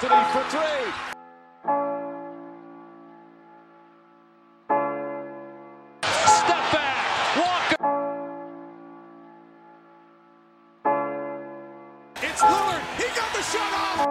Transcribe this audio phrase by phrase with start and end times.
[0.00, 0.92] Anthony for three.
[6.24, 7.02] Step back.
[7.36, 7.82] Walker.
[12.22, 12.82] It's Lillard.
[12.96, 14.06] He got the shot off.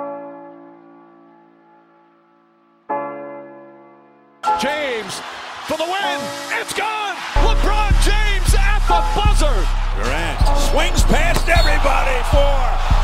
[4.61, 5.21] James
[5.67, 6.19] for the win.
[6.59, 7.15] It's gone.
[7.45, 9.65] LeBron James at the buzzer.
[9.95, 12.59] Durant swings past everybody for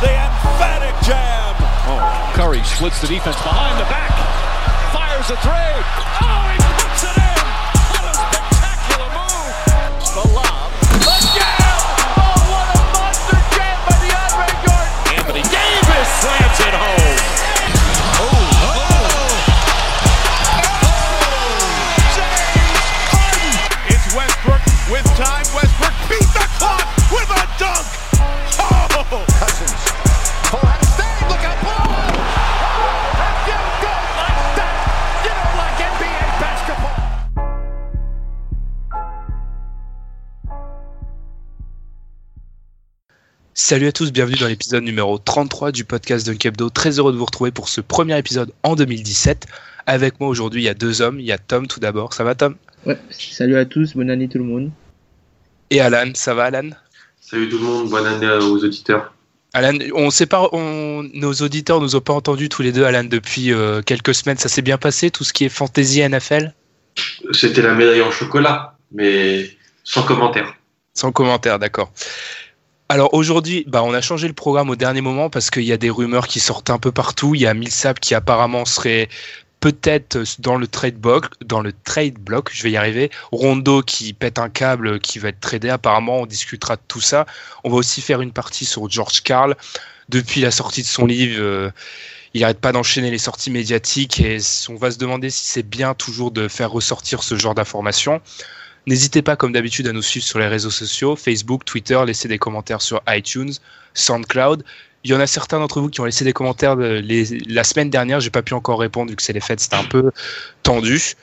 [0.06, 0.94] the emphatic
[1.86, 2.34] jam.
[2.34, 4.12] Curry splits the defense behind the back.
[4.94, 5.54] Fires a three.
[6.22, 7.33] Oh, he puts it in.
[43.66, 46.70] Salut à tous, bienvenue dans l'épisode numéro 33 du podcast Dunkebdo.
[46.70, 49.48] Très heureux de vous retrouver pour ce premier épisode en 2017.
[49.86, 51.18] Avec moi aujourd'hui, il y a deux hommes.
[51.18, 52.14] Il y a Tom tout d'abord.
[52.14, 52.58] Ça va Tom?
[52.86, 54.70] Ouais, salut à tous, bonne année tout le monde.
[55.70, 56.12] Et Alan.
[56.14, 56.72] Ça va Alan?
[57.22, 59.14] Salut tout le monde, bonne année aux auditeurs.
[59.54, 63.06] Alan, on sait pas, on, nos auditeurs nous ont pas entendus tous les deux, Alan,
[63.06, 64.38] depuis euh, quelques semaines.
[64.38, 66.54] Ça s'est bien passé, tout ce qui est fantasy NFL
[67.32, 69.50] C'était la médaille en chocolat, mais
[69.86, 70.54] sans commentaire.
[70.94, 71.94] Sans commentaire, d'accord.
[72.90, 75.78] Alors aujourd'hui, bah, on a changé le programme au dernier moment parce qu'il y a
[75.78, 77.34] des rumeurs qui sortent un peu partout.
[77.34, 79.10] Il y a Millsap qui apparemment serait
[79.62, 83.10] peut-être dans le trade block, dans le trade block, je vais y arriver.
[83.32, 85.70] Rondo qui pète un câble, qui va être tradé.
[85.70, 87.26] Apparemment, on discutera de tout ça.
[87.64, 89.56] On va aussi faire une partie sur George Carl.
[90.10, 91.72] Depuis la sortie de son livre, euh,
[92.34, 95.94] il n'arrête pas d'enchaîner les sorties médiatiques et on va se demander si c'est bien
[95.94, 98.22] toujours de faire ressortir ce genre d'informations.
[98.86, 102.38] N'hésitez pas, comme d'habitude, à nous suivre sur les réseaux sociaux, Facebook, Twitter, laissez des
[102.38, 103.54] commentaires sur iTunes,
[103.94, 104.64] SoundCloud.
[105.06, 107.90] Il y en a certains d'entre vous qui ont laissé des commentaires les- la semaine
[107.90, 108.20] dernière.
[108.20, 110.12] J'ai pas pu encore répondre vu que c'est les fêtes, c'était un peu
[110.64, 111.16] tendu.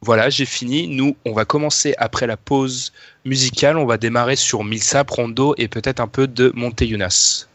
[0.00, 0.88] Voilà, j'ai fini.
[0.88, 2.92] Nous, on va commencer après la pause
[3.24, 3.76] musicale.
[3.76, 7.46] On va démarrer sur Millsap, Rondo et peut-être un peu de Monteyunas.
[7.46, 7.51] People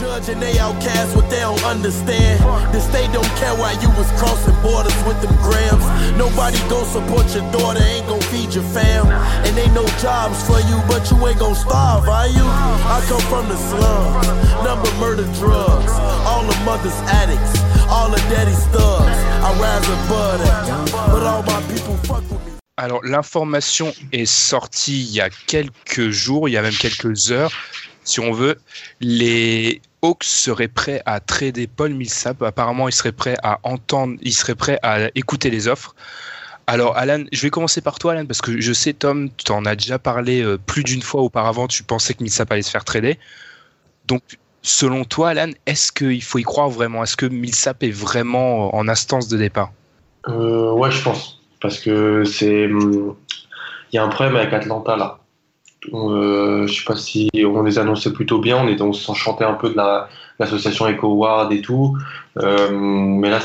[0.00, 2.40] judge and they outcast what they don't understand.
[2.72, 5.84] This they don't care why you was crossing borders with them grams.
[6.16, 9.06] Nobody gon' support your daughter, ain't gon' feed your fam.
[9.44, 12.46] And ain't no jobs for you, but you ain't gon' starve, are you?
[12.88, 14.26] I come from the slums,
[14.64, 15.92] number murder drugs.
[16.24, 17.60] All the mothers addicts,
[17.92, 19.18] all the daddies thugs.
[19.44, 22.52] I rise above that, but all my people fuck with me.
[22.78, 27.52] Alors, l'information est sortie il y a quelques jours, il y a même quelques heures,
[28.04, 28.58] si on veut.
[29.00, 32.42] Les Hawks seraient prêts à trader Paul Millsap.
[32.42, 35.94] Apparemment, ils seraient prêts à entendre, ils seraient prêts à écouter les offres.
[36.66, 39.64] Alors, Alan, je vais commencer par toi, Alan, parce que je sais, Tom, tu en
[39.66, 41.66] as déjà parlé euh, plus d'une fois auparavant.
[41.66, 43.18] Tu pensais que Millsap allait se faire trader.
[44.06, 44.22] Donc,
[44.62, 47.02] selon toi, Alan, est-ce qu'il faut y croire vraiment?
[47.02, 49.72] Est-ce que Millsap est vraiment en instance de départ?
[50.28, 51.40] Euh, ouais, je pense.
[51.60, 52.66] Parce que c'est.
[52.66, 53.16] hum,
[53.92, 55.19] Il y a un problème avec Atlanta là.
[55.94, 59.70] Euh, je sais pas si on les annonçait plutôt bien, on, on s'enchantait un peu
[59.70, 60.08] de la-
[60.38, 61.96] l'association Eco Ward et tout.
[62.38, 63.40] Euh, mais là.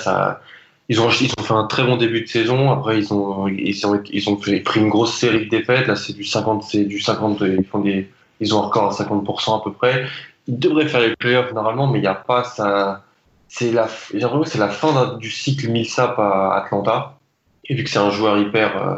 [0.90, 2.72] Ils ont, ils ont fait un très bon début de saison.
[2.72, 5.88] Après, ils ont, ils ont, ils ont pris une grosse série de défaites.
[5.88, 7.41] Là, c'est du 50, c'est du 50.
[7.41, 8.09] Ils font des,
[8.40, 10.06] ils ont un record à 50% à peu près.
[10.47, 13.03] Ils devraient faire les playoffs normalement, mais il n'y a pas ça.
[13.47, 17.17] C'est la, j'ai l'impression que c'est la fin du cycle Millsap à Atlanta.
[17.66, 18.96] Et vu que c'est un joueur hyper, euh,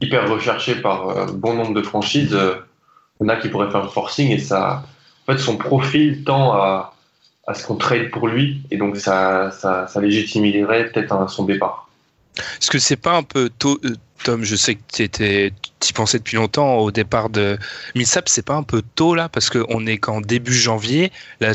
[0.00, 2.54] hyper recherché par euh, bon nombre de franchises, euh,
[3.20, 4.84] il y en a qui pourraient faire le forcing et ça,
[5.26, 6.94] en fait, son profil tend à,
[7.46, 11.44] à ce qu'on trade pour lui et donc ça, ça, ça légitimerait peut-être un- son
[11.44, 11.88] départ.
[12.60, 15.52] Est-ce que c'est pas un peu tôt, euh, Tom Je sais que tu
[15.88, 17.58] y pensais depuis longtemps au départ de
[17.94, 18.28] Millsap.
[18.28, 19.28] C'est pas un peu tôt là?
[19.28, 21.10] Parce qu'on est qu'en début janvier.
[21.40, 21.54] La,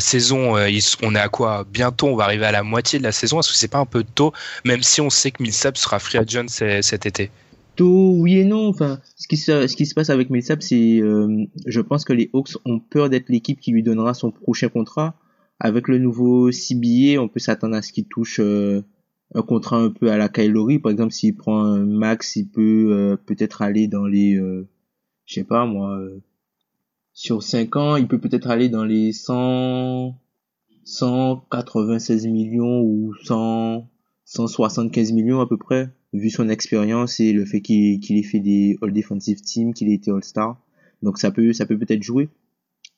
[0.00, 1.64] saison, on est à quoi?
[1.68, 3.40] Bientôt, on va arriver à la moitié de la saison.
[3.40, 4.32] Est-ce que c'est pas un peu tôt
[4.64, 7.30] Même si on sait que Millsap sera free agent cet été?
[7.82, 8.68] Oui et non.
[8.68, 12.80] Enfin, ce qui se, passe avec Millsap, c'est, euh, je pense que les Hawks ont
[12.80, 15.16] peur d'être l'équipe qui lui donnera son prochain contrat.
[15.60, 18.82] Avec le nouveau CBA, on peut s'attendre à ce qu'il touche euh,
[19.34, 20.78] un contrat un peu à la Kylori.
[20.78, 25.44] Par exemple, s'il prend un max, il peut euh, peut-être aller dans les, je sais
[25.44, 26.00] pas moi,
[27.12, 30.18] sur 5 ans, il peut peut-être aller dans les 100,
[30.84, 33.88] 196 millions ou 100,
[34.24, 38.78] 175 millions à peu près vu son expérience et le fait qu'il ait fait des
[38.82, 40.58] All Defensive Team, qu'il ait été All-Star.
[41.02, 42.28] Donc ça peut ça peut peut-être jouer.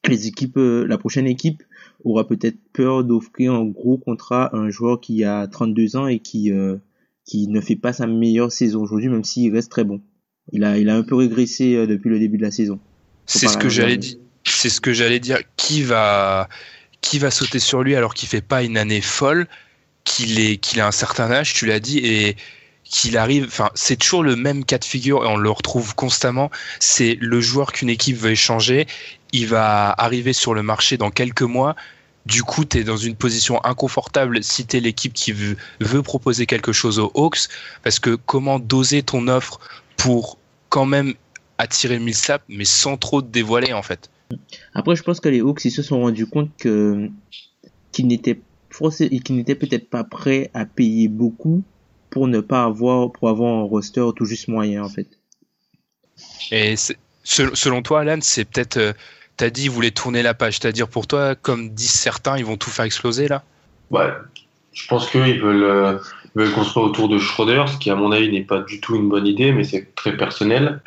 [0.06, 1.62] Les équipes, euh, la prochaine équipe
[2.04, 6.18] aura peut-être peur d'offrir un gros contrat à un joueur qui a 32 ans et
[6.18, 6.76] qui euh,
[7.24, 10.02] qui ne fait pas sa meilleure saison aujourd'hui, même s'il reste très bon.
[10.52, 12.78] Il a il a un peu régressé euh, depuis le début de la saison.
[13.26, 14.16] C'est ce que j'allais dire.
[14.44, 15.38] C'est ce que j'allais dire.
[15.56, 16.48] Qui va
[17.00, 19.46] qui va sauter sur lui alors qu'il fait pas une année folle,
[20.04, 22.36] qu'il est qu'il a un certain âge, tu l'as dit et
[22.94, 26.48] qu'il arrive, enfin, c'est toujours le même cas de figure et on le retrouve constamment.
[26.78, 28.86] C'est le joueur qu'une équipe veut échanger,
[29.32, 31.74] il va arriver sur le marché dans quelques mois.
[32.24, 35.56] Du coup, tu es dans une position inconfortable si tu es l'équipe qui veut,
[36.04, 37.48] proposer quelque chose aux Hawks,
[37.82, 39.58] parce que comment doser ton offre
[39.96, 40.38] pour
[40.68, 41.14] quand même
[41.58, 44.08] attirer Millsap, mais sans trop te dévoiler en fait?
[44.72, 47.10] Après, je pense que les Hawks, ils se sont rendus compte que
[47.90, 48.40] qu'ils n'étaient
[49.24, 51.64] qu'ils n'étaient peut-être pas prêts à payer beaucoup
[52.14, 55.08] pour ne pas avoir, pour avoir un roster tout juste moyen, en fait.
[56.52, 56.76] Et
[57.24, 58.92] selon toi, Alan, c'est peut-être, euh,
[59.36, 60.58] t'as dit, ils voulaient tourner la page.
[60.60, 63.42] C'est-à-dire pour toi, comme disent certains, ils vont tout faire exploser là?
[63.90, 64.12] Ouais,
[64.72, 65.98] je pense qu'ils veulent, euh,
[66.36, 69.08] veulent construire autour de Schroeder, ce qui, à mon avis, n'est pas du tout une
[69.08, 70.80] bonne idée, mais c'est très personnel.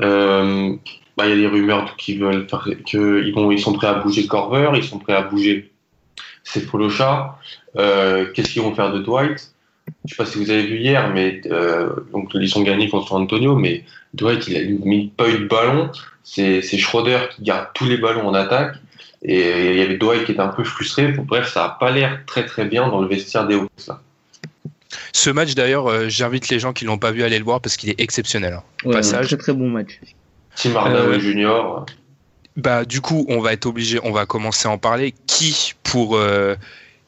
[0.00, 0.74] Euh,
[1.18, 3.94] bah, il y a des rumeurs qui veulent faire, qu'ils vont, ils sont prêts à
[3.94, 5.70] bouger Corver, ils sont prêts à bouger
[6.42, 7.38] Sefolosha.
[7.76, 9.53] Euh, Qu'est-ce qu'ils vont faire de Dwight?
[10.04, 13.12] Je sais pas si vous avez vu hier, mais euh, donc ils ont gagné contre
[13.14, 15.90] Antonio, mais Dwight il a mis pas eu de ballon.
[16.22, 18.76] C'est Schroeder qui garde tous les ballons en attaque.
[19.22, 21.08] Et il y avait Dwight qui était un peu frustré.
[21.12, 23.70] Bref, ça a pas l'air très très bien dans le vestiaire des Hawks
[25.12, 27.60] Ce match d'ailleurs, euh, j'invite les gens qui l'ont pas vu à aller le voir
[27.60, 28.54] parce qu'il est exceptionnel.
[28.54, 28.62] Hein.
[28.84, 29.28] Ouais, Passage.
[29.28, 30.00] Très très bon match.
[30.56, 31.86] Tim Hardaway euh, Junior.
[32.56, 35.14] Bah du coup, on va être obligé, on va commencer à en parler.
[35.26, 36.54] Qui pour euh,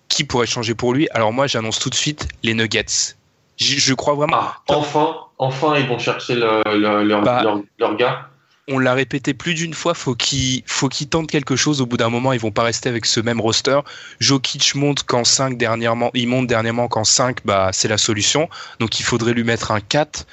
[0.09, 3.15] qui pourrait changer pour lui Alors moi, j'annonce tout de suite les Nuggets.
[3.59, 4.37] Je, crois vraiment.
[4.39, 8.29] Ah, enfin, enfin, ils vont chercher le, leur, bah, leur, leur, gars.
[8.69, 11.81] On l'a répété plus d'une fois, faut qu'il faut qu'ils tentent quelque chose.
[11.81, 13.81] Au bout d'un moment, ils vont pas rester avec ce même roster.
[14.21, 18.51] Jokic monte qu'en 5 dernièrement, il monte dernièrement qu'en 5, bah c'est la solution.
[18.79, 20.27] Donc il faudrait lui mettre un 4.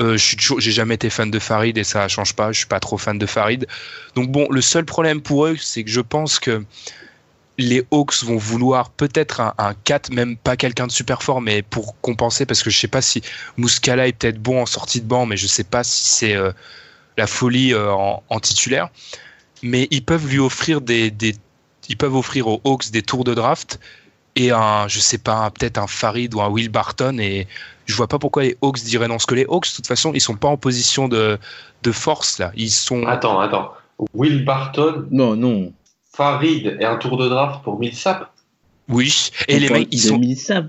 [0.00, 2.50] Euh, je j'ai jamais été fan de Farid et ça change pas.
[2.50, 3.68] Je suis pas trop fan de Farid.
[4.16, 6.64] Donc bon, le seul problème pour eux, c'est que je pense que
[7.58, 12.00] les Hawks vont vouloir peut-être un, 4, même pas quelqu'un de super fort, mais pour
[12.00, 13.22] compenser, parce que je sais pas si
[13.56, 16.52] Muscala est peut-être bon en sortie de banc, mais je sais pas si c'est euh,
[17.16, 18.88] la folie euh, en, titulaire.
[19.62, 21.12] Mais ils peuvent lui offrir des,
[21.88, 23.78] ils peuvent offrir aux Hawks des tours de draft
[24.36, 27.46] et un, je sais pas, peut-être un Farid ou un Will Barton et
[27.86, 29.14] je vois pas pourquoi les Hawks diraient non.
[29.14, 31.38] Parce que les Hawks, de toute façon, ils sont pas en position de,
[31.82, 32.50] de force là.
[32.56, 33.06] Ils sont.
[33.06, 33.72] Attends, attends.
[34.12, 35.06] Will Barton?
[35.10, 35.72] Non, non.
[36.14, 38.32] Farid et un tour de draft pour Millsap.
[38.88, 40.18] Oui, et les mecs, ils sont.
[40.18, 40.66] Millsap.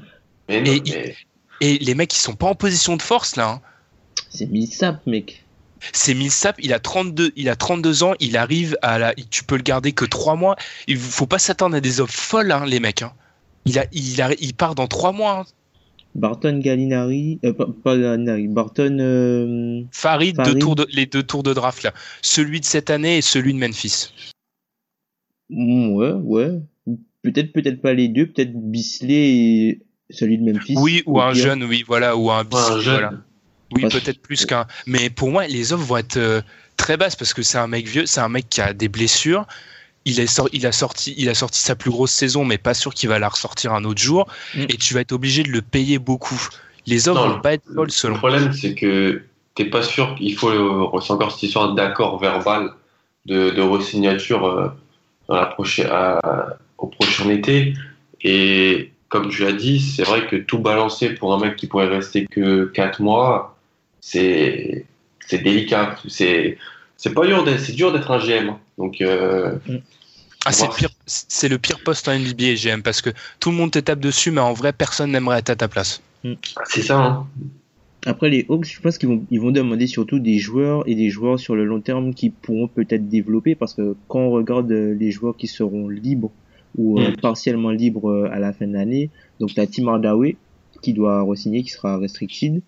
[0.50, 1.16] Mais non, et,
[1.62, 3.50] et, les mecs, ils sont pas en position de force là.
[3.50, 3.62] Hein.
[4.30, 5.44] C'est Millsap, mec.
[5.94, 9.58] C'est Millsap, il a 32, il a 32 ans, il arrive à la, tu peux
[9.58, 10.56] le garder que 3 mois.
[10.88, 13.04] Il faut pas s'attendre à des offres folles, hein, les mecs.
[13.04, 13.14] Hein.
[13.66, 15.40] Il a, il a, il part dans 3 mois.
[15.40, 15.46] Hein.
[16.16, 18.98] Barton Gallinari, euh, pas, Gallinari, Barton.
[19.00, 21.94] Euh, Farid, Deux tours de, les deux tours de draft là.
[22.22, 24.12] Celui de cette année et celui de Memphis.
[25.50, 26.50] Mm, ouais, ouais.
[27.22, 30.76] Peut-être, peut-être pas les deux, peut-être Bisley et celui de Memphis.
[30.78, 33.14] Oui, ou un jeune, oui, voilà, ou un Bisley, voilà.
[33.74, 34.68] Oui, peut-être plus qu'un.
[34.86, 36.42] Mais pour moi, les offres vont être euh,
[36.78, 39.46] très basses parce que c'est un mec vieux, c'est un mec qui a des blessures.
[40.06, 42.94] Il, est il, a sorti, il a sorti sa plus grosse saison, mais pas sûr
[42.94, 44.28] qu'il va la ressortir un autre jour.
[44.54, 44.66] Mm.
[44.70, 46.40] Et tu vas être obligé de le payer beaucoup.
[46.86, 48.14] Les offres vont pas être folles selon.
[48.14, 49.24] Le problème, c'est que
[49.56, 51.02] t'es pas sûr qu'il faut.
[51.02, 52.70] C'est encore cette histoire d'accord verbal
[53.26, 54.76] de, de resignature.
[55.28, 55.90] Dans la prochaine,
[56.78, 57.74] au prochain été.
[58.22, 61.88] Et comme tu l'as dit, c'est vrai que tout balancer pour un mec qui pourrait
[61.88, 63.58] rester que 4 mois,
[64.02, 64.86] c'est
[65.32, 65.96] délicat.
[66.08, 66.58] C'est
[67.14, 68.50] pas dur, c'est dur d'être un GM.
[68.50, 68.60] Hein.
[68.78, 69.58] Donc, euh,
[70.46, 73.80] ah, c'est le, le pire poste en NBA GM parce que tout le monde te
[73.80, 76.02] tape dessus, mais en vrai, personne n'aimerait être à ta place.
[76.66, 76.98] C'est ça.
[76.98, 77.28] Hein.
[78.06, 81.10] Après les Hawks, je pense qu'ils vont, ils vont demander surtout des joueurs et des
[81.10, 84.94] joueurs sur le long terme qui pourront peut-être développer parce que quand on regarde euh,
[84.94, 86.32] les joueurs qui seront libres
[86.78, 87.16] ou euh, mm.
[87.18, 89.10] partiellement libres euh, à la fin de l'année,
[89.40, 90.38] donc la Team Hardaway
[90.82, 92.62] qui doit re-signer, qui sera restricted.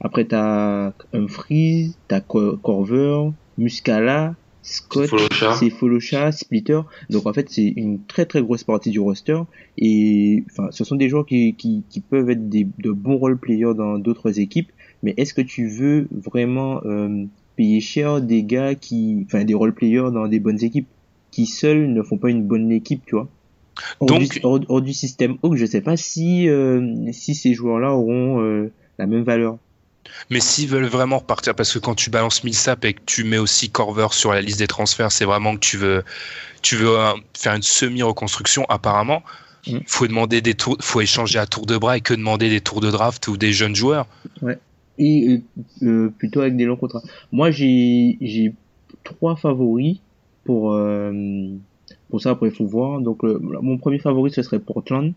[0.00, 5.08] Après, t'as Humphries, t'as Co- Corver, Muscala, Scott,
[5.54, 6.80] c'est Folocha, Splitter.
[7.10, 9.40] Donc en fait, c'est une très très grosse partie du roster.
[9.78, 13.38] Et enfin, ce sont des joueurs qui, qui, qui peuvent être des, de bons role
[13.38, 14.70] players dans d'autres équipes.
[15.02, 17.24] Mais est-ce que tu veux vraiment euh,
[17.56, 20.88] payer cher des gars qui, enfin, des role players dans des bonnes équipes
[21.30, 23.28] qui seuls ne font pas une bonne équipe, tu vois?
[24.00, 27.54] Hors, Donc- du, hors, hors du système Hawk, je sais pas si euh, si ces
[27.54, 29.58] joueurs-là auront euh, la même valeur.
[30.30, 33.38] Mais s'ils veulent vraiment repartir, parce que quand tu balances Millsap et que tu mets
[33.38, 36.04] aussi Corver sur la liste des transferts, c'est vraiment que tu veux,
[36.62, 38.64] tu veux euh, faire une semi-reconstruction.
[38.68, 39.22] Apparemment,
[39.66, 39.78] Mm.
[39.86, 42.80] faut demander des tours, faut échanger à tour de bras et que demander des tours
[42.80, 44.06] de draft ou des jeunes joueurs.
[44.98, 47.02] et euh, euh, plutôt avec des longs contrats.
[47.32, 48.54] Moi, j'ai j'ai
[49.04, 49.98] trois favoris
[50.44, 51.12] pour euh,
[52.08, 52.30] pour ça.
[52.30, 53.00] Après, il faut voir.
[53.00, 55.12] Donc, mon premier favori ce serait Portland.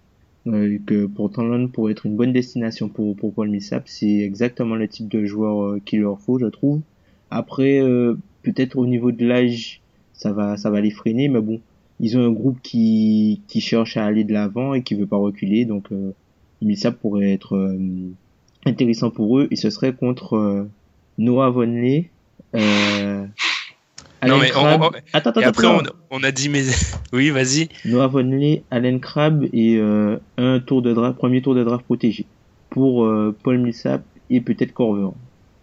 [0.47, 3.83] Euh, que Portland pourrait être une bonne destination pour pour Paul Millsap.
[3.87, 6.81] C'est exactement le type de joueur euh, qu'il leur faut, je trouve.
[7.29, 9.81] Après, euh, peut-être au niveau de l'âge,
[10.13, 11.61] ça va ça va les freiner, mais bon,
[11.99, 15.17] ils ont un groupe qui qui cherche à aller de l'avant et qui veut pas
[15.17, 15.65] reculer.
[15.65, 15.89] Donc,
[16.61, 17.77] Millsap pourrait être
[18.65, 20.67] intéressant pour eux et ce serait contre
[21.17, 22.09] Noah Vonley
[22.55, 23.25] euh,
[24.27, 25.83] Non, mais on- Crabbe- on- attends, attends, Et après, attends.
[26.11, 26.63] on, on a dit, mais
[27.13, 27.69] oui, vas-y.
[27.85, 32.25] Noah Vonley, Allen Crabbe et euh, un tour de draft, premier tour de draft protégé
[32.69, 35.09] pour euh, Paul Millsap et peut-être Corver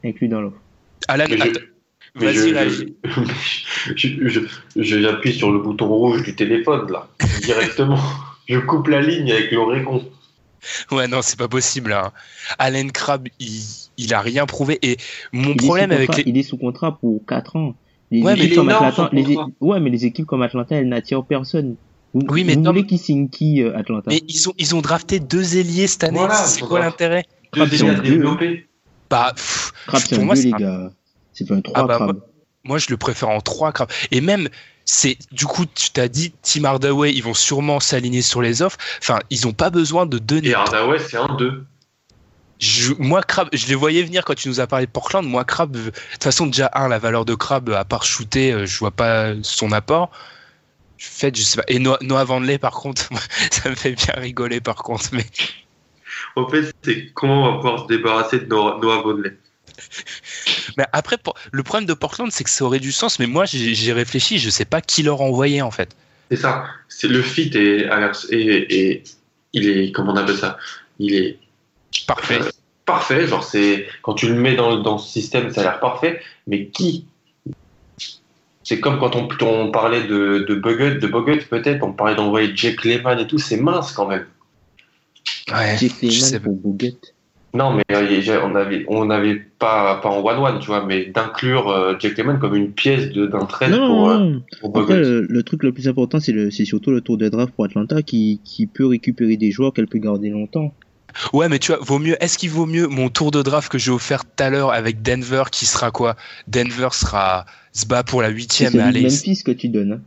[0.04, 0.60] inclus dans l'offre.
[1.08, 1.24] Alan,
[2.14, 2.96] vas-y, je- réagis.
[3.94, 4.40] je, je,
[4.76, 7.08] je- j'appuie sur le bouton rouge du téléphone, là,
[7.42, 7.98] directement.
[8.48, 10.04] je coupe la ligne avec l'Oregon.
[10.90, 11.92] Ouais, non, c'est pas possible.
[11.92, 12.10] Hein.
[12.58, 13.62] Allen Crabbe, il,
[13.96, 14.78] il a rien prouvé.
[14.82, 14.96] Et
[15.32, 16.30] mon Il problème avec contrat- les.
[16.30, 17.74] il est sous contrat pour 4 ans.
[18.10, 20.76] Les Ouais, mais équipes est comme énorme, Atlanta, les- ouais, mais les équipes comme Atlanta,
[20.76, 21.76] elles n'attirent personne.
[22.14, 24.04] Vous, Oui, mais vous Tom- voulez qu'ils signent qui, euh, Atlanta?
[24.10, 26.18] Mais ils ont, ils ont drafté deux ailiers cette année.
[26.18, 27.24] Voilà, c'est quoi l'intérêt?
[27.52, 28.66] Deux délais à développer.
[29.10, 30.90] Bah, pff, Crabbe, c'est pour un moi, 2, c'est les un- gars.
[31.34, 32.12] C'est pas un 3, Ah bah,
[32.64, 33.90] moi, je le préfère en 3 Crabbe.
[34.10, 34.48] Et même,
[34.86, 38.78] c'est du coup, tu t'as dit, Tim Hardaway, ils vont sûrement s'aligner sur les offres.
[39.02, 41.66] Enfin, ils ont pas besoin de deux Et Hardaway, c'est un 2.
[42.58, 45.24] Je, moi, Crabbe, je les voyais venir quand tu nous as parlé de Portland.
[45.26, 48.66] Moi, Crabbe, de toute façon, déjà, un, la valeur de Crabbe, à part shooter, euh,
[48.66, 50.10] je vois pas son apport.
[50.98, 51.64] Fait, je sais pas.
[51.68, 53.08] Et Noah, Noah Vandley, par contre,
[53.52, 55.10] ça me fait bien rigoler, par contre.
[55.12, 55.24] Mais
[56.34, 59.04] En fait, c'est comment on va pouvoir se débarrasser de Noah, Noah.
[60.76, 61.16] Mais après,
[61.52, 64.50] le problème de Portland, c'est que ça aurait du sens, mais moi, j'ai réfléchi, je
[64.50, 65.94] sais pas qui leur envoyer en fait.
[66.30, 66.64] C'est ça.
[66.88, 67.88] C'est le fit et,
[68.30, 69.04] et, et
[69.52, 70.58] il est comment on appelle ça?
[70.98, 71.38] Il est
[72.06, 72.40] Parfait.
[72.40, 72.50] euh,
[72.84, 73.26] parfait.
[73.26, 76.20] Genre c'est quand tu le mets dans, dans ce système, ça a l'air parfait.
[76.46, 77.06] Mais qui?
[78.62, 82.52] C'est comme quand on, on parlait de, de Bogut, de Bogut peut-être, on parlait d'envoyer
[82.54, 84.26] Jake Lehman et tout, c'est mince quand même.
[85.50, 86.96] Ouais, Jake Lehman pour Bogut.
[87.54, 91.70] Non, mais euh, on avait, on n'avait pas, pas en one-one, tu vois, mais d'inclure
[91.70, 94.42] euh, Jake Lehman comme une pièce de- d'un trade Non, pour, euh, non.
[94.60, 95.00] pour Après, Bogut.
[95.00, 97.64] le, le truc le plus important, c'est le, c'est surtout le tour de draft pour
[97.64, 100.74] Atlanta qui, qui peut récupérer des joueurs qu'elle peut garder longtemps.
[101.32, 102.22] Ouais, mais tu vois, vaut mieux.
[102.22, 105.02] Est-ce qu'il vaut mieux mon tour de draft que j'ai offert tout à l'heure avec
[105.02, 106.16] Denver, qui sera quoi?
[106.46, 108.78] Denver sera se bat pour la C'est huitième.
[108.80, 109.02] Allez.
[109.02, 109.92] Memphis que tu donnes.
[109.92, 110.00] hein.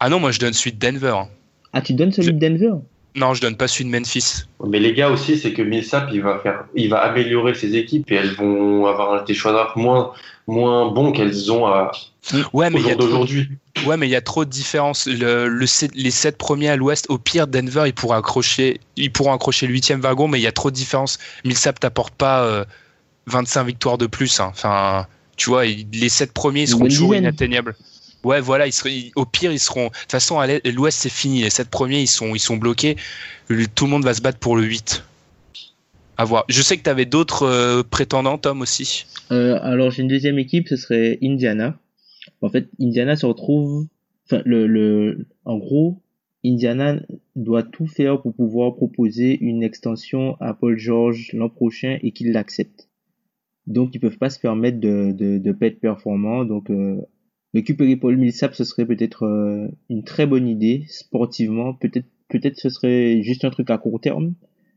[0.00, 1.14] Ah non, moi je donne celui de Denver.
[1.16, 1.28] hein.
[1.72, 2.72] Ah, tu donnes celui Je- de Denver?
[3.18, 4.44] Non, je donne pas celui de Memphis.
[4.66, 8.10] Mais les gars aussi, c'est que Millsap, il va faire, il va améliorer ses équipes
[8.12, 10.12] et elles vont avoir des choix moins,
[10.46, 11.90] moins bons qu'elles ont à,
[12.52, 13.48] Ouais, mais au il y a jour trop, d'aujourd'hui.
[13.86, 15.06] ouais, mais il y a trop de différences.
[15.06, 15.48] Le,
[15.94, 19.72] les sept premiers à l'Ouest, au pire, Denver, ils pourront accrocher, ils pourront accrocher le
[19.72, 21.18] huitième wagon, mais il y a trop de différences.
[21.44, 22.64] Millsap t'apporte pas euh,
[23.26, 24.40] 25 victoires de plus.
[24.40, 24.48] hein.
[24.50, 25.06] Enfin,
[25.36, 27.74] tu vois, les sept premiers, ils seront toujours inatteignables.
[28.24, 29.86] Ouais, voilà, ils au pire, ils seront.
[29.86, 31.42] De toute façon, à l'Ouest, c'est fini.
[31.42, 32.96] Les sept premiers, ils sont, ils sont bloqués.
[33.74, 35.04] Tout le monde va se battre pour le 8.
[36.16, 36.44] À voir.
[36.48, 39.06] Je sais que tu avais d'autres euh, prétendants, Tom, aussi.
[39.30, 41.78] Euh, alors j'ai une deuxième équipe, ce serait Indiana.
[42.42, 43.86] En fait, Indiana se retrouve,
[44.26, 46.02] enfin le, le, en gros,
[46.44, 47.00] Indiana
[47.36, 52.32] doit tout faire pour pouvoir proposer une extension à Paul George l'an prochain et qu'il
[52.32, 52.88] l'accepte.
[53.68, 56.44] Donc ils peuvent pas se permettre de de, de pas être performants.
[56.44, 57.00] Donc euh,
[57.54, 61.74] récupérer Paul Millsap, ce serait peut-être euh, une très bonne idée sportivement.
[61.74, 64.34] Peut-être peut-être ce serait juste un truc à court terme.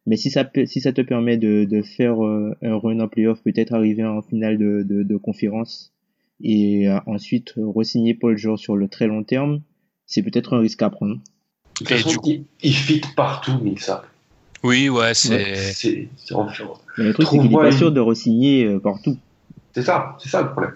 [0.08, 3.42] Mais si ça, si ça te permet de, de faire euh, un run en playoff,
[3.44, 5.92] peut-être arriver en finale de, de, de conférence
[6.44, 9.62] et euh, ensuite re-signer Paul George sur le très long terme,
[10.08, 11.16] c'est peut-être un risque à prendre.
[11.16, 11.20] De
[11.75, 14.08] toute façon, du coup- il, il fit partout, Millsap.
[14.63, 15.56] Oui, ouais, c'est.
[15.56, 16.51] C'est, c'est, enfin,
[16.98, 19.18] Mais le truc, c'est qu'il est Trouve-moi pas une- sûr de re-signer euh, partout.
[19.74, 20.74] c'est ça, c'est ça le problème.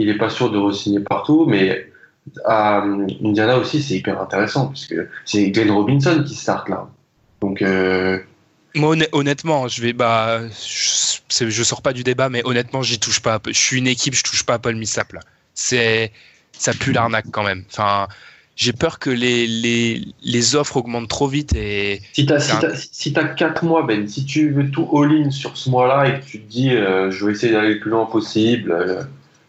[0.00, 1.86] Il est pas sûr de re-signer partout, mais
[2.46, 2.82] à
[3.22, 6.88] Indiana aussi, c'est hyper intéressant parce que c'est Glenn Robinson qui start là.
[7.42, 8.18] Donc, euh,
[8.74, 9.92] Moi, honn- honnêtement, je vais.
[9.92, 13.40] Bah, je- je sors pas du débat, mais honnêtement, j'y touche pas.
[13.46, 15.20] Je suis une équipe, je touche pas à Paul Millsap là.
[15.54, 16.12] C'est,
[16.56, 17.64] ça pue l'arnaque quand même.
[17.70, 18.08] Enfin,
[18.56, 22.60] j'ai peur que les, les, les offres augmentent trop vite et Si t'as si un-
[22.74, 26.24] si t'as 4 mois, Ben, si tu veux tout all-in sur ce mois-là et que
[26.26, 29.02] tu te dis euh, je vais essayer d'aller le plus loin possible, euh,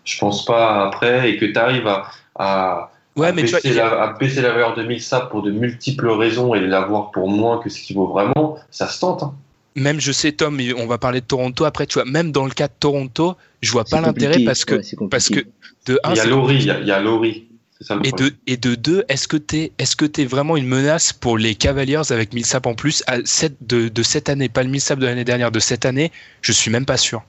[0.03, 3.59] je pense pas après, et que tu arrives à, à, ouais, à mais tu vois,
[3.61, 7.29] baisser la, à baisser la valeur de Millsap pour de multiples raisons et l'avoir pour
[7.29, 9.23] moins que ce qu'il vaut vraiment, ça se tente.
[9.23, 9.33] hein.
[9.75, 11.85] même je sais Tom, on va parler de Toronto après.
[11.87, 15.07] Tu vois, même dans le cas de Toronto, je vois pas l'intérêt parce que Ouais,
[15.09, 15.39] parce que
[15.85, 17.47] de un, Il y a Laurie, il y a, il y a Laurie.
[17.77, 20.55] C'est ça le Et de, et de deux, est-ce que t'es est-ce que t'es vraiment
[20.57, 24.49] une menace pour les Cavaliers avec Millsap en plus à cette, de, de cette année,
[24.49, 27.23] pas le Millsap de l'année dernière, de cette année, je suis même pas sûr.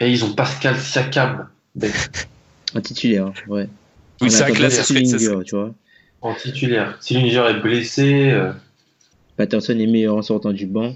[0.00, 1.48] Et ils ont Pascal Siakam
[2.74, 3.68] Un titulaire, ouais.
[4.20, 5.74] Oui, En c'est vrai que là, ça attendant, serait, ça Sillinger, serait- tu vois.
[6.22, 6.96] en titulaire.
[7.00, 8.52] Si Linger est blessé, euh,
[9.36, 10.94] Patterson est meilleur en sortant du banc.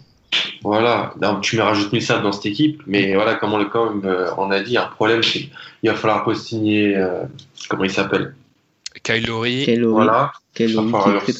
[0.62, 4.03] voilà, Non, tu me rajoutes Millsap dans cette équipe, mais voilà, comme on, le- comme,
[4.05, 7.25] euh, on a dit, un problème, c'est qu'il va falloir pas signer, euh,
[7.69, 8.35] comment il s'appelle?
[9.03, 9.62] Kyle Lowry.
[9.65, 11.33] Quel Laurie, Voilà, il va falloir très.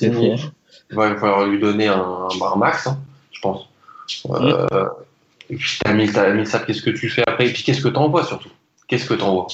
[0.91, 1.95] Il va falloir lui donner un,
[2.41, 2.99] un max, hein,
[3.33, 3.69] je pense.
[4.31, 4.89] Euh,
[5.51, 7.49] Et puis t'as mis, t'as mis ça, qu'est-ce que tu fais après?
[7.49, 8.49] Et puis qu'est-ce que t'envoies surtout?
[8.93, 9.47] Qu'est-ce que t'envoies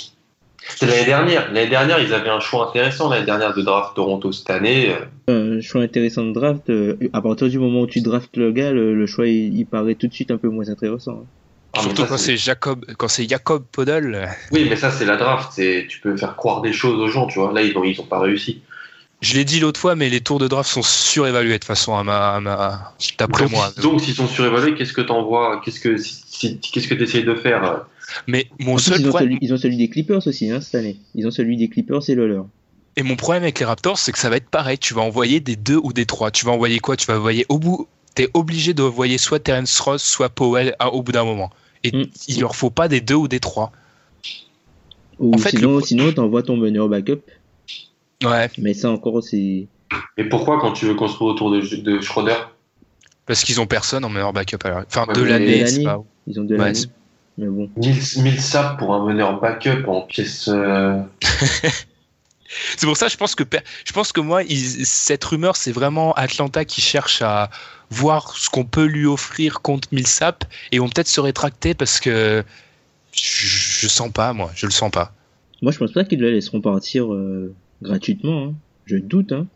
[0.68, 1.52] C'est l'année dernière.
[1.52, 3.09] L'année dernière, ils avaient un choix intéressant.
[3.09, 4.92] L'année dernière de draft Toronto cette année.
[5.30, 6.68] euh, Un choix intéressant de draft.
[6.71, 9.64] euh, à partir du moment où tu draftes le gars, le, le choix il, il
[9.64, 11.12] paraît tout de suite un peu moins intéressant.
[11.23, 11.26] hein.
[11.75, 14.28] ah, Surtout ça, quand c'est Jacob, quand c'est Jacob Podol.
[14.50, 15.52] Oui, mais ça c'est la draft.
[15.54, 17.52] C'est tu peux faire croire des choses aux gens, tu vois.
[17.52, 18.62] Là, ils ont, ils ont pas réussi.
[19.21, 21.97] Je l'ai dit l'autre fois, mais les tours de draft sont surévalués de toute façon,
[21.97, 23.71] à ma, à ma- d'après donc, moi.
[23.83, 27.35] donc s'ils sont surévalués, qu'est-ce que t'envoies Qu'est-ce que si- si- qu'est-ce que t'essayes de
[27.37, 27.62] faire?
[27.64, 27.76] euh
[28.26, 30.50] Mais mon En plus, seul ils, ont problème, celui, ils ont celui des Clippers aussi
[30.50, 30.96] hein, cette année.
[31.14, 32.46] Ils ont celui des Clippers et le leur.
[32.96, 34.78] et mon problème avec les Raptors, c'est que ça va être pareil.
[34.78, 36.30] Tu vas envoyer des deux ou des trois.
[36.30, 36.96] Tu vas envoyer quoi?
[36.96, 37.86] Tu vas envoyer au bout.
[38.14, 41.50] T'es obligé d'envoyer soit Terence Ross, soit Powell à- au bout d'un moment.
[41.84, 42.04] Et Mm.
[42.28, 43.70] il leur faut pas des deux ou des trois.
[45.18, 47.20] Ou En fait, sinon, le- sinon t'envoies ton meneur backup.
[48.24, 48.50] Ouais.
[48.58, 49.66] Mais ça encore, c'est.
[50.16, 52.34] Et pourquoi quand tu veux construire autour de, de Schroeder?
[53.26, 54.58] Parce qu'ils ont personne en meilleur backup.
[54.64, 54.82] alors.
[54.86, 56.02] Enfin, Ouais, de mais l'année, de c'est pas.
[56.26, 56.80] Ils ont de Ouais, l'année.
[57.38, 57.70] Mais bon.
[57.76, 60.48] Mills- Millsap pour un meneur backup en pièce.
[60.48, 61.00] euh,
[62.76, 63.44] C'est pour ça, je pense que
[63.84, 64.40] je pense que moi,
[64.84, 67.50] cette rumeur, c'est vraiment Atlanta qui cherche à
[67.90, 72.42] voir ce qu'on peut lui offrir contre Millsap et vont peut-être se rétracter parce que
[73.12, 73.46] je,
[73.82, 75.12] je sens pas, moi, je le sens pas.
[75.60, 78.44] Moi, je pense pas qu'ils le laisseront partir euh, gratuitement.
[78.46, 78.54] hein.
[78.86, 79.32] Je doute.
[79.32, 79.46] Hein.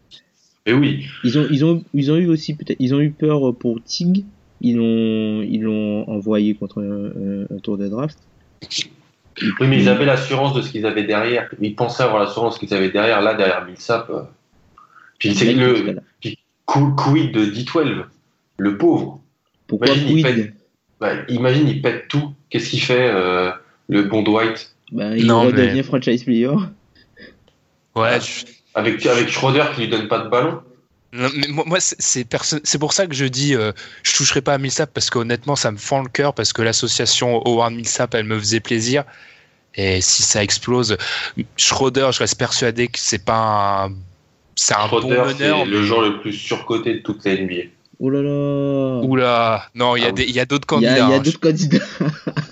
[0.67, 3.55] Et oui, Ils ont, ils ont, ils ont eu aussi peut-être, ils ont eu peur
[3.59, 4.25] pour Tig.
[4.65, 8.17] Ils l'ont, ils l'ont envoyé contre un, un- un tour de draft.
[8.63, 11.49] Oui, mais puis- ils avaient l'assurance de ce qu'ils avaient derrière.
[11.61, 14.09] Ils pensaient avoir l'assurance qu'ils avaient derrière, là, derrière Millsap.
[14.11, 14.23] euh.
[15.19, 16.37] Puis c'est le qu-
[16.97, 18.05] quid de D12,
[18.59, 19.21] le pauvre.
[19.67, 20.55] Pourquoi Imagine, il pète,
[21.01, 22.33] bah, imagine, il pète tout.
[22.51, 23.51] Qu'est-ce qu'il fait, euh,
[23.89, 24.75] le bon Dwight?
[24.93, 26.49] Bah, Il Non, redevient mais- franchise player.
[26.49, 28.19] Ouais, Ah.
[28.21, 28.45] je-
[28.75, 30.61] avec, avec Schroeder qui lui donne pas de ballon
[31.13, 31.99] non, mais moi, moi, c'est-
[32.79, 33.73] pour ça que je dis, euh,
[34.03, 37.43] je toucherai pas à Millsap parce qu'honnêtement, ça me fend le cœur parce que l'association
[37.47, 39.05] Howard Millsap, elle me faisait plaisir.
[39.75, 40.97] Et si ça explose,
[41.57, 43.93] Schroeder, je reste persuadé que c'est pas un,
[44.55, 45.65] c'est un Schroeder, bon c'est meneur.
[45.65, 47.69] le joueur le plus surcoté de toute la NBA.
[47.99, 49.01] Oh là là.
[49.05, 50.93] Oula, non, il y a Ah a d'autres a, candidats.
[50.93, 51.19] il y a hein.
[51.21, 51.79] d'autres candidats.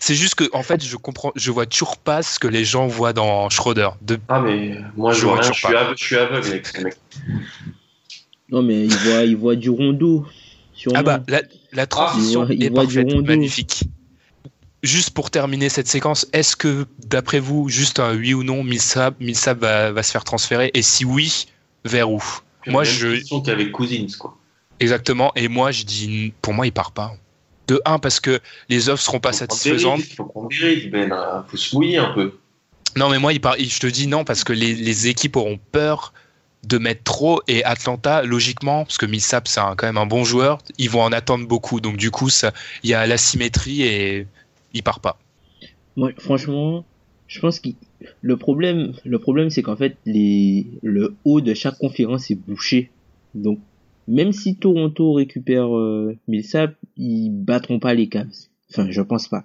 [0.00, 2.86] C'est juste que, en fait, je comprends, je vois toujours pas ce que les gens
[2.86, 3.90] voient dans Schroeder.
[4.02, 5.80] De, Ah, mais moi, je, Je vois vois rien, toujours je suis, pas.
[5.80, 6.94] aveugle, je suis aveugle avec ce mec.
[8.50, 10.26] Non, mais il voit, il voit du rondo.
[10.74, 10.98] Sûrement.
[11.00, 13.84] ah bah, la, la transition Il voit- il est voit parfaite, magnifique.
[14.84, 19.16] Juste pour terminer cette séquence, est-ce que, d'après vous, juste un oui ou non, Millsap
[19.58, 21.46] va, va se faire transférer Et si oui,
[21.84, 22.22] vers où?
[22.62, 24.36] Puis, Moi, même je- qu'avec Cousins, quoi.
[24.78, 25.32] Exactement.
[25.34, 27.12] Et moi, je dis, pour moi, il part pas.
[27.68, 29.96] De un, parce que les offres seront pas Faut satisfaisantes.
[30.00, 31.12] risques, Faut prendre des risques, Ben.
[31.12, 31.44] hein.
[31.48, 32.32] Faut se mouiller un peu.
[32.96, 36.12] Non, mais moi, il je te dis non parce que les, les équipes auront peur
[36.64, 40.24] de mettre trop et Atlanta, logiquement, parce que Millsap, c'est un- quand même un bon
[40.24, 41.80] joueur, ils vont en attendre beaucoup.
[41.80, 42.52] Donc, du coup, ça-
[42.82, 44.26] il y a l'asymétrie et
[44.74, 45.18] il part pas.
[45.96, 46.84] Moi, franchement,
[47.28, 47.68] je pense que
[48.22, 52.90] le problème, le problème, c'est qu'en fait, les, le haut de chaque conférence est bouché.
[53.34, 53.58] Donc,
[54.08, 58.26] même si Toronto récupère euh, Millsap, ils battront pas les Cavs.
[58.70, 59.44] Enfin, je pense pas.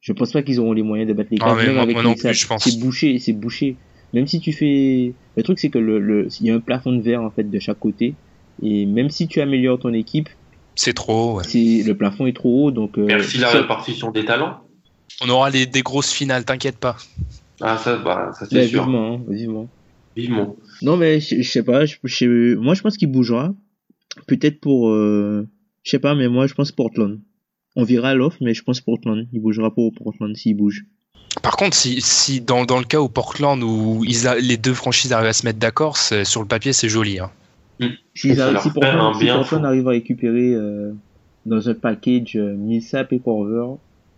[0.00, 1.56] Je pense pas qu'ils auront les moyens de battre les Cavs.
[1.58, 2.30] même moi- avec moi non Millsap.
[2.32, 2.64] plus, je pense.
[2.64, 3.76] C'est bouché, c'est bouché.
[4.14, 6.92] Même si tu fais, le truc, c'est que le, le, il y a un plafond
[6.92, 8.14] de verre en fait de chaque côté.
[8.62, 10.28] Et même si tu améliores ton équipe,
[10.76, 11.36] C'est trop.
[11.36, 11.44] ouais.
[11.44, 12.70] c'est le plafond est trop haut.
[12.70, 14.60] Donc, euh, Merci la répartition des talents.
[15.22, 16.96] On aura les, des grosses finales, t'inquiète pas.
[17.60, 18.84] Ah, ça, bah, ça c'est sûr.
[18.84, 19.68] vivement, hein, vivement.
[20.16, 20.56] Vivement.
[20.82, 21.84] Non, mais je, je sais pas.
[21.84, 23.52] Je, je- moi, je pense qu'il bougera.
[24.26, 25.46] Peut-être pour, euh,
[25.84, 27.20] je sais pas, mais moi, je pense Portland.
[27.76, 29.26] On verra l'offre, mais je pense Portland.
[29.32, 30.84] Il bougera pas au Portland s'il bouge.
[31.42, 34.74] Par contre, si, si dans, dans le cas où Portland, où ils a- les deux
[34.74, 37.18] franchises arrivent à se mettre d'accord, c'est- sur le papier, c'est joli.
[37.20, 37.30] Hein.
[38.14, 40.90] Si, leur si Portland, si bien Portland arrive à récupérer euh,
[41.46, 43.76] dans un package euh, Millsap et Corver,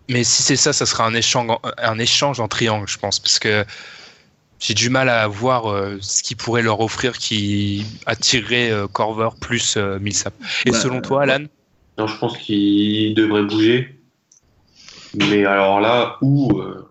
[0.09, 3.19] Mais si c'est ça, ça sera un échange, en- un échange en triangle, je pense,
[3.19, 3.63] parce que
[4.61, 9.29] j'ai du mal à voir euh, ce qu'ils pourraient leur offrir qui attirerait euh, Corver
[9.39, 10.33] plus euh, Millsap.
[10.65, 11.45] Et Bah, selon toi, Alan
[11.97, 13.99] Non, je pense qu'il devrait bouger.
[15.15, 16.87] Mais alors là, où euh,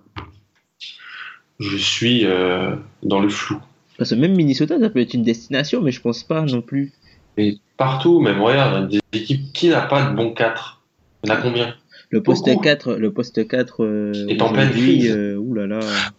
[1.60, 3.58] je suis euh, dans le flou.
[3.96, 6.92] parce que même Minnesota, ça peut être une destination, mais je pense pas non plus.
[7.36, 10.82] Et partout, même regarde, des équipes qui n'a pas de bon 4
[11.22, 11.74] Il y en a combien?
[12.10, 12.60] Le poste Beaucoup.
[12.62, 15.10] 4, le poste 4 euh, Est en pleine crise.
[15.10, 15.78] euh, oulala,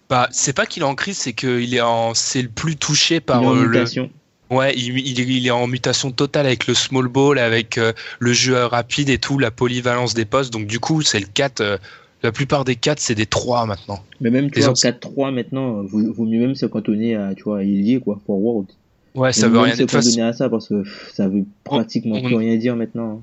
[0.09, 3.15] Bah, c'est pas qu'il est en crise, c'est qu'il est en, c'est le plus touché
[3.15, 3.67] il par est en euh, le.
[3.69, 4.09] mutation.
[4.49, 7.91] Ouais, il, il est, il est en mutation totale avec le small ball, avec euh,
[8.19, 10.51] le jeu rapide et tout, la polyvalence des postes.
[10.53, 11.61] Donc du coup, c'est le 4.
[11.61, 11.77] euh,
[12.23, 13.99] la plupart des 4, c'est des 3 maintenant.
[14.21, 17.33] Mais même tu Les vois, autres- 4-3 maintenant, vaut, vaut mieux même se cantonner à,
[17.35, 18.67] tu vois, à ailier, quoi, forward.
[19.15, 19.87] Ouais, ça veut rien dire.
[19.87, 23.21] Cantonner à ça parce que pff, ça veut pratiquement on- plus rien dire maintenant.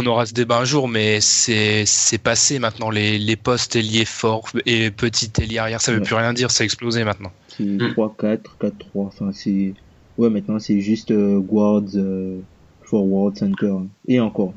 [0.00, 2.88] On aura ce débat un jour, mais c'est c'est passé maintenant.
[2.88, 6.04] Les, les postes ailiers forts et petit ailier arrière, ça veut Ouais.
[6.04, 7.32] plus rien dire, ça a explosé maintenant.
[7.48, 7.94] C'est Mm.
[7.96, 9.74] 3-4, 4-3, enfin c'est...
[10.16, 12.38] Ouais, maintenant c'est juste euh, guards, euh,
[12.84, 13.72] forward, center,
[14.06, 14.54] et encore.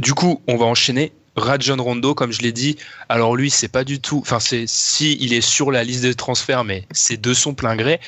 [0.00, 1.12] Du coup, on va enchaîner.
[1.36, 2.76] Rajon Rondo, comme je l'ai dit,
[3.08, 4.18] alors lui, c'est pas du tout.
[4.22, 7.76] Enfin, c'est si il est sur la liste des transferts, mais c'est de son plein
[7.76, 8.00] gré.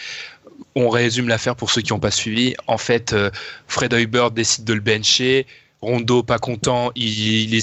[0.74, 2.54] On résume l'affaire pour ceux qui n'ont pas suivi.
[2.66, 3.30] En fait, euh,
[3.68, 5.46] Fred Hoiberg décide de le bencher.
[5.85, 7.61] Rondo, pas content, il,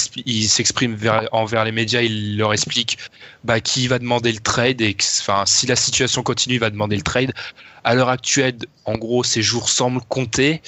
[0.48, 2.98] s'exprime vers- envers les médias, il leur explique
[3.44, 6.96] bah, qui va demander le trade et enfin, si la situation continue, il va demander
[6.96, 7.34] le trade.
[7.84, 10.62] À l'heure actuelle, en gros, ses jours semblent compter.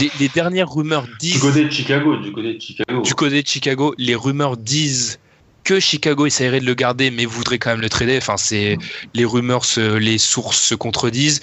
[0.00, 3.02] Les, les dernières rumeurs Du disent côté de Chicago, du côté de Chicago.
[3.02, 5.18] du côté de Chicago, les rumeurs disent
[5.64, 8.16] que Chicago essaierait de le garder, mais voudrait quand même le trader.
[8.18, 8.78] Enfin, c'est
[9.14, 11.40] les rumeurs, se, les sources se contredisent.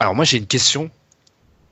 [0.00, 0.90] Alors moi, j'ai une question.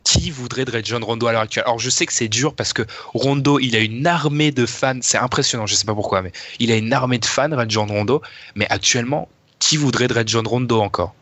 [0.05, 1.65] Qui voudrait de John Rondo à l'heure actuelle?
[1.67, 2.83] Alors je sais que c'est dur parce que
[3.15, 4.99] Rondo, il a une armée de fans.
[5.01, 5.67] C'est impressionnant.
[5.67, 8.23] Je sais pas pourquoi, mais il a une armée de fans, Red John Rondo.
[8.55, 11.15] Mais actuellement, qui voudrait de Red John Rondo encore?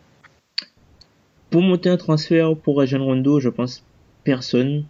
[1.51, 3.85] Pour monter un transfert pour Rajon Rondo, je pense
[4.25, 4.85] personne,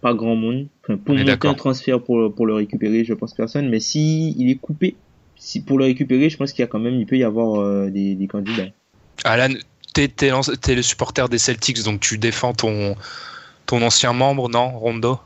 [0.00, 0.66] pas grand monde.
[0.82, 3.68] Enfin, pour monter un transfert pour, pour le récupérer, je pense personne.
[3.68, 4.96] Mais si il est coupé,
[5.36, 7.60] si pour le récupérer, je pense qu'il y a quand même, il peut y avoir
[7.60, 8.68] euh, des, des candidats.
[9.24, 9.54] Alan,
[9.92, 12.96] t'es t'es le supporter des Celtics, donc tu défends ton,
[13.66, 15.18] ton ancien membre, non, Rondo?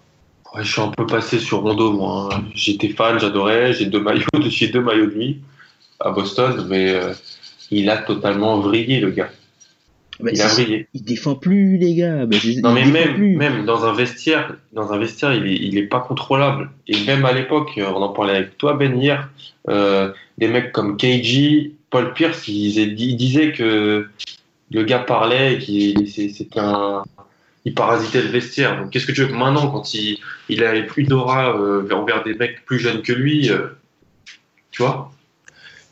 [0.55, 2.31] Ouais, je suis un peu passé sur Rondo, moi.
[2.35, 2.43] hein.
[2.55, 3.73] J'étais fan, j'adorais.
[3.73, 5.41] J'ai deux maillots, j'ai deux maillots de lui
[6.01, 7.13] à Boston, mais euh,
[7.71, 9.29] il a totalement vrillé, le gars.
[10.19, 10.89] Bah, Il a vrillé.
[10.93, 12.27] il défend plus, les gars.
[12.27, 13.37] Bah, Non, mais même, plus.
[13.37, 16.71] même dans un vestiaire, dans un vestiaire, il est, il est pas contrôlable.
[16.89, 19.31] Et même à l'époque, euh, on en parlait avec toi, Ben, hier,
[19.69, 24.09] euh, des mecs comme KG, Paul Pierce, ils, ils disaient que
[24.73, 27.03] le gars parlait et c'était un.
[27.65, 28.79] Il parasitait le vestiaire.
[28.79, 30.19] Donc, qu'est-ce que tu veux que maintenant, quand il,
[30.49, 33.69] il avait plus d'aura euh, envers des mecs plus jeunes que lui, euh,
[34.71, 35.13] tu vois?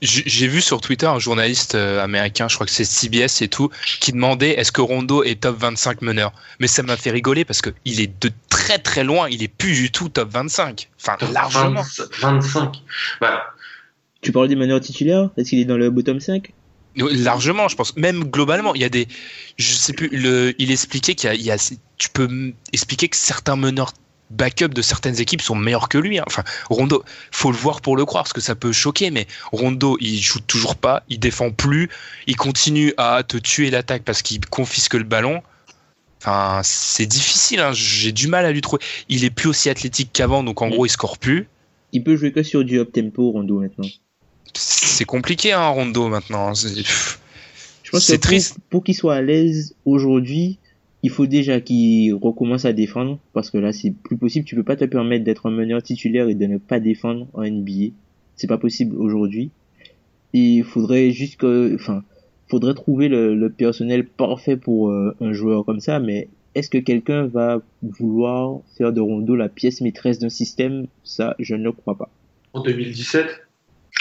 [0.00, 3.68] J'ai vu sur Twitter un journaliste euh, américain, je crois que c'est CBS et tout,
[4.00, 6.32] qui demandait est-ce que Rondo est top 25 meneur?
[6.60, 9.48] Mais ça m'a fait rigoler parce que il est de très très loin, il est
[9.48, 10.88] plus du tout top 25.
[11.00, 11.82] Enfin, largement.
[12.20, 12.76] 25.
[13.20, 13.42] Bah,
[14.20, 15.30] Tu parles des meneurs titulaires?
[15.36, 16.52] Est-ce qu'il est dans le bottom 5
[16.98, 17.96] Largement, je pense.
[17.96, 19.06] Même globalement, il y a des.
[19.56, 22.28] Je sais plus, le, il expliquait qu'il y a, il y a- Tu peux
[22.72, 23.92] expliquer que certains meneurs
[24.30, 26.18] backup de certaines équipes sont meilleurs que lui.
[26.18, 26.24] hein.
[26.26, 29.96] Enfin, Rondo, faut le voir pour le croire, parce que ça peut choquer, mais Rondo,
[30.00, 31.88] il joue toujours pas, il défend plus,
[32.26, 35.40] il continue à te tuer l'attaque parce qu'il confisque le ballon.
[36.20, 37.70] Enfin, c'est difficile, hein.
[37.72, 38.82] j'ai du mal à lui trouver.
[39.08, 40.70] Il est plus aussi athlétique qu'avant, donc en Mm.
[40.70, 41.48] gros, il score plus.
[41.92, 43.86] Il peut jouer que sur du up tempo, Rondo, maintenant.
[44.54, 46.54] C'est compliqué, hein, Rondo, maintenant.
[46.54, 48.58] Je pense que pour, triste.
[48.70, 50.58] pour qu'il soit à l'aise aujourd'hui,
[51.02, 54.44] il faut déjà qu'il recommence à défendre parce que là c'est plus possible.
[54.44, 57.44] Tu peux pas te permettre d'être un meneur titulaire et de ne pas défendre en
[57.44, 57.92] NBA.
[58.36, 59.50] C'est pas possible aujourd'hui.
[60.34, 62.02] Et il faudrait juste que, enfin,
[62.48, 65.98] faudrait trouver le, le personnel parfait pour euh, un joueur comme ça.
[65.98, 70.86] Mais est-ce que quelqu'un va vouloir faire de Rondo la pièce maîtresse d'un système?
[71.04, 72.10] Ça, je ne le crois pas.
[72.52, 73.47] en 2017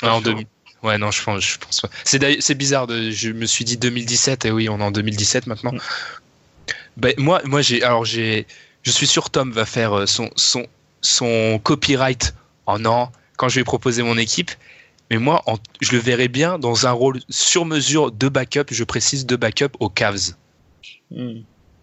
[0.03, 0.45] Ouais, en 2000.
[0.83, 1.89] Ouais, non, je pense, je pense pas.
[2.03, 4.91] C'est d'ailleurs- c'est bizarre, de, je me suis dit 2017, et oui, on est en
[4.91, 5.71] 2017 maintenant.
[5.73, 5.79] Mm.
[6.97, 8.45] Ben, moi, moi j'ai, alors j'ai,
[8.83, 10.65] je suis sûr Tom va faire euh, son, son,
[11.01, 12.33] son copyright
[12.65, 14.51] en an quand je vais proposer mon équipe.
[15.09, 18.83] Mais moi, en- je le verrais bien dans un rôle sur mesure de backup, je
[18.83, 20.33] précise de backup aux Cavs.
[21.11, 21.39] Hmm.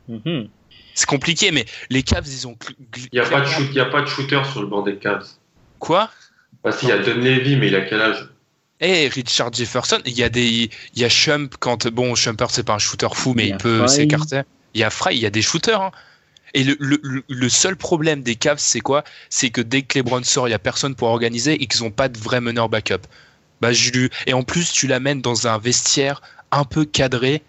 [0.09, 0.48] Mhm.
[0.94, 2.57] C'est compliqué, mais les Cavs, ils ont.
[2.96, 4.66] Il n'y a, pas de clairement- shoot- il y a pas de shooter sur le
[4.68, 5.27] banc des Cavs.
[5.79, 6.11] Quoi?
[6.64, 8.29] Ah si, il y a Dunleavy, mais il a quel âge?
[8.81, 12.64] Et Richard Jefferson, il y a des, il y a Shump quand bon, Shumpert c'est
[12.64, 14.42] pas un shooter fou, mais Il y il, a peut s'écarter.
[14.74, 15.81] Il y a Fry, il y a des shooters.
[15.81, 15.92] hein.
[16.55, 19.05] Et le, le- le- le seul problème des Cavs, c'est quoi?
[19.31, 21.90] C'est que dès que LeBron sort, il y a personne pour organiser et qu'ils n'ont
[21.92, 23.03] pas de vrai meneur backup.
[23.61, 23.90] Bah, je
[24.27, 26.22] Et en plus, tu l'amènes dans un vestiaire
[26.53, 27.42] un peu cadré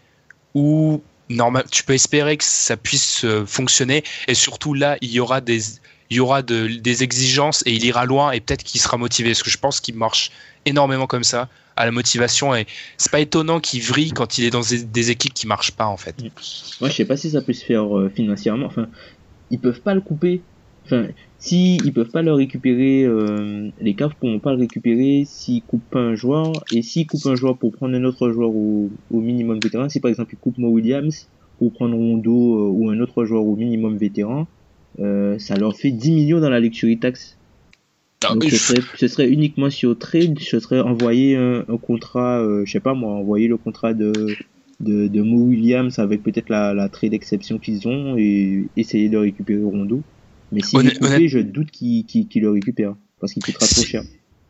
[0.56, 4.04] où normal, tu peux espérer que ça puisse euh, fonctionner.
[4.28, 5.60] Et surtout là, il y aura des,
[6.09, 9.29] il y aura de- des exigences et il ira loin et peut-être qu'il sera motivé.
[9.29, 10.31] Parce que je pense qu'il marche
[10.65, 12.65] énormément comme ça à la motivation et
[12.97, 15.97] c'est pas étonnant qu'il vrille quand il est dans des, équipes qui marchent pas en
[15.97, 16.15] fait.
[16.79, 18.67] Moi, je sais pas si ça peut se faire euh, financièrement.
[18.67, 18.87] Enfin,
[19.49, 20.41] ils peuvent pas le couper.
[20.85, 21.07] Enfin,
[21.39, 25.95] si ils peuvent pas le récupérer, euh, les Cavs pourront pas le récupérer s'ils coupent
[25.95, 26.63] un joueur.
[26.71, 29.99] Et s'ils coupent un joueur pour prendre un autre joueur au, au minimum vétéran, si
[29.99, 33.55] par exemple ils coupent Mo Williams pour prendre Rondo euh, ou un autre joueur au
[33.55, 34.47] minimum vétéran,
[34.99, 37.38] euh, ça leur fait 10 millions dans la luxury tax.
[38.23, 42.39] Ah, Donc ce serait, ce serait uniquement sur trade, ce serait envoyer un, un contrat,
[42.41, 44.13] euh, je sais pas moi, envoyer le contrat de,
[44.79, 49.17] de, de Mo Williams avec peut-être la, la trade exception qu'ils ont et essayer de
[49.17, 50.01] récupérer Rondo.
[50.51, 53.43] Mais s'il Honnête- est coupé, honnête- je doute qu'il qu'il qu'il le récupère parce qu'il
[53.43, 54.03] coûtera trop Si- cher.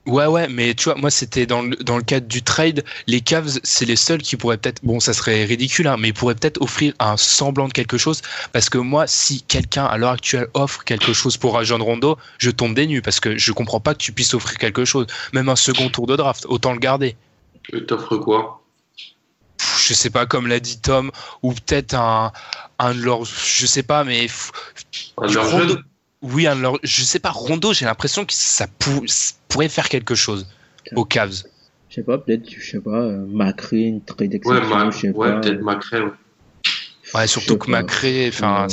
[0.06, 2.84] Ouais, ouais, mais tu vois, moi, c'était dans le, dans le cadre du trade.
[3.08, 6.14] Les Cavs, c'est les seuls qui pourraient peut-être, bon, ça serait ridicule, hein, mais ils
[6.14, 8.22] pourraient peut-être offrir un semblant de quelque chose.
[8.52, 12.52] Parce que moi, si quelqu'un, à l'heure actuelle, offre quelque chose pour Rajon Rondo, je
[12.52, 13.02] tombe des nues.
[13.02, 15.08] Parce que je comprends pas que tu puisses offrir quelque chose.
[15.34, 17.16] Même un second tour de draft, autant le garder.
[17.74, 18.62] Euh, T'offres quoi?
[19.80, 22.32] Je sais pas, comme l'a dit Tom, ou peut-être un,
[22.78, 24.28] un de leurs, je sais pas, mais
[25.18, 25.84] Un de leurs jeunes?
[26.22, 29.90] Oui, de leurs- je sais pas, Rondo, j'ai l'impression que ça pou- ça pourrait faire
[29.90, 30.48] quelque chose
[30.96, 31.44] aux Cavs.
[31.90, 34.98] Je sais pas, peut-être, je sais pas, euh, Macré, une trade Ouais, exception, Ma- je
[35.00, 36.02] sais ouais peut-être Macré.
[36.02, 36.10] ouais.
[37.14, 37.70] Ouais, surtout que.
[37.72, 38.68] Macré, enfin, Euh,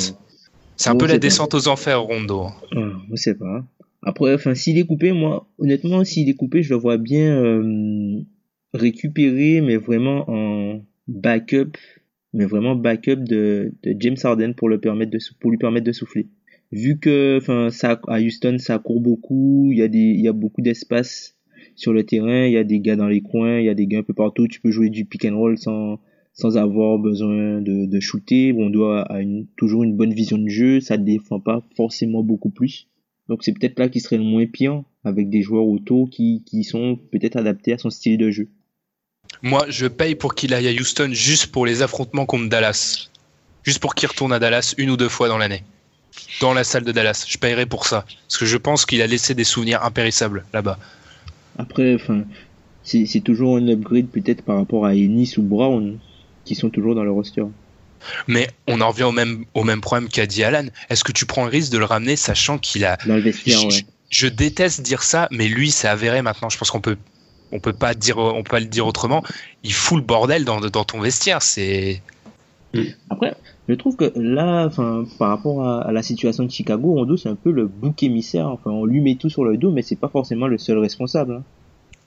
[0.75, 2.47] c'est- un bon, peu la pas- descente aux enfers, Rondo.
[2.75, 2.79] Ah,
[3.11, 3.63] je sais pas.
[4.01, 8.19] Après, enfin, s'il est coupé, moi, honnêtement, s'il est coupé, je le vois bien euh,
[8.73, 11.77] récupérer, mais vraiment en backup,
[12.33, 15.85] mais vraiment backup de, de James Harden pour le permettre de sou- pour lui permettre
[15.85, 16.27] de souffler.
[16.73, 20.27] Vu que, enfin, ça à Houston, ça court beaucoup, il y a des, il y
[20.27, 21.37] a beaucoup d'espace
[21.75, 23.85] sur le terrain, il y a des gars dans les coins, il y a des
[23.85, 24.47] gars un peu partout.
[24.47, 25.99] Tu peux jouer du pick and roll sans
[26.33, 28.55] sans avoir besoin de, shooter.
[28.57, 32.87] On doit une, toujours une bonne vision de jeu, ça défend pas forcément beaucoup plus.
[33.29, 36.63] Donc c'est peut-être là qui serait le moins pire, avec des joueurs autour qui, qui
[36.63, 38.49] sont peut-être adaptés à son style de jeu.
[39.43, 43.09] Moi, je paye pour qu'il aille à Houston juste pour les affrontements contre Dallas.
[43.61, 45.63] Juste pour qu'il retourne à Dallas une ou deux fois dans l'année.
[46.41, 47.25] Dans la salle de Dallas.
[47.27, 48.05] Je payerai pour ça.
[48.27, 50.77] Parce que je pense qu'il a laissé des souvenirs impérissables là-bas.
[51.57, 52.23] Après, enfin,
[52.83, 55.99] c'est c'est toujours un upgrade peut-être par rapport à Ennis ou Brown,
[56.45, 57.43] qui sont toujours dans le roster.
[58.27, 60.65] Mais on en revient au même, au même problème qu'a dit Alan.
[60.89, 62.97] Est-ce que tu prends le risque de le ramener sachant qu'il a.
[63.05, 63.71] Dans le vestiaire, je, ouais.
[63.71, 66.49] je- je déteste dire ça, mais lui, c'est avéré maintenant.
[66.49, 66.97] Je pense qu'on peut.
[67.51, 69.23] On peut pas dire, on peut pas le dire autrement.
[69.63, 71.41] Il fout le bordel dans, dans ton vestiaire.
[71.43, 72.01] C'est
[73.09, 73.35] Après,
[73.69, 77.29] je trouve que là, enfin, par rapport à, à la situation de Chicago, Rondo, c'est
[77.29, 78.47] un peu le bouc émissaire.
[78.49, 81.33] Enfin, on lui met tout sur le dos, mais c'est pas forcément le seul responsable.
[81.35, 81.43] hein.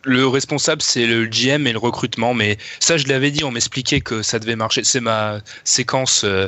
[0.05, 4.01] Le responsable, c'est le GM et le recrutement, mais ça, je l'avais dit, on m'expliquait
[4.01, 4.85] que ça devait marcher.
[4.85, 6.23] C'est ma séquence.
[6.25, 6.47] euh,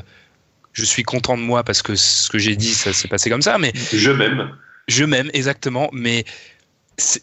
[0.72, 3.42] je suis content de moi parce que ce que j'ai dit, ça s'est passé comme
[3.42, 4.50] ça, mais Je m'aime.
[4.86, 6.24] je m'aime exactement, mais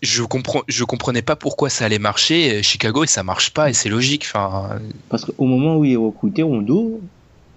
[0.02, 2.64] je comprends, je comprenais pas pourquoi ça allait marcher.
[2.64, 4.26] Chicago et ça marche pas et c'est logique.
[4.34, 7.00] Enfin, Parce qu'au moment où il est recruté Rondo,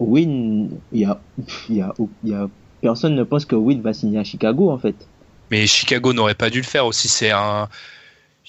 [0.00, 1.20] Win, il y a,
[1.68, 2.48] y a, y a,
[2.80, 4.94] personne ne pense que Win va signer à Chicago, en fait.
[5.50, 7.08] mais Chicago n'aurait pas dû le faire aussi.
[7.08, 7.68] C'est un,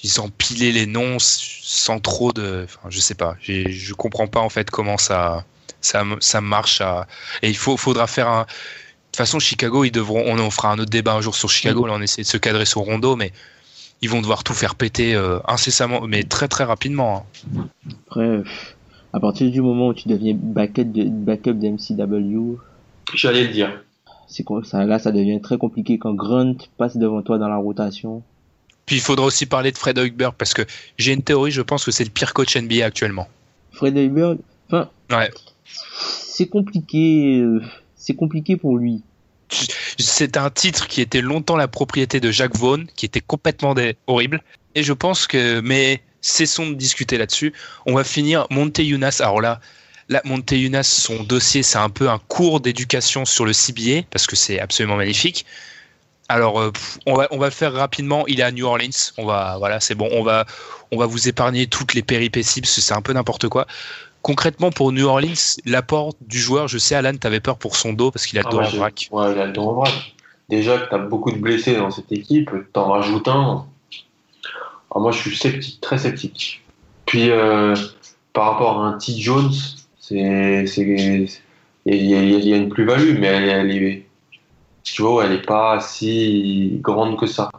[0.03, 3.35] ils ont pilé les noms sans trop de, enfin, je sais pas.
[3.41, 5.43] Je comprends pas en fait comment ça,
[5.81, 6.81] ça, ça marche.
[6.81, 7.07] À...
[7.41, 8.41] Et il faut, faudra faire un.
[8.43, 8.47] De
[9.11, 10.23] toute façon, Chicago, ils devront.
[10.27, 11.85] On en fera un autre débat un jour sur Chicago.
[11.87, 13.33] Là, on essaie de se cadrer sur Rondo, mais
[14.01, 17.25] ils vont devoir tout faire péter euh, incessamment, mais très très rapidement.
[18.15, 18.43] hein.
[19.13, 22.57] À partir du moment où tu deviens backup de, backup de MCW,
[23.15, 23.83] J'allais le dire.
[24.27, 28.21] c'est ça, là, ça devient très compliqué quand Grunt passe devant toi dans la rotation.
[28.85, 30.63] Puis il faudra aussi parler de Fred Hoiberg parce que
[30.97, 31.51] j'ai une théorie.
[31.51, 33.27] Je pense que c'est le pire coach NBA actuellement.
[33.71, 35.29] Fred Hoiberg, enfin, Ouais.
[35.65, 37.61] c'est compliqué, euh,
[37.95, 39.03] c'est compliqué pour lui.
[39.97, 43.73] C'est un titre qui était longtemps la propriété de Jacques Vaughan, qui était complètement
[44.07, 44.41] horrible.
[44.75, 47.53] Et je pense que, mais cessons de discuter là-dessus.
[47.85, 49.17] On va finir Monte Younas.
[49.19, 49.59] Alors là,
[50.09, 54.27] là Monte Younas, son dossier, c'est un peu un cours d'éducation sur le CBA parce
[54.27, 55.45] que c'est absolument magnifique.
[56.31, 56.71] Alors, euh,
[57.07, 58.25] on va, on va le faire rapidement.
[58.27, 59.11] Il est à New Orleans.
[59.17, 60.07] On va, voilà, c'est bon.
[60.11, 60.45] On va,
[60.91, 63.65] on va vous épargner toutes les péripéties parce que c'est un peu n'importe quoi.
[64.21, 68.11] Concrètement, pour New Orleans, l'apport du joueur, je sais, Alan, t'avais peur pour son dos
[68.11, 69.07] parce qu'il a le Ah, dos en vrac.
[69.11, 70.13] Ouais, il a le dos en vrac.
[70.49, 73.65] Déjà que t'as beaucoup de blessés dans cette équipe, t'en rajoutes un.
[74.91, 76.63] Alors moi, je suis sceptique, très sceptique.
[77.05, 77.75] Puis, euh,
[78.33, 79.13] par rapport à un T.
[79.13, 79.51] Jones,
[79.99, 80.81] c'est, c'est,
[81.85, 84.05] il y, a- il y a une plus-value, mais elle, elle est,
[84.83, 87.49] tu vois, elle n'est pas si grande que ça.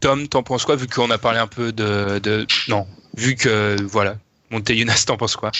[0.00, 2.46] Tom, t'en penses quoi vu qu'on a parlé un peu de, de...
[2.68, 4.16] non, vu que voilà,
[4.50, 5.50] Monteyunas, t'en penses quoi?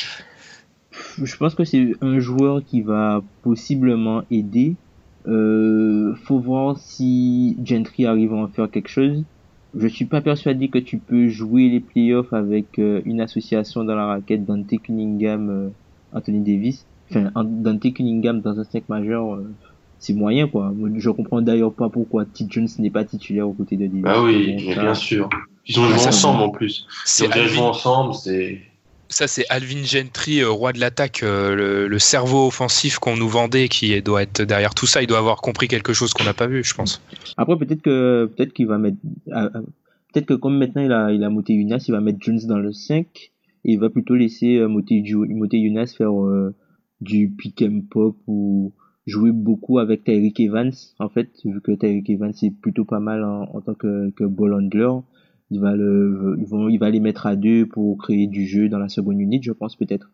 [1.22, 4.74] Je pense que c'est un joueur qui va possiblement aider.
[5.26, 9.24] Euh, faut voir si Gentry arrive à en faire quelque chose.
[9.74, 13.94] Je suis pas persuadé que tu peux jouer les playoffs avec euh, une association dans
[13.94, 15.70] la raquette Dante Cunningham, euh,
[16.12, 16.86] Anthony Davis.
[17.10, 19.54] Enfin, en- Dante Cunningham dans un 5 majeur, euh,
[19.98, 20.74] c'est moyen quoi.
[20.96, 22.46] Je comprends d'ailleurs pas pourquoi T.
[22.48, 24.02] Jones n'est pas titulaire aux côtés de Davis.
[24.02, 25.28] Bah oui, mais bien sûr.
[25.66, 26.86] Ils ont joué ensemble en plus.
[26.88, 28.62] Ils C'est ont déjà joué ensemble, c'est.
[29.08, 33.68] Ça c'est Alvin Gentry, euh, roi de l'attaque, euh, le, cerveau offensif qu'on nous vendait,
[33.68, 35.02] qui doit être derrière tout ça.
[35.02, 37.02] Il doit avoir compris quelque chose qu'on n'a pas vu, je pense.
[37.36, 38.98] Après, peut-être que peut-être qu'il va mettre
[39.32, 39.50] ah,
[40.12, 42.58] peut-être que comme maintenant il a il a monté Younas, il va mettre Jones dans
[42.58, 43.06] le 5
[43.64, 46.54] et il va plutôt laisser euh, monter monter faire euh,
[47.00, 48.72] du pick and pop ou
[49.06, 53.24] jouer beaucoup avec Tyreek Evans en fait vu que Tyreek Evans est plutôt pas mal
[53.24, 54.90] en, en tant que que ball handler
[55.50, 58.68] il va le ils vont il va les mettre à deux pour créer du jeu
[58.68, 60.10] dans la seconde unité je pense peut-être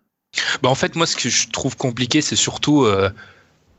[0.62, 3.10] Bah en fait, moi, ce que je trouve compliqué, c'est surtout euh,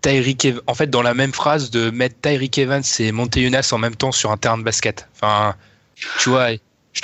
[0.01, 3.95] Tyreek En fait, dans la même phrase, de mettre Tyreek Evans et Monteyunas en même
[3.95, 5.07] temps sur un terrain de basket.
[5.15, 5.55] Enfin,
[6.19, 6.49] tu vois.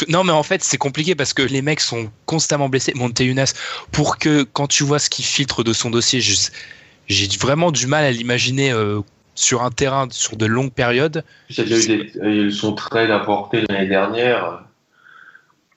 [0.08, 2.94] Non, mais en fait, c'est compliqué parce que les mecs sont constamment blessés.
[2.96, 3.54] Monteyunas,
[3.92, 8.06] pour que quand tu vois ce qui filtre de son dossier, j'ai vraiment du mal
[8.06, 9.02] à l'imaginer euh,
[9.42, 11.24] sur un terrain sur de longues périodes.
[11.50, 14.64] Il y a déjà eu des, euh, son trade apporté l'année dernière.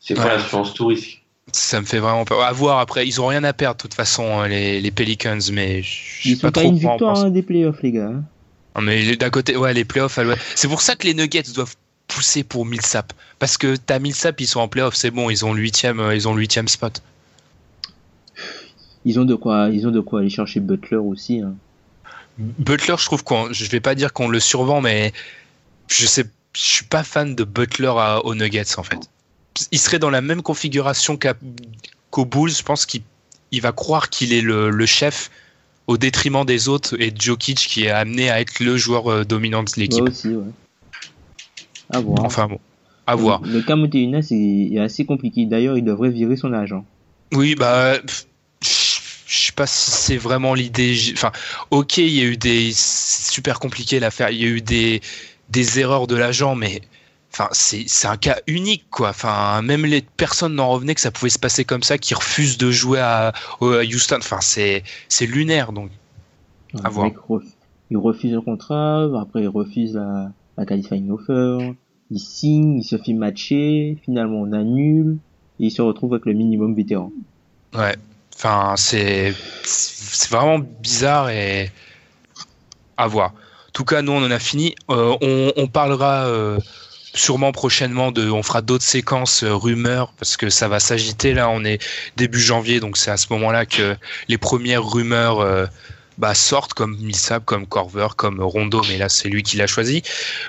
[0.00, 0.28] C'est pas Ouais.
[0.36, 1.22] l'assurance tout risque.
[1.52, 2.42] Ça me fait vraiment peur.
[2.42, 5.38] À voir après, ils ont rien à perdre de toute façon, hein, les, les Pelicans,
[5.52, 5.90] mais je
[6.22, 8.22] sais ils pas sont pas trop une victoire hein, des playoffs les gars hein.
[8.76, 10.34] Non, mais d'un côté, ouais, les playoffs, ouais.
[10.56, 11.76] c'est pour ça que les Nuggets doivent
[12.08, 13.12] pousser pour Millsap.
[13.38, 16.14] Parce que t'as Millsap, ils sont en playoffs, c'est bon, ils ont le huitième, euh,
[16.14, 17.00] ils ont le huitième spot.
[19.04, 21.54] ils ont de quoi ils ont de quoi aller chercher Butler aussi hein.
[22.38, 25.12] Butler, je trouve qu'on, je vais pas dire qu'on le survend, mais
[25.88, 26.24] je sais,
[26.56, 28.98] je suis pas fan de Butler à- aux Nuggets en fait.
[29.70, 31.16] Il serait dans la même configuration
[32.10, 33.02] qu'aux Bulls, je pense qu'il
[33.52, 35.30] il va croire qu'il est le, le chef
[35.86, 39.24] au détriment des autres et de Jokic qui est amené à être le joueur euh,
[39.24, 40.02] dominant de l'équipe.
[40.02, 40.44] aussi ouais
[41.90, 42.58] à voir Enfin bon,
[43.06, 43.42] à voir.
[43.44, 45.44] Le cas Monteyunas est, est assez compliqué.
[45.46, 46.84] D'ailleurs, il devrait virer son agent.
[47.32, 47.98] Oui, bah,
[49.34, 50.96] je sais pas si c'est vraiment l'idée.
[51.12, 51.32] Enfin,
[51.70, 54.30] ok, il y a eu des, c'est super compliqué l'affaire.
[54.30, 55.00] Il y a eu des,
[55.50, 56.82] des erreurs de l'agent, mais
[57.32, 59.10] enfin, c'est, c'est un cas unique, quoi.
[59.10, 62.58] Enfin, même les personnes n'en revenaient que ça pouvait se passer comme ça, qui refusent
[62.58, 64.18] de jouer à, Houston.
[64.18, 65.90] Enfin, c'est, c'est lunaire, donc.
[66.82, 67.10] À voir.
[67.90, 71.72] il refuse le contrat, après il refuse la, la qualifying offer,
[72.10, 75.18] il signe, il se fait matcher, finalement on annule,
[75.60, 77.12] et il se retrouve avec le minimum vétéran.
[77.74, 77.94] Ouais.
[78.36, 79.34] Enfin, c'est,
[80.30, 81.70] vraiment bizarre et
[82.96, 83.30] à voir.
[83.30, 84.74] En tout cas, nous, on en a fini.
[84.90, 85.16] Euh,
[85.56, 86.58] on, parlera euh,
[87.14, 91.34] sûrement prochainement de, on fera d'autres séquences euh, rumeurs parce que ça va s'agiter.
[91.34, 91.82] Là, on est
[92.16, 93.96] début janvier, donc c'est à ce moment-là que
[94.28, 95.68] les premières rumeurs
[96.18, 100.02] bah, sortent, comme Millsap, comme Corver, comme Rondo, mais là, c'est lui qui l'a choisi.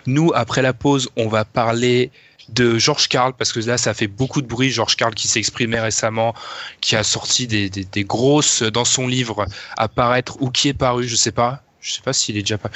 [0.06, 2.12] Nous, après la pause, on va parler
[2.50, 4.70] de George Carl parce que là ça fait beaucoup de bruit.
[4.70, 6.34] George Carl qui s'est exprimé récemment
[6.82, 9.46] qui a sorti des, des, des grosses dans son livre
[9.78, 11.62] à paraître ou qui est paru je sais pas.
[11.82, 12.72] Je sais pas s'il est déjà pas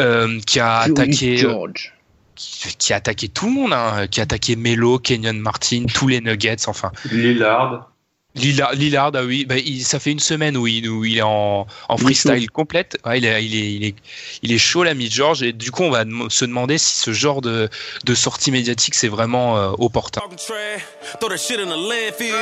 [0.00, 1.94] euh, qui a attaqué George?
[2.34, 6.08] qui, qui a attaqué tout le monde hein, qui a attaqué Melo Kenyon Martin tous
[6.08, 6.92] les Nuggets enfin.
[7.10, 7.90] Lillard.
[8.38, 11.22] Lillard, Lillard ah oui, bah, il, ça fait une semaine où il, où il est
[11.22, 12.98] en, en Il est freestyle complète.
[13.04, 13.94] Ouais, il, est, il, est, il, est,
[14.42, 17.40] il est chaud l'ami George et du coup on va se demander si ce genre
[17.40, 17.68] de,
[18.04, 20.20] de sortie médiatique c'est vraiment euh, opportun.
[20.20, 20.82] Talking trash,
[21.20, 22.34] throw that shit in the landfill.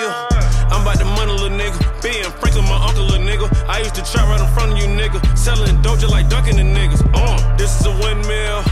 [0.71, 1.79] I'm about the money, little nigga.
[2.03, 3.49] Being Franklin, my uncle, little nigga.
[3.69, 5.21] I used to trap right in front of you, nigga.
[5.37, 7.03] Selling doja like dunking the niggas.
[7.15, 8.63] Uh, this is a windmill.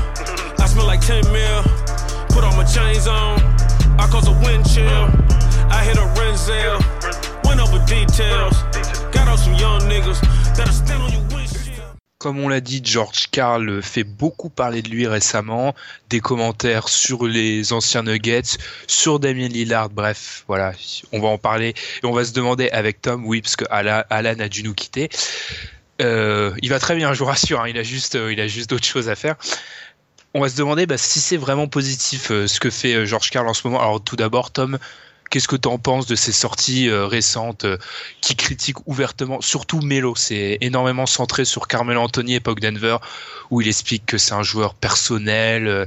[0.59, 1.63] I smell like 10 mil.
[2.31, 3.39] Put all my chains on.
[3.99, 5.34] I cause a wind chill.
[5.71, 6.79] I hit a Renzel.
[7.45, 8.57] Went over details.
[9.13, 10.21] Got out some young niggas
[10.57, 11.65] that'll stand on your windshield.
[12.19, 15.75] Comme on l'a dit, George Carl fait beaucoup parler de lui récemment,
[16.09, 18.57] des commentaires sur les anciens Nuggets,
[18.87, 20.73] sur Damien Lillard, bref, voilà,
[21.13, 24.05] on va en parler et on va se demander avec Tom, oui, parce que Alan,
[24.11, 25.11] a dû nous quitter.
[26.01, 28.71] Euh, il va très bien, je vous rassure, hein, il a juste, euh, il juste
[28.71, 29.37] d'autres choses à faire.
[30.33, 33.47] On va se demander bah, si c'est vraiment positif euh, ce que fait George Carl
[33.47, 33.81] en ce moment.
[33.81, 34.79] Alors tout d'abord, Tom,
[35.31, 37.77] qu'est-ce que tu en penses de ces sorties euh, récentes euh,
[38.21, 42.99] qui critiquent ouvertement, surtout Melo, c'est énormément centré sur Carmelo Anthony, époque Denver,
[43.51, 45.87] où il explique que c'est un joueur personnel, euh,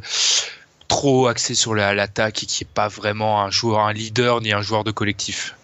[0.87, 4.61] trop axé sur l'attaque et qui est pas vraiment un joueur, un leader ni un
[4.61, 5.55] joueur de collectif?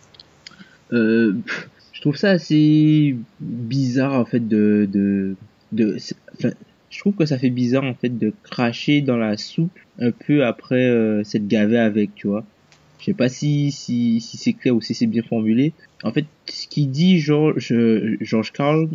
[0.91, 4.87] Je trouve ça assez bizarre en fait de
[5.71, 5.97] de,
[6.89, 10.45] je trouve que ça fait bizarre en fait de cracher dans la soupe un peu
[10.45, 12.43] après cette gavée avec, tu vois.
[13.03, 15.73] Je sais pas si si, si c'est clair ou si c'est bien formulé.
[16.03, 17.73] En fait, ce qu'il dit George
[18.21, 18.87] George Carl,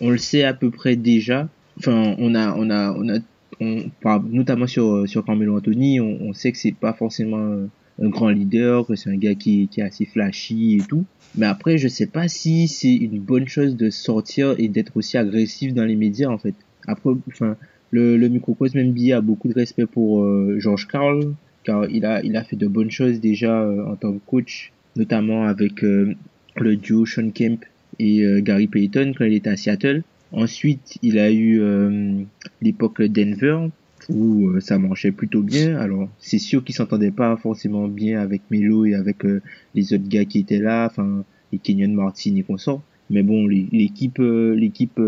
[0.00, 1.48] on le sait à peu près déjà.
[1.76, 3.18] Enfin, on a on a on a
[3.60, 3.90] on,
[4.30, 7.66] notamment sur sur Carmelo Anthony, on, on sait que c'est pas forcément
[8.00, 11.04] un grand leader, que c'est un gars qui, qui est assez flashy et tout.
[11.34, 15.16] Mais après, je sais pas si c'est une bonne chose de sortir et d'être aussi
[15.16, 16.54] agressif dans les médias en fait.
[16.86, 17.56] Après, enfin,
[17.90, 21.34] le, le microcosme NBA a beaucoup de respect pour euh, George Carl,
[21.64, 24.72] car il a, il a fait de bonnes choses déjà euh, en tant que coach,
[24.96, 26.14] notamment avec euh,
[26.56, 27.64] le duo Sean Kemp
[27.98, 30.02] et Gary Payton quand il était à Seattle.
[30.30, 31.60] Ensuite, il a eu
[32.62, 33.58] l'époque Denver,
[34.08, 35.76] où ça marchait plutôt bien.
[35.76, 39.24] Alors, c'est sûr qu'il s'entendait pas forcément bien avec Melo et avec
[39.74, 42.82] les autres gars qui étaient là, enfin, les Kenyon Martin et consorts.
[43.10, 45.00] Mais bon, l'équipe, l'équipe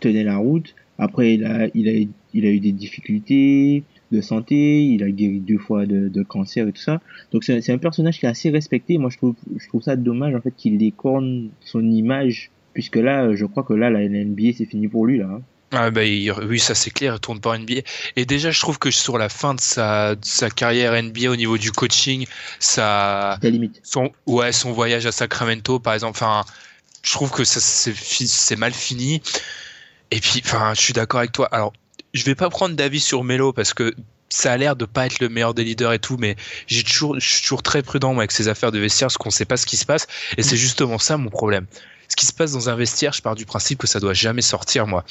[0.00, 0.74] tenait la route.
[0.98, 1.92] Après, il a, il a,
[2.32, 6.66] il a eu des difficultés de santé, il a guéri deux fois de, de cancer
[6.68, 7.00] et tout ça.
[7.32, 8.98] Donc c'est un personnage qui est assez respecté.
[8.98, 13.34] Moi, je trouve, je trouve ça dommage en fait qu'il décorne son image, puisque là,
[13.34, 15.28] je crois que là, la NBA c'est fini pour lui là.
[15.30, 15.42] Hein.
[15.72, 17.82] Ah bah oui, ça c'est clair, il tourne pas NBA.
[18.16, 21.36] Et déjà, je trouve que sur la fin de sa, de sa carrière NBA au
[21.36, 22.26] niveau du coaching,
[22.58, 23.80] ça, limite.
[23.84, 26.44] son, ouais, son voyage à Sacramento, par exemple, enfin,
[27.04, 29.22] je trouve que ça c'est mal fini.
[30.10, 31.48] Et puis, enfin, je suis d'accord avec toi.
[31.52, 31.72] Alors,
[32.14, 33.94] je vais pas prendre d'avis sur Melo parce que
[34.30, 36.36] ça a l'air de pas être le meilleur des leaders et tout, mais
[36.66, 39.44] j'ai toujours, je suis toujours très prudent avec ces affaires de vestiaire parce qu'on sait
[39.44, 40.06] pas ce qui se passe.
[40.38, 41.66] Et c'est justement ça mon problème.
[42.08, 44.42] Ce qui se passe dans un vestiaire, je pars du principe que ça doit jamais
[44.42, 45.04] sortir, moi.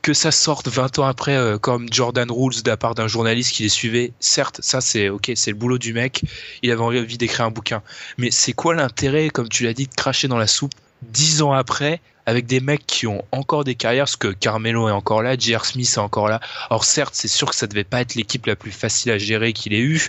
[0.00, 3.52] Que ça sorte 20 ans après, euh, comme Jordan Rules de la part d'un journaliste
[3.52, 6.22] qui les suivait, certes, ça c'est ok, c'est le boulot du mec,
[6.62, 7.82] il avait envie d'écrire un bouquin.
[8.16, 10.72] Mais c'est quoi l'intérêt, comme tu l'as dit, de cracher dans la soupe
[11.02, 14.92] dix ans après avec des mecs qui ont encore des carrières, parce que Carmelo est
[14.92, 15.64] encore là, J.R.
[15.64, 16.40] Smith est encore là.
[16.68, 19.52] Alors certes, c'est sûr que ça devait pas être l'équipe la plus facile à gérer
[19.52, 20.08] qu'il ait eu.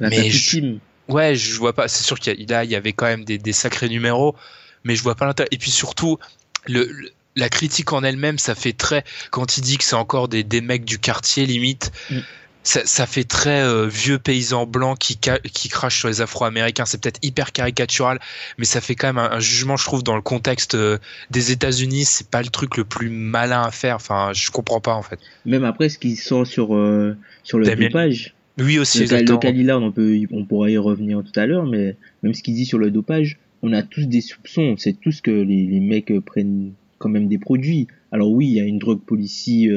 [0.00, 0.76] mais je...
[1.08, 1.88] ouais, je vois pas.
[1.88, 4.36] C'est sûr qu'il y, y, avait quand même des, sacrés numéros,
[4.84, 5.48] mais je vois pas l'intérêt.
[5.50, 6.18] Et puis surtout,
[6.66, 6.88] le,
[7.34, 9.04] la critique en elle-même, ça fait très.
[9.30, 11.92] Quand il dit que c'est encore des, des mecs du quartier limite.
[12.10, 12.20] Mm
[12.66, 15.18] ça, fait très euh, vieux paysan blanc qui,
[15.52, 16.84] qui crache sur les Afro-Américains.
[16.84, 18.18] C'est peut-être hyper caricatural,
[18.58, 20.98] mais ça fait quand même un, jugement, je trouve, dans le contexte euh,
[21.30, 22.04] des États-Unis.
[22.04, 23.96] C'est pas le truc le plus malin à faire.
[23.96, 25.18] Enfin, je comprends pas en fait.
[25.44, 28.34] Même après, ce qui sort sur euh, sur le dopage.
[28.58, 29.06] Oui aussi.
[29.06, 32.54] Le, le on peut, on pourra y revenir tout à l'heure, mais même ce qu'il
[32.54, 34.62] dit sur le dopage, on a tous des soupçons.
[34.62, 37.86] On sait tous que les, les mecs prennent quand même des produits.
[38.10, 39.68] Alors oui, il y a une drogue policy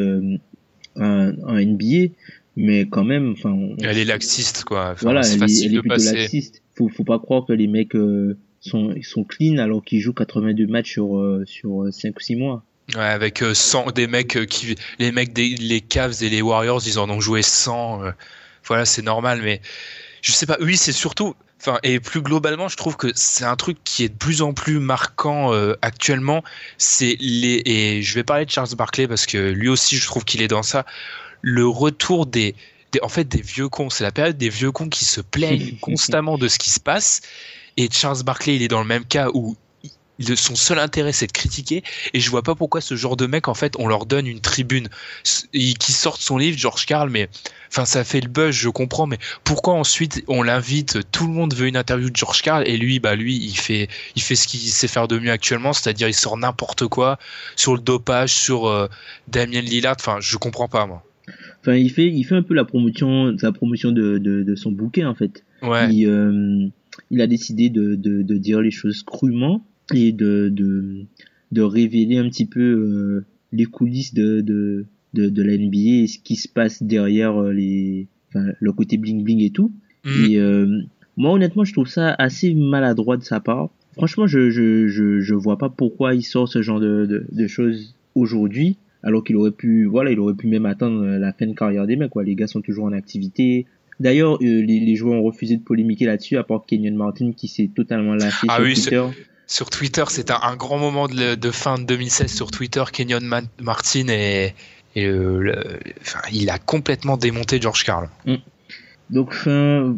[0.95, 2.13] en, en NBA,
[2.55, 4.95] mais quand même enfin elle est laxiste quoi.
[5.01, 6.61] Voilà elle, est, elle est plutôt laxiste.
[6.75, 10.67] Faut faut pas croire que les mecs euh, sont sont clean alors qu'ils jouent 82
[10.67, 12.63] matchs sur euh, sur 5 ou 6 mois.
[12.95, 16.81] Ouais avec 100 euh, des mecs qui les mecs des les Cavs et les Warriors
[16.85, 18.01] ils en ont joué 100
[18.65, 19.61] voilà c'est normal mais
[20.21, 20.57] je sais pas.
[20.61, 24.07] Oui c'est surtout Enfin, et plus globalement, je trouve que c'est un truc qui est
[24.07, 26.41] de plus en plus marquant actuellement.
[26.77, 30.23] C'est les et je vais parler de Charles Barkley parce que lui aussi, je trouve
[30.23, 30.85] qu'il est dans ça
[31.41, 32.55] le retour des,
[33.01, 33.89] en fait des vieux cons.
[33.89, 37.21] C'est la période des vieux cons qui se plaignent constamment de ce qui se passe.
[37.77, 39.55] Et Charles Barkley, il est dans le même cas où
[40.35, 41.83] son seul intérêt c'est de critiquer
[42.13, 44.41] et je vois pas pourquoi ce genre de mec en fait on leur donne une
[44.41, 44.89] tribune
[45.23, 47.29] qui sortent son livre George Carl mais
[47.69, 51.53] enfin ça fait le buzz je comprends mais pourquoi ensuite on l'invite tout le monde
[51.53, 54.47] veut une interview de George Carl et lui bah lui il fait il fait ce
[54.47, 57.17] qu'il sait faire de mieux actuellement c'est-à-dire il sort n'importe quoi
[57.55, 58.89] sur le dopage sur euh,
[59.27, 61.03] Damien Lillard enfin je comprends pas moi
[61.61, 64.71] Enfin, il fait, il fait un peu la promotion, sa promotion de, de, de son
[64.71, 65.43] bouquin en fait.
[65.61, 65.93] Ouais.
[65.93, 66.67] Il, euh,
[67.11, 71.05] il a décidé de, de, de, dire les choses crûment et de, de,
[71.51, 76.07] de révéler un petit peu euh, les coulisses de, de, de, de la NBA et
[76.07, 79.71] ce qui se passe derrière euh, les, enfin, le côté bling bling et tout.
[80.05, 80.25] Mm.
[80.25, 80.81] Et euh,
[81.17, 83.69] moi, honnêtement, je trouve ça assez maladroit de sa part.
[83.93, 87.47] Franchement, je, je, je, je vois pas pourquoi il sort ce genre de, de, de
[87.47, 91.47] choses aujourd'hui alors qu'il aurait pu voilà il aurait pu même attendre euh, la fin
[91.47, 92.23] de carrière des mecs quoi.
[92.23, 93.65] Les gars sont toujours en activité.
[93.99, 97.47] D'ailleurs euh, les, les, joueurs ont refusé de polémiquer là-dessus à part Kenyon Martin qui
[97.47, 99.05] s'est totalement lâché ah sur Twitter.
[99.47, 102.83] sur Twitter c'était un grand moment de, de, fin de 2016 sur Twitter.
[102.91, 103.19] Kenyon
[103.61, 104.53] Martin et,
[104.95, 108.09] et le, enfin, il a complètement démonté George Carl.
[108.25, 108.35] Mm.
[109.09, 109.97] donc enfin,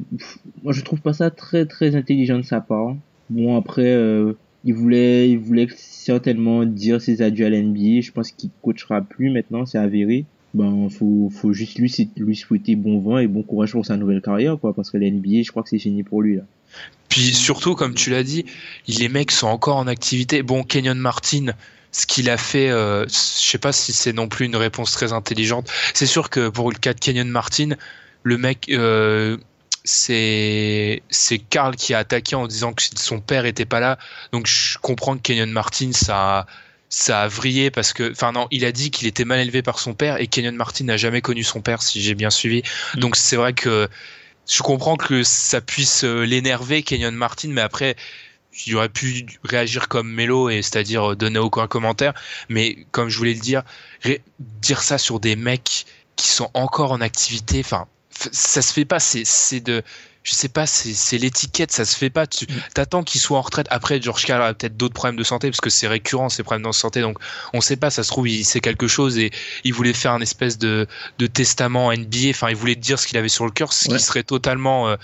[0.63, 2.95] moi je trouve pas ça très très intelligent de sa part.
[3.29, 4.33] Bon après euh,
[4.63, 5.67] il voulait, il voulait
[6.01, 8.01] certainement dire ses adieux à l'NBA.
[8.01, 10.25] Je pense qu'il coachera plus maintenant, c'est avéré.
[10.53, 14.21] ben faut faut juste lui lui souhaiter bon vent et bon courage pour sa nouvelle
[14.21, 16.43] carrière quoi parce que la NBA je crois que c'est fini pour lui là.
[17.09, 18.45] Puis surtout comme tu l'as dit,
[18.87, 20.43] les mecs sont encore en activité.
[20.43, 21.47] Bon Kenyon Martin,
[21.91, 25.13] ce qu'il a fait, euh, je sais pas si c'est non plus une réponse très
[25.13, 25.69] intelligente.
[25.93, 27.71] C'est sûr que pour le cas de Kenyon Martin,
[28.23, 29.37] le mec euh,
[29.83, 33.97] c'est c'est Karl qui a attaqué en disant que son père était pas là.
[34.31, 36.45] Donc je comprends que Kenyon Martin ça
[36.89, 39.79] ça a vrillé parce que, enfin non, il a dit qu'il était mal élevé par
[39.79, 42.63] son père et Kenyon Martin n'a jamais connu son père, si j'ai bien suivi.
[42.95, 42.99] Mm.
[42.99, 43.87] Donc c'est vrai que
[44.47, 47.95] je comprends que ça puisse euh, l'énerver, Kenyon Martin, mais après,
[48.65, 52.13] il aurait pu réagir comme Melo et c'est-à-dire donner aucun commentaire.
[52.49, 53.63] Mais comme je voulais le dire,
[54.39, 55.85] dire ça sur des mecs
[56.17, 58.99] qui sont encore en activité, enfin, ça se fait pas.
[58.99, 59.83] C'est de
[60.23, 62.27] je sais pas, c'est l'étiquette, ça se fait pas.
[62.27, 62.79] Tu mm.
[62.79, 63.65] attends qu'il soit en retraite.
[63.71, 66.67] Après, George Karl a peut-être d'autres problèmes de santé parce que c'est récurrent ces problèmes
[66.67, 67.01] de santé.
[67.01, 67.17] Donc,
[67.53, 67.89] on sait pas.
[67.89, 69.31] Ça se trouve, il sait quelque chose et
[69.63, 70.85] il voulait faire un espèce de,
[71.17, 72.29] de testament NBA.
[72.29, 74.95] Enfin, il voulait dire ce qu'il avait sur le cœur, ce qui serait totalement euh,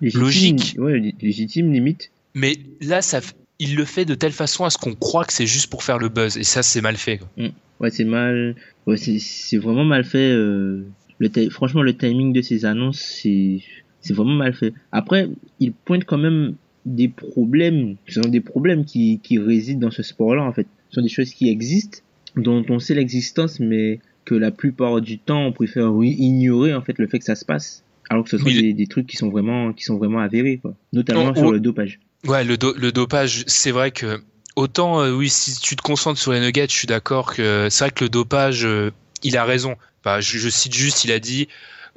[0.00, 0.74] logique.
[0.78, 2.10] Ouais, légitime limite.
[2.34, 3.20] Mais là, ça,
[3.60, 5.98] il le fait de telle façon à ce qu'on croit que c'est juste pour faire
[5.98, 6.36] le buzz.
[6.36, 7.18] Et ça, c'est mal fait.
[7.18, 7.28] Quoi.
[7.36, 7.48] Mm.
[7.78, 8.56] Ouais, c'est mal.
[8.86, 10.30] Ouais, c'est vraiment mal fait.
[10.32, 10.86] Euh...
[11.18, 13.60] Le franchement, le timing de ces annonces, c'est
[14.00, 14.72] c'est vraiment mal fait.
[14.92, 16.54] Après, il pointe quand même
[16.84, 20.66] des problèmes, ce sont des problèmes qui, qui résident dans ce sport-là en fait.
[20.90, 21.98] Ce sont des choses qui existent,
[22.36, 26.98] dont on sait l'existence, mais que la plupart du temps on préfère ignorer en fait
[26.98, 29.30] le fait que ça se passe, alors que ce sont des, des, trucs qui sont
[29.30, 30.74] vraiment qui sont vraiment avérés, quoi.
[30.92, 31.98] notamment sur le dopage.
[32.26, 34.20] Ouais, le, le dopage, c'est vrai que
[34.54, 37.84] autant euh, oui, si tu te concentres sur les nuggets, je suis d'accord que c'est
[37.84, 38.90] vrai que le dopage, euh,
[39.26, 39.76] il a raison.
[40.04, 41.48] Bah, je, je, cite juste, il a dit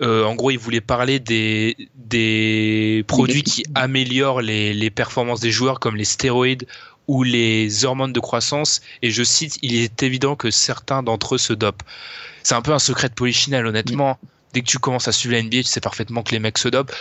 [0.01, 5.51] euh, en gros, il voulait parler des, des produits qui améliorent les, les performances des
[5.51, 6.65] joueurs, comme les stéroïdes
[7.07, 8.81] ou les hormones de croissance.
[9.01, 11.83] Et je cite, il est évident que certains d'entre eux se dopent.
[12.43, 14.17] C'est un peu un secret de polichinelle, honnêtement.
[14.53, 16.69] Dès que tu commences à suivre la NBA, tu sais parfaitement que les mecs se
[16.69, 16.93] dopent.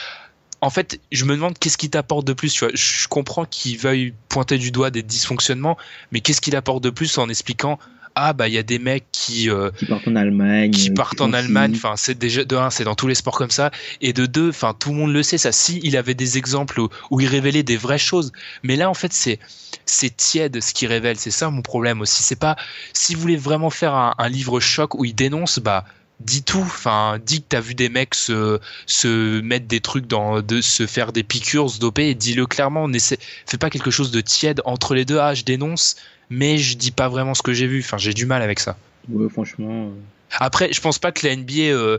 [0.61, 2.53] En fait, je me demande qu'est-ce qui t'apporte de plus.
[2.53, 5.79] Tu vois, je comprends qu'ils veuillent pointer du doigt des dysfonctionnements,
[6.11, 7.79] mais qu'est-ce qu'il apporte de plus en expliquant
[8.21, 11.21] ah bah il y a des mecs qui euh, qui partent en Allemagne qui partent
[11.21, 11.73] en Allemagne.
[11.77, 13.71] Enfin c'est déjà de un c'est dans tous les sports comme ça.
[14.01, 15.53] Et de deux enfin tout le monde le sait ça.
[15.53, 18.33] Si il avait des exemples où, il révélait des vraies choses.
[18.65, 19.39] Mais là en fait c'est
[19.87, 21.17] c'est tiède ce qu'il révèle.
[21.17, 22.25] C'est ça mon problème aussi.
[22.25, 22.57] C'est pas
[22.93, 25.85] si vous voulez vraiment faire un, livre choc où il dénonce bah
[26.19, 26.59] dis tout.
[26.59, 30.89] Enfin dis que t'as vu des mecs se se mettre des trucs dans de se
[30.89, 32.09] faire des piqûres se doper.
[32.09, 35.19] Et dis-le clairement n'essaie fais pas quelque chose de tiède entre les deux.
[35.19, 35.95] Ah je dénonce
[36.31, 37.81] mais je dis pas vraiment ce que j'ai vu.
[37.81, 38.77] Enfin, j'ai du mal avec ça.
[39.09, 39.89] Ouais, franchement.
[39.89, 40.01] Euh.
[40.33, 41.99] Après, je pense pas que la NBA euh,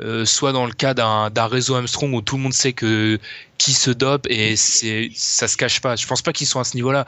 [0.00, 3.18] euh, soit dans le cas d'un réseau Armstrong où tout le monde sait que
[3.58, 5.96] qui se dope et c'est ça se cache pas.
[5.96, 7.06] Je pense pas qu'ils sont à ce niveau-là.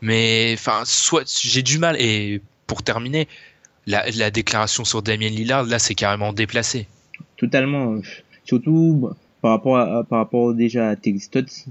[0.00, 1.96] Mais enfin, soit j'ai du mal.
[2.00, 3.28] Et pour terminer,
[3.86, 6.86] la, la déclaration sur Damien Lillard, là, c'est carrément déplacé.
[7.36, 7.96] Totalement.
[8.44, 11.20] Surtout bah, par rapport à, par rapport déjà à Terry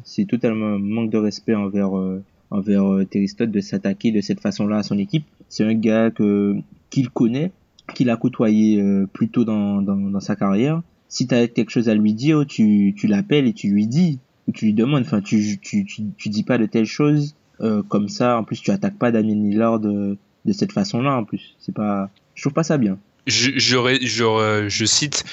[0.03, 4.77] c'est totalement un manque de respect envers euh, envers euh, de s'attaquer de cette façon-là
[4.77, 5.25] à son équipe.
[5.49, 6.55] C'est un gars que
[6.89, 7.51] qu'il connaît,
[7.93, 10.81] qu'il a côtoyé euh, plus tôt dans, dans, sa carrière.
[11.09, 14.19] Si tu as quelque chose à lui dire, tu, tu l'appelles et tu lui dis,
[14.47, 15.01] ou tu lui demandes.
[15.01, 18.37] Enfin, tu, tu, tu, tu dis pas de telles choses euh, comme ça.
[18.37, 21.17] En plus, tu attaques pas Damien Lillard de, de cette façon-là.
[21.17, 22.97] En plus, c'est pas, je trouve pas ça bien.
[23.27, 25.25] Je, je, je, je cite,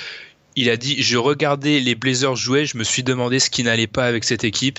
[0.56, 3.86] il a dit Je regardais les Blazers jouer, je me suis demandé ce qui n'allait
[3.86, 4.78] pas avec cette équipe.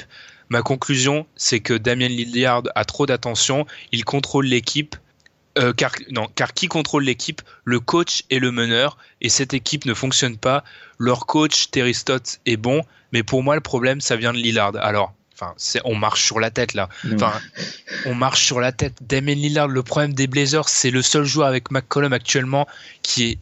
[0.49, 4.95] Ma conclusion, c'est que Damien Lillard a trop d'attention, il contrôle l'équipe.
[5.57, 7.41] Euh, car, non, car qui contrôle l'équipe?
[7.63, 8.97] Le coach et le meneur.
[9.21, 10.63] Et cette équipe ne fonctionne pas.
[10.97, 12.81] Leur coach, Terry Stott, est bon.
[13.11, 14.75] Mais pour moi, le problème, ça vient de Lillard.
[14.77, 15.53] Alors, enfin,
[15.85, 16.89] on marche sur la tête là.
[17.13, 17.33] Enfin,
[18.05, 18.95] on marche sur la tête.
[19.01, 22.67] Damien Lillard, le problème des Blazers, c'est le seul joueur avec McCollum actuellement
[23.03, 23.37] qui est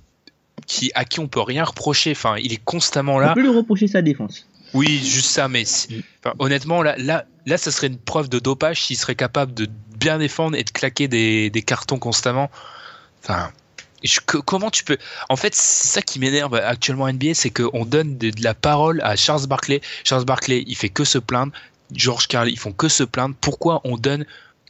[0.67, 2.11] qui à qui on peut rien reprocher.
[2.11, 3.31] Enfin, il est constamment là.
[3.31, 4.47] On peut lui reprocher sa défense.
[4.73, 5.63] Oui, juste ça, mais
[6.39, 7.25] honnêtement, là,
[7.57, 9.67] ça serait une preuve de dopage s'il serait capable de
[9.97, 12.49] bien défendre et de claquer des, cartons constamment.
[13.23, 13.51] Enfin,
[14.45, 14.97] comment tu peux.
[15.29, 19.01] En fait, c'est ça qui m'énerve actuellement à NBA, c'est qu'on donne de, la parole
[19.01, 19.81] à Charles Barkley.
[20.03, 21.53] Charles Barkley, il fait que se plaindre.
[21.93, 23.35] George Carl, ils font que se plaindre.
[23.41, 24.25] Pourquoi on donne.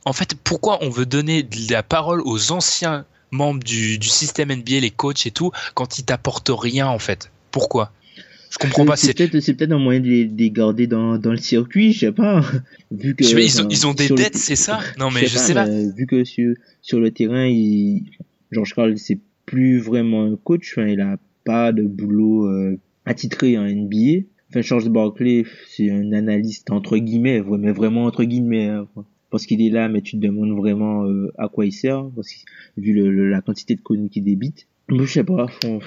[0.06, 4.52] En fait, pourquoi on veut donner de la parole aux anciens membres du, du système
[4.52, 7.32] NBA, les coachs et tout, quand ils t'apportent rien, en fait?
[7.52, 7.92] Pourquoi?
[8.52, 8.96] Je comprends pas.
[8.96, 12.12] C'est peut-être c'est peut-être un moyen de les, garder dans, dans le circuit, je sais
[12.12, 12.42] pas.
[12.92, 14.80] Vu que ils, ont, ils ont des dettes, c'est ça?
[15.00, 15.68] Non mais je sais pas.
[15.68, 18.04] vu que sur sur le terrain, il,
[18.52, 23.58] George Carl c'est plus vraiment un coach, enfin, il a pas de boulot euh, attitré
[23.58, 24.26] en NBA.
[24.50, 28.68] Enfin, Charles Barkley, c'est un analyste entre guillemets, mais vraiment entre guillemets.
[28.68, 28.88] Hein,
[29.30, 32.28] parce qu'il est là, mais tu te demandes vraiment euh, à quoi il sert, parce
[32.28, 34.68] que, vu le, le- la quantité de conneries qu'il débite.
[34.90, 35.48] Je sais pas.
[35.48, 35.80] faut-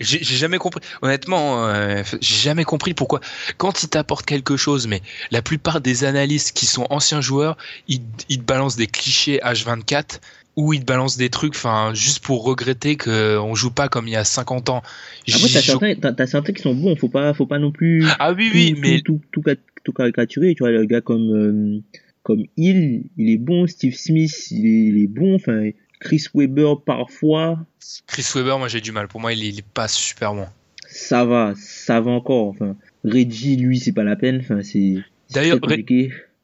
[0.00, 0.80] J'ai jamais compris.
[1.02, 3.20] Honnêtement, euh, j'ai jamais compris pourquoi.
[3.58, 8.00] Quand il t'apporte quelque chose, mais la plupart des analystes qui sont anciens joueurs, ils,
[8.28, 10.20] ils te balancent des clichés H24
[10.56, 14.12] ou ils te balancent des trucs, enfin, juste pour regretter qu'on joue pas comme il
[14.12, 14.82] y a 50 ans.
[15.28, 16.96] Après, t'as Je- certains, t'as, t'as certains qui sont bons.
[16.96, 19.42] Faut pas, faut pas non plus Ah oui, tout, oui, tout, mais tout, tout,
[19.84, 20.54] tout caricaturer.
[20.54, 21.80] Tu vois, le gars comme, euh,
[22.24, 23.66] comme Hill, il est bon.
[23.68, 25.36] Steve Smith, il est, il est bon.
[25.36, 25.70] Enfin,
[26.04, 27.58] Chris Webber, parfois,
[28.06, 29.08] Chris Webber, moi j'ai du mal.
[29.08, 30.46] Pour moi, il est, il est pas super bon.
[30.88, 32.48] ça va, ça va encore.
[32.48, 34.38] Enfin, Reggie, lui, c'est pas la peine.
[34.42, 34.96] Enfin, c'est,
[35.30, 35.58] D'ailleurs.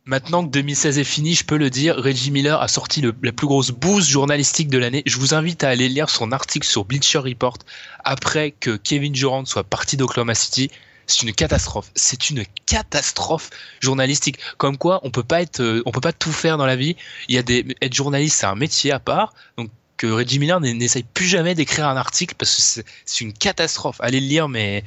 [0.07, 3.31] Maintenant que 2016 est fini, je peux le dire, Reggie Miller a sorti le- la
[3.33, 5.03] plus grosse bouse journalistique de l'année.
[5.07, 7.59] Je vous invite à aller lire son article sur Bleacher Report
[8.03, 10.71] après que Kevin Durant soit parti d'Oklahoma City.
[11.11, 11.91] C'est une catastrophe.
[11.97, 13.51] C'est une catastrophe
[13.81, 14.39] journalistique.
[14.59, 16.97] Comme quoi, on peut pas être, euh, on peut pas tout faire dans la vie.
[17.29, 19.35] Il y a des, être journaliste, c'est un métier à part.
[19.59, 22.63] Donc, que Reggie Miller n'essaye plus jamais d'écrire un article parce que
[23.05, 23.97] c'est- une catastrophe.
[24.01, 24.83] Allez le lire, mais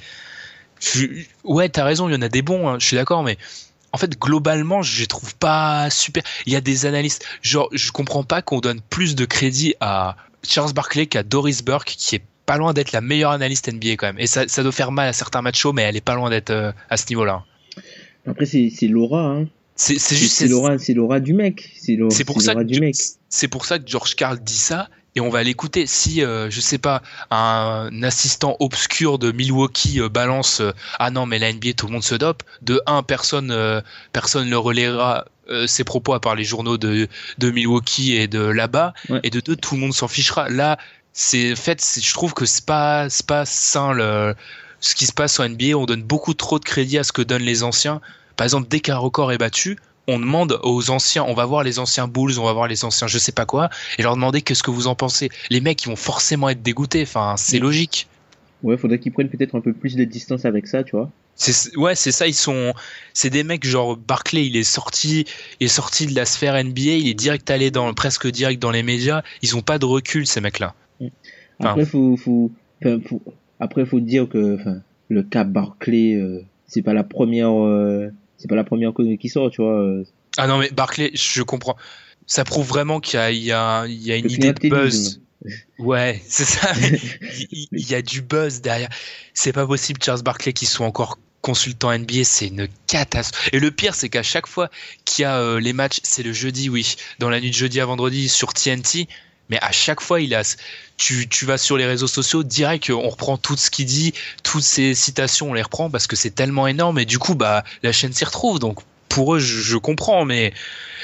[1.43, 3.37] ouais, t'as raison, il y en a des bons, hein, je suis d'accord, mais
[3.91, 6.23] en fait, globalement, je les trouve pas super.
[6.47, 10.15] Il y a des analystes, genre, je comprends pas qu'on donne plus de crédit à
[10.41, 14.07] Charles Barkley qu'à Doris Burke, qui est pas loin d'être la meilleure analyste NBA quand
[14.07, 14.19] même.
[14.19, 16.49] Et ça, ça doit faire mal à certains machos, mais elle est pas loin d'être
[16.51, 17.43] euh, à ce niveau-là.
[18.27, 19.47] Après, c'est, l'aura, hein.
[19.75, 21.71] C'est juste, c'est l'aura, c'est l'aura du mec.
[21.75, 22.95] C'est pour ça l'aura que du mec.
[23.29, 26.59] c'est pour ça que George Carl dit ça et on va l'écouter si euh, je
[26.61, 31.73] sais pas un assistant obscur de Milwaukee euh, balance euh, ah non mais la NBA
[31.73, 33.55] tout le monde se dope de un personne
[34.11, 35.25] personne ne relaiera
[35.67, 39.19] ses propos à part les journaux de de Milwaukee et de là-bas Ouais.
[39.23, 40.77] et de deux tout le monde s'en fichera là
[41.13, 44.35] c'est en fait je trouve que c'est pas c'est pas sain le
[44.79, 47.21] ce qui se passe en NBA on donne beaucoup trop de crédit à ce que
[47.21, 48.01] donnent les anciens
[48.35, 51.79] par exemple dès qu'un record est battu on demande aux anciens, on va voir les
[51.79, 54.63] anciens Bulls, on va voir les anciens je sais pas quoi, et leur demander qu'est-ce
[54.63, 55.29] que vous en pensez.
[55.49, 58.07] Les mecs, ils vont forcément être dégoûtés, enfin, c'est logique.
[58.63, 61.09] Ouais, faudrait qu'ils prennent peut-être un peu plus de distance avec ça, tu vois.
[61.35, 62.73] C'est, ouais, c'est ça, ils sont,
[63.13, 65.25] c'est des mecs genre Barclay, il est sorti,
[65.59, 68.71] il est sorti de la sphère NBA, il est direct allé dans, presque direct dans
[68.71, 70.75] les médias, ils ont pas de recul, ces mecs-là.
[71.59, 72.51] Après, faut, faut,
[72.81, 73.21] faut,
[73.59, 74.57] après, faut dire que,
[75.09, 79.29] le cas Barclay, euh, c'est pas la première, euh, c'est pas la première connerie qui
[79.29, 79.79] sort, tu vois.
[79.79, 80.05] euh,
[80.37, 81.75] Ah non, mais Barclay, je comprends.
[82.25, 84.69] Ça prouve vraiment qu'il y a, il y a, il y a une idée de
[84.69, 85.21] buzz.
[85.77, 86.71] Ouais, c'est ça.
[87.51, 88.89] il y a du buzz derrière.
[89.33, 93.49] C'est pas possible, Charles Barclay, qui soit encore consultant NBA, c'est une catastrophe.
[93.51, 94.69] Et le pire, c'est qu'à chaque fois
[95.03, 97.81] qu'il y a euh, les matchs, c'est le jeudi, oui, dans la nuit de jeudi
[97.81, 99.07] à vendredi sur TNT.
[99.49, 100.41] Mais à chaque fois, il a,
[100.97, 104.95] tu, vas sur les réseaux sociaux, direct, on reprend tout ce qu'il dit, toutes ces
[104.95, 106.99] citations, on les reprend parce que c'est tellement énorme.
[106.99, 108.59] Et du coup, bah, la chaîne s'y retrouve.
[108.59, 108.79] Donc,
[109.09, 110.53] pour eux, je, comprends, mais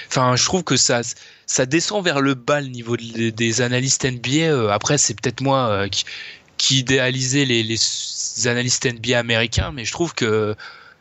[0.07, 1.01] enfin, je trouve que ça,
[1.45, 4.51] ça descend vers le bas le niveau de- des analystes NBA.
[4.51, 5.87] Euh, Après, c'est peut-être moi euh,
[6.57, 7.75] qui, idéalisais les,
[8.47, 10.55] analystes NBA américains, mais je trouve que,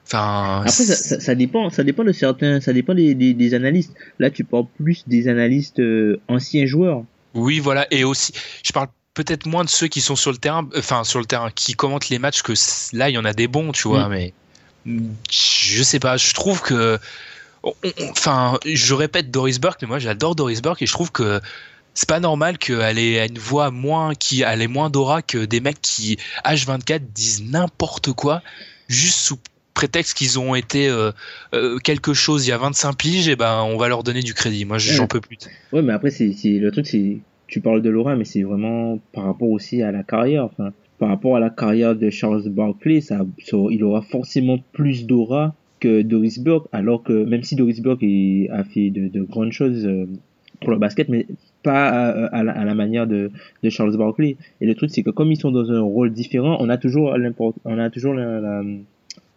[0.06, 3.94] enfin, Après, ça, dépend, ça dépend de certains, ça dépend des analystes.
[4.18, 7.04] Là, tu parles plus des analystes euh, anciens joueurs.
[7.38, 7.86] Oui, voilà.
[7.90, 8.32] Et aussi,
[8.62, 11.50] je parle peut-être moins de ceux qui sont sur le terrain, enfin sur le terrain,
[11.50, 12.52] qui commentent les matchs, que
[12.92, 14.10] là, il y en a des bons, tu vois, Mm.
[14.10, 14.32] mais
[15.30, 16.16] je sais pas.
[16.16, 16.98] Je trouve que,
[18.10, 21.40] enfin, je répète Doris Burke, mais moi, j'adore Doris Burke et je trouve que
[21.94, 25.60] c'est pas normal qu'elle ait une voix moins, qui elle ait moins d'aura que des
[25.60, 28.42] mecs qui H24 disent n'importe quoi
[28.88, 29.38] juste sous
[29.74, 31.12] prétexte qu'ils ont été euh,
[31.54, 34.34] euh, quelque chose il y a 25 piges et ben on va leur donner du
[34.34, 34.64] crédit.
[34.64, 35.08] Moi j'en Ouais.
[35.08, 35.38] peux plus.
[35.72, 37.18] Ouais, mais après, c'est, le truc, c'est,
[37.48, 40.44] tu parles de Laura, mais c'est vraiment par rapport aussi à la carrière.
[40.44, 43.26] Enfin, par rapport à la carrière de Charles Barkley, ça,
[43.70, 48.04] il aura forcément plus d'aura que Doris Burke, alors que même si Doris Burke
[48.50, 50.06] a fait de, de grandes choses euh,
[50.60, 51.26] pour le basket, mais
[51.62, 53.30] pas à, la, manière de,
[53.68, 54.36] Charles Barkley.
[54.60, 57.16] Et le truc, c'est que comme ils sont dans un rôle différent, on a toujours
[57.64, 58.62] on a toujours la,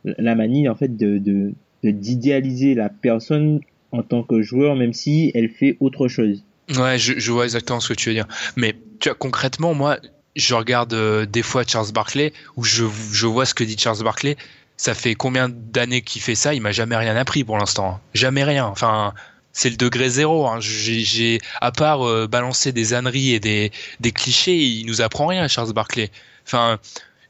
[0.03, 1.53] la, manie, en fait, de-
[1.83, 6.43] d'idéaliser la personne en tant que joueur, même si elle fait autre chose.
[6.69, 8.27] Ouais, je, je vois exactement ce que tu veux dire.
[8.55, 9.97] Mais tu vois, concrètement, moi,
[10.35, 14.03] je regarde euh, des fois Charles Barkley, où je, je vois ce que dit Charles
[14.03, 14.37] Barkley.
[14.77, 16.53] Ça fait combien d'années qu'il fait ça?
[16.53, 17.99] Il m'a jamais rien appris pour l'instant.
[18.13, 18.65] Jamais rien.
[18.65, 19.13] Enfin,
[19.51, 20.47] c'est le degré zéro.
[20.47, 20.57] Hein.
[20.61, 25.47] J'ai- à part euh, balancer des âneries et des, des clichés, il nous apprend rien,
[25.47, 26.09] Charles Barkley.
[26.47, 26.79] Enfin,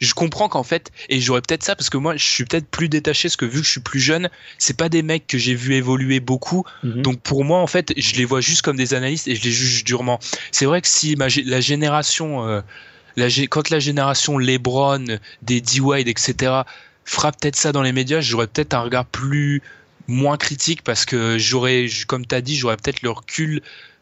[0.02, 2.89] je comprends qu'en fait, et j'aurais peut-être ça parce que moi, je suis peut-être plus
[2.89, 5.54] détaché, parce que vu que je suis plus jeune, c'est pas des mecs que j'ai
[5.54, 6.66] vu évoluer beaucoup.
[6.84, 7.04] Mhm.
[7.04, 9.52] Donc pour moi, en fait, je les vois juste comme des analystes et je les
[9.52, 10.20] juge durement.
[10.52, 12.62] C'est vrai que si ma, la génération, euh,
[13.16, 15.06] la, quand la génération LeBron,
[15.43, 16.62] des D-Wade, etc.,
[17.06, 19.62] fera peut-être ça dans les médias, j'aurais peut-être un regard plus
[20.08, 23.62] moins critique parce que j'aurais, comme tu as dit, j'aurais peut-être le recul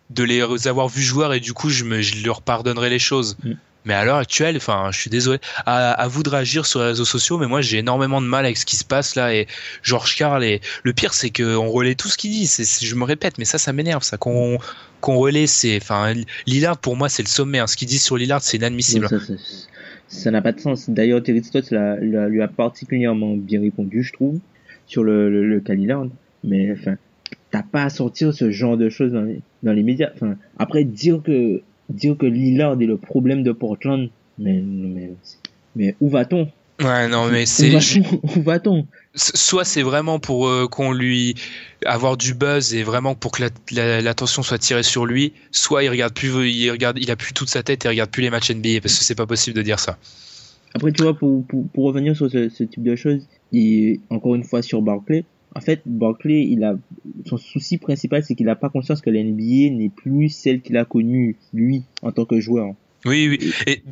[0.10, 3.38] de les avoir vus joueurs et du coup, je, me, je leur pardonnerais les choses.
[3.44, 3.54] Mm.
[3.90, 5.40] Mais à l'heure actuelle, enfin, je suis désolé.
[5.66, 8.46] À, à vous de réagir sur les réseaux sociaux, mais moi, j'ai énormément de mal
[8.46, 9.34] avec ce qui se passe là.
[9.34, 9.48] Et
[9.82, 12.46] Georges Carl, et le pire, c'est qu'on relaie tout ce qu'il dit.
[12.46, 14.04] C'est, je me répète, mais ça, ça m'énerve.
[14.04, 14.60] Ça qu'on
[15.02, 16.14] relaie, c'est, enfin,
[16.46, 17.58] Lillard pour moi, c'est le sommet.
[17.58, 17.66] hein.
[17.66, 19.08] Ce qu'il dit sur Lillard, c'est inadmissible.
[20.08, 20.90] Ça, n'a pas de sens.
[20.90, 24.40] D'ailleurs, Terry Stotts l'a- l'a- lui a particulièrement bien répondu, je trouve,
[24.86, 25.64] sur le, le, le.
[26.44, 26.96] Mais enfin,
[27.52, 30.10] t'as pas à sortir ce genre de choses dans les, dans les médias.
[30.16, 35.12] Enfin, après dire que dire que Lillard est le problème de Portland, mais mais,
[35.76, 36.48] mais où va-t-on?
[36.82, 37.74] Ouais, non, mais c'est
[38.38, 38.88] Où va-t-on?
[39.16, 41.36] Soit c'est vraiment pour euh, qu'on lui
[41.86, 45.84] avoir du buzz et vraiment pour que la- la- l'attention soit tirée sur lui, soit
[45.84, 48.22] il regarde plus, il regarde, il a plus toute sa tête et il regarde plus
[48.22, 49.98] les matchs NBA parce que c'est pas possible de dire ça.
[50.74, 54.36] Après, tu vois, pour, pour, pour revenir sur ce, ce type de choses, et encore
[54.36, 55.26] une fois sur Barclay,
[55.56, 56.76] en fait, Barclay, il a,
[57.26, 60.78] son souci principal, c'est qu'il n'a pas conscience que la NBA n'est plus celle qu'il
[60.78, 62.74] a connue, lui, en tant que joueur.
[63.06, 63.54] Oui, oui.
[63.66, 63.84] Et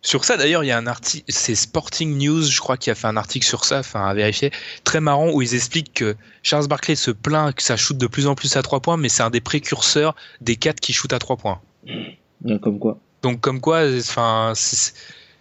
[0.00, 2.94] sur ça d'ailleurs, il y a un article, c'est Sporting News, je crois, qui a
[2.94, 4.50] fait un article sur ça, enfin à vérifier,
[4.84, 8.26] très marrant où ils expliquent que Charles Barkley se plaint que ça shoot de plus
[8.26, 11.18] en plus à trois points, mais c'est un des précurseurs des quatre qui shootent à
[11.18, 11.60] trois points.
[12.62, 13.00] Comme quoi.
[13.22, 14.52] Donc comme quoi, enfin,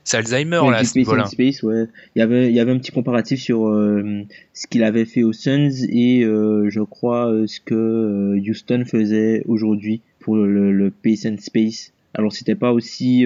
[0.07, 1.83] c'est Alzheimer Ouais, là, ce Space and Space, ouais.
[2.15, 4.21] Il y avait, il y avait un petit comparatif sur euh,
[4.53, 9.43] ce qu'il avait fait aux Suns et euh, je crois euh, ce que Houston faisait
[9.49, 11.91] aujourd'hui pour le, le Pace and Space.
[12.13, 13.25] Alors c'était pas aussi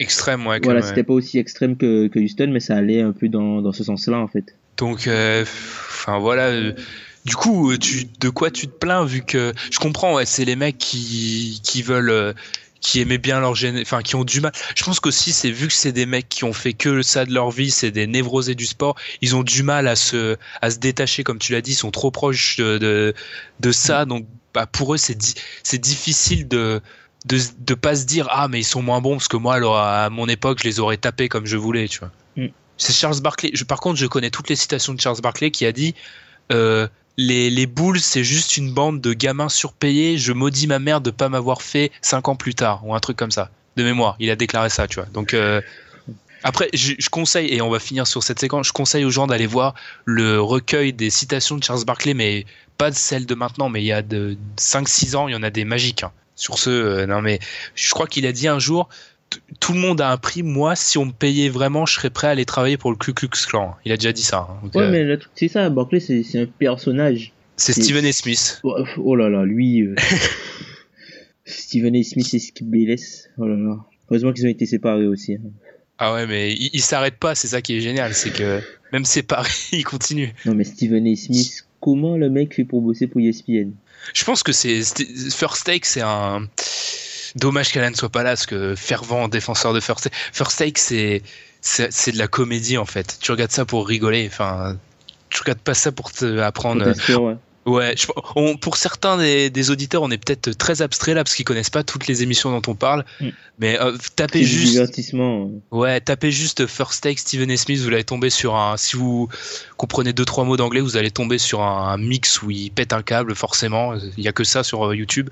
[0.00, 0.58] Extrême, ouais.
[0.64, 3.72] voilà, c'était pas aussi extrême que, que Houston, mais ça allait un peu dans, dans
[3.72, 4.56] ce sens-là en fait.
[4.78, 6.72] Donc, enfin voilà.
[7.24, 10.56] du coup, tu, de quoi tu te plains vu que je comprends, ouais, c'est les
[10.56, 12.34] mecs qui, qui veulent,
[12.82, 14.52] qui aimaient bien leur gêne, enfin qui ont du mal.
[14.76, 17.32] Je pense qu'aussi c'est vu que c'est des mecs qui ont fait que ça de
[17.32, 18.96] leur vie, c'est des névrosés du sport.
[19.22, 21.90] Ils ont du mal à se, à se détacher, comme tu l'as dit, ils sont
[21.92, 23.14] trop proches de, de,
[23.60, 24.04] de ça.
[24.04, 26.82] Donc, bah, pour eux, c'est di- c'est difficile de
[27.24, 29.78] de de pas se dire ah mais ils sont moins bons parce que moi alors
[29.78, 32.46] à mon époque je les aurais tapés comme je voulais tu vois Mm.
[32.78, 35.64] c'est Charles Barkley je, par contre je connais toutes les citations de Charles Barkley qui
[35.66, 35.94] a dit
[36.50, 40.18] euh, les, les Bulls c'est juste une bande de gamins surpayés.
[40.18, 43.16] Je maudis ma mère de pas m'avoir fait cinq ans plus tard ou un truc
[43.16, 43.50] comme ça.
[43.76, 45.08] De mémoire il a déclaré ça tu vois.
[45.12, 45.60] Donc euh,
[46.42, 49.46] après je, conseille et on va finir sur cette séquence je conseille aux gens d'aller
[49.46, 52.46] voir le recueil des citations de Charles Barkley mais
[52.78, 55.42] pas de celles de maintenant mais il y a de 5-6 ans il y en
[55.42, 56.12] a des magiques hein.
[56.34, 57.38] sur ce euh, non mais
[57.74, 58.88] je crois qu'il a dit un jour
[59.60, 62.26] tout le monde a un prix moi si on me payait vraiment je serais prêt
[62.26, 64.58] à aller travailler pour le Ku Klux Klan il a déjà dit ça hein.
[64.62, 67.32] Donc, Ouais, euh, mais le truc, c'est ça, Barclay, c'est c'est un personnage.
[67.56, 68.12] c'est A.
[68.12, 69.82] Smith Oh, oh là là, lui.
[69.82, 69.94] euh,
[71.44, 72.02] Stephen A.
[72.02, 73.28] Smith et Skip Bayless.
[73.38, 73.76] Oh là là.
[74.08, 75.34] Heureusement qu'ils ont été séparés aussi.
[75.34, 75.50] hein.
[75.98, 78.60] ah ouais mais il, il s'arrête pas c'est ça qui est génial c'est que
[78.92, 81.16] même séparé il continue Non, mais Stephen A.
[81.16, 83.70] Smith, comment le mec fait pour bosser pour ESPN
[84.14, 84.82] Je pense que c'est
[85.30, 86.48] First Take, c'est un
[87.36, 90.16] dommage qu'Alan ne soit pas là, parce que fervent défenseur de First Take.
[90.32, 91.22] First Take, c'est
[91.60, 93.18] c'est c'est de la comédie en fait.
[93.20, 94.26] Tu regardes ça pour rigoler.
[94.30, 94.76] Enfin,
[95.30, 96.92] tu regardes pas ça pour te apprendre.
[97.18, 97.36] Ouais.
[97.64, 101.36] Ouais, je- on- pour certains des, des auditeurs, on est peut-être très abstrait là parce
[101.36, 103.04] qu'ils connaissent pas toutes les émissions dont on parle.
[103.20, 103.28] Mm.
[103.60, 105.48] Mais euh, tapez juste, divertissement.
[105.70, 107.56] ouais, tapez juste First Take Stephen A.
[107.56, 108.76] Smith, vous allez tomber sur un.
[108.76, 109.28] Si vous
[109.76, 112.92] comprenez deux trois mots d'anglais, vous allez tomber sur un, un mix où il pète
[112.92, 113.94] un câble forcément.
[114.16, 115.30] Il y a que ça sur euh, YouTube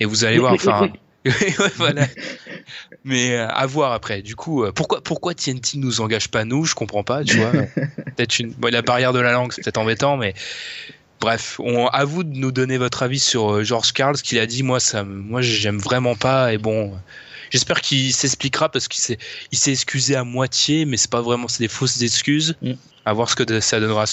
[0.00, 0.54] et vous allez voir.
[0.54, 0.98] Oui, Enfin, oui,
[1.76, 2.06] voilà.
[3.04, 4.22] Mais euh, à voir après.
[4.22, 6.64] Du coup, euh, pourquoi pourquoi TNT nous engage pas nous?
[6.64, 7.24] Je comprends pas.
[7.24, 7.52] Tu vois,
[8.16, 10.34] peut-être une bon, la barrière de la langue, c'est peut-être embêtant, mais
[11.20, 14.38] bref, on à vous de nous donner votre avis sur euh, George Carl, ce qu'il
[14.38, 14.62] a dit.
[14.62, 16.54] Moi, ça, moi, j'aime vraiment pas.
[16.54, 16.92] Et bon,
[17.50, 19.18] j'espère qu'il s'expliquera parce qu'il s'est
[19.52, 22.56] il s'est excusé à moitié, mais c'est pas vraiment, c'est des fausses excuses.
[22.62, 22.72] Mm.
[23.04, 24.04] À voir ce que ça donnera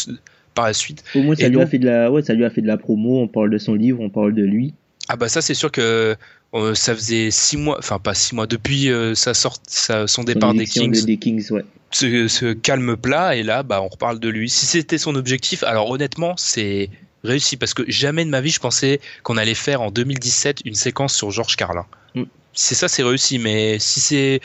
[0.56, 1.04] par la suite.
[1.14, 2.68] Au moins, ça Et lui, a fait de la, ouais, ça lui a fait de
[2.68, 3.22] la promo.
[3.22, 4.74] On parle de son livre, on parle de lui.
[5.10, 6.18] Ah bah ça c'est sûr que
[6.54, 10.22] euh, ça faisait six mois, enfin pas six mois depuis euh, sa sorte, sa- son
[10.22, 11.02] Son départ des Kings.
[11.02, 11.66] de- des Kings, ouais.
[11.92, 14.50] ce, ce calme plat et là bah on reparle de lui.
[14.50, 16.90] Si c'était son objectif, alors honnêtement c'est
[17.24, 20.76] réussi parce que jamais de ma vie je pensais qu'on allait faire en 2017 une
[20.76, 21.86] séquence sur Georges Carlin.
[22.16, 22.24] Mm.
[22.54, 24.40] C'est ça c'est réussi mais si c'est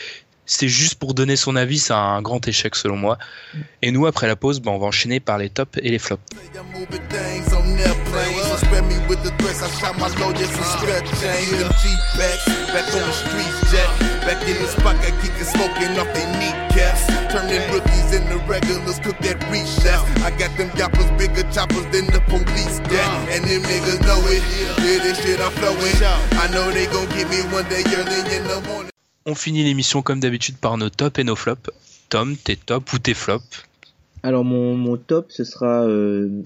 [0.44, 3.16] c'est juste pour donner son avis, c'est un grand échec selon moi.
[3.80, 6.20] Et nous après la pause, bah, on va enchaîner par les tops et les flops.
[29.24, 31.70] On finit l'émission comme d'habitude par nos tops et nos flops.
[32.08, 33.64] Tom, tes tops ou tes flops?
[34.22, 36.42] Alors mon, mon top, ce sera euh,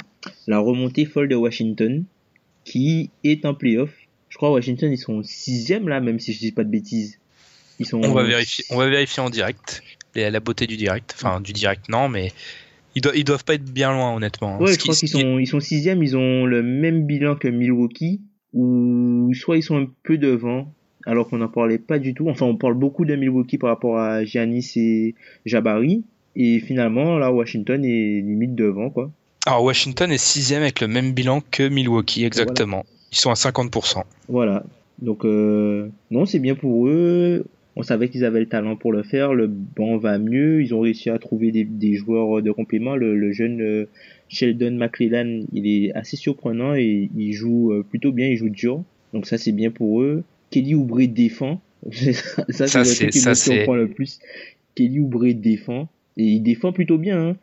[0.46, 2.04] la remontée folle de Washington,
[2.64, 3.90] qui est en playoff.
[4.28, 7.18] Je crois Washington, ils sont sixième là, même si je dis pas de bêtises.
[7.78, 8.02] Ils sont...
[8.02, 9.82] On va vérifier, on va vérifier en direct.
[10.14, 11.14] La beauté du direct.
[11.14, 12.32] Enfin, du direct, non, mais
[12.94, 14.58] ils, doivent, ils doivent pas être bien loin, honnêtement.
[14.58, 17.48] Ouais, je crois qu'ils qui- sont, ils sont sixième, ils ont le même bilan que
[17.48, 18.22] Milwaukee,
[18.54, 20.72] ou soit ils sont un peu devant,
[21.04, 22.30] alors qu'on n'en parlait pas du tout.
[22.30, 25.14] Enfin, on parle beaucoup de Milwaukee par rapport à Giannis et
[25.44, 26.02] Jabari,
[26.36, 29.10] et finalement, là, Washington est limite devant, quoi.
[29.46, 32.84] Alors, Washington est sixième avec le même bilan que Milwaukee, exactement.
[33.12, 34.02] Ils sont à 50%.
[34.28, 34.64] Voilà.
[35.00, 37.46] Donc, euh, non, c'est bien pour eux.
[37.76, 39.34] On savait qu'ils avaient le talent pour le faire.
[39.34, 40.62] Le banc va mieux.
[40.62, 42.96] Ils ont réussi à trouver des, des joueurs de complément.
[42.96, 43.88] Le, le jeune euh,
[44.28, 48.26] Sheldon McClellan, il est assez surprenant et il joue euh, plutôt bien.
[48.28, 48.82] Il joue dur.
[49.12, 50.24] Donc ça, c'est bien pour eux.
[50.50, 51.60] Kelly Oubre défend.
[51.92, 54.18] ça, c'est le truc qui me surprend le plus.
[54.74, 55.88] Kelly Oubre défend.
[56.16, 57.30] Et il défend plutôt bien.
[57.30, 57.36] Hein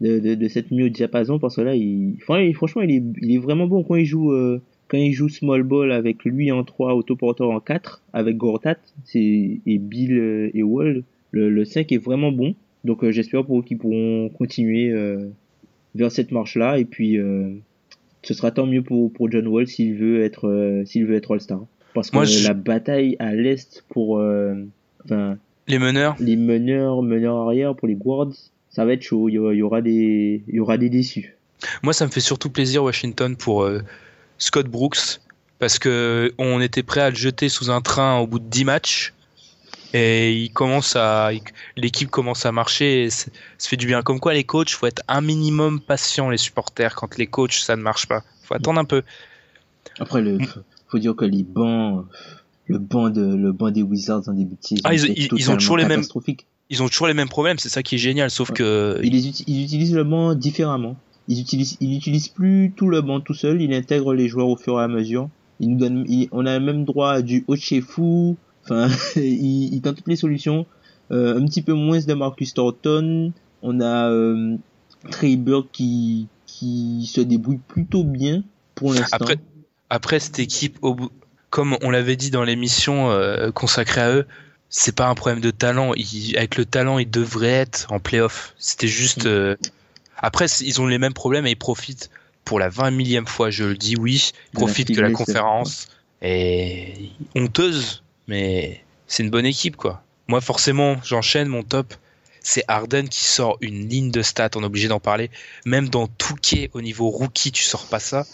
[0.00, 3.02] de, de, de cette mieux diapason parce que là il, enfin, il- franchement il est,
[3.20, 6.52] il est vraiment bon quand il joue euh, quand il joue small ball avec lui
[6.52, 11.64] en 3 autoporteur en 4 avec Gortat c'est et Bill euh, et Wall le, le
[11.64, 15.30] 5 est vraiment bon donc euh, j'espère pour eux qu'ils pourront continuer euh,
[15.96, 17.50] vers cette marche là et puis euh,
[18.22, 21.32] ce sera tant mieux pour pour John Wall s'il veut être euh, s'il veut être
[21.34, 24.54] All-Star parce que Moi, je- la bataille à l'est pour euh,
[25.04, 25.38] enfin
[25.68, 28.32] Les meneurs, les meneurs, meneurs arrière pour les guards,
[28.70, 29.28] ça va être chaud.
[29.28, 31.36] Il y aura, des, il y aura des déçus.
[31.82, 33.82] moi, ça me fait surtout plaisir, Washington, pour euh,
[34.38, 35.20] Scott Brooks,
[35.58, 38.64] parce que on était prêt à le jeter sous un train au bout de 10
[38.64, 39.12] matchs.
[39.94, 41.30] Et il commence à,
[41.76, 44.02] l'équipe commence à marcher, et ça fait du bien.
[44.02, 46.94] Comme quoi, les coachs, faut être un minimum patient, les supporters.
[46.94, 49.02] Quand les coachs, ça ne marche pas, faut attendre un peu.
[49.98, 50.38] Après, le,
[50.88, 52.06] faut dire que les bancs,
[52.68, 55.50] le banc de, le banc des Wizards en début de saison, Ah, ils- ils- ils
[55.50, 56.04] ont toujours les mêmes-.
[56.70, 58.56] Ils ont toujours les mêmes problèmes, c'est ça qui est génial, sauf Ouais.
[58.56, 60.96] que Ils, les ils utilisent le banc différemment.
[61.26, 63.60] Ils utilisent, ils utilisent plus tout le banc tout seul.
[63.62, 65.28] Ils intègrent les joueurs au fur et à mesure.
[65.60, 68.34] Ils nous donnent, ils- on a même droit à du Ochefu.
[68.64, 70.66] Enfin, ils, ils tentent toutes les solutions.
[71.10, 73.32] Euh, un petit peu moins de Marcus Thornton.
[73.62, 74.56] On a euh,
[75.10, 78.42] Trey Burke qui, qui se débrouille plutôt bien
[78.74, 79.16] pour l'instant.
[79.18, 79.36] Après,
[79.90, 80.78] après cette équipe,
[81.50, 84.26] comme on l'avait dit dans l'émission euh, consacrée à eux,
[84.70, 85.92] c'est pas un problème de talent.
[85.94, 88.54] Ils- avec le talent, ils devraient être en playoff.
[88.58, 89.24] C'était juste.
[89.24, 89.28] Mm.
[89.28, 89.56] euh,
[90.18, 92.10] Après, ils ont les mêmes problèmes et ils profitent
[92.44, 94.32] pour la 20 millième fois, je le dis, oui.
[94.52, 95.88] Ils De profitent que la conférence
[96.22, 96.94] est
[97.34, 100.02] honteuse, mais c'est une bonne équipe, quoi.
[100.26, 101.94] Moi, forcément, j'enchaîne mon top.
[102.42, 105.30] C'est Harden qui sort une ligne de stats, on est obligé d'en parler.
[105.66, 108.26] Même dans Touquet, au niveau rookie, tu sors pas ça.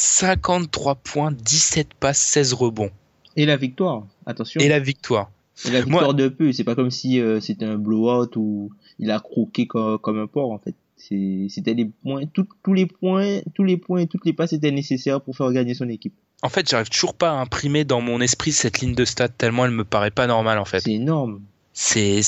[0.00, 2.90] 53 points, 17 passes, 16 rebonds.
[3.36, 4.60] Et la victoire, attention.
[4.60, 5.30] Et la victoire.
[5.66, 6.52] Et la victoire de peu.
[6.52, 10.26] C'est pas comme si euh, c'était un blowout où il a croqué co- comme, un
[10.26, 10.74] porc en fait.
[10.96, 14.70] C'était les points, tout- tous les points, tous les points et toutes les passes étaient
[14.70, 16.14] nécessaires pour faire gagner son équipe.
[16.42, 19.66] En fait, j'arrive toujours pas à imprimer dans mon esprit cette ligne de stats tellement
[19.66, 20.80] elle me paraît pas normale en fait.
[20.80, 21.42] C'est énorme.
[21.72, 22.20] C'est,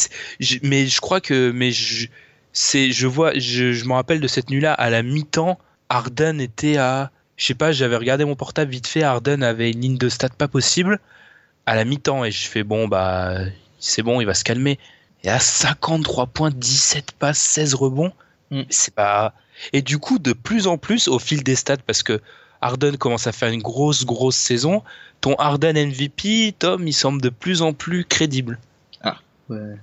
[0.62, 2.08] mais je crois que, mais je,
[2.52, 5.58] c'est, je vois, je, je me rappelle de cette nuit-là à la mi-temps,
[5.88, 7.10] Harden était à,
[7.42, 10.28] je sais pas, j'avais regardé mon portable vite fait, Harden avait une ligne de stats
[10.28, 11.00] pas possible
[11.66, 13.34] à la mi-temps et je fais bon bah
[13.80, 14.78] c'est bon, il va se calmer.
[15.24, 18.12] Et à 53 points, 17 passes, 16 rebonds,
[18.52, 18.62] Mm.
[18.70, 19.34] c'est pas.
[19.72, 22.20] Et du coup, de plus en plus au fil des stats, parce que
[22.60, 24.82] Harden commence à faire une grosse grosse saison,
[25.20, 28.58] ton Harden MVP, Tom, il semble de plus en plus crédible.
[29.48, 29.74] Ouais.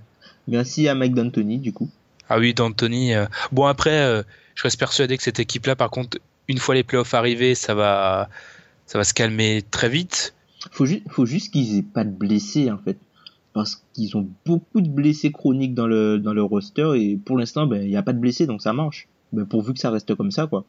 [0.48, 1.90] Merci à Mike D'Antoni du coup.
[2.30, 3.14] Ah oui, d'Anthony.
[3.14, 4.24] euh, Bon, après, euh,
[4.56, 6.20] je reste persuadé que cette équipe-là, par contre,
[6.50, 8.28] une fois les playoffs arrivés, ça va,
[8.86, 10.34] ça va se calmer très vite.
[10.72, 12.98] Faut juste, faut juste qu'ils aient pas de blessés en fait,
[13.54, 17.66] parce qu'ils ont beaucoup de blessés chroniques dans le dans le roster et pour l'instant
[17.66, 19.08] ben il y a pas de blessés donc ça marche.
[19.32, 20.66] Ben pourvu que ça reste comme ça quoi.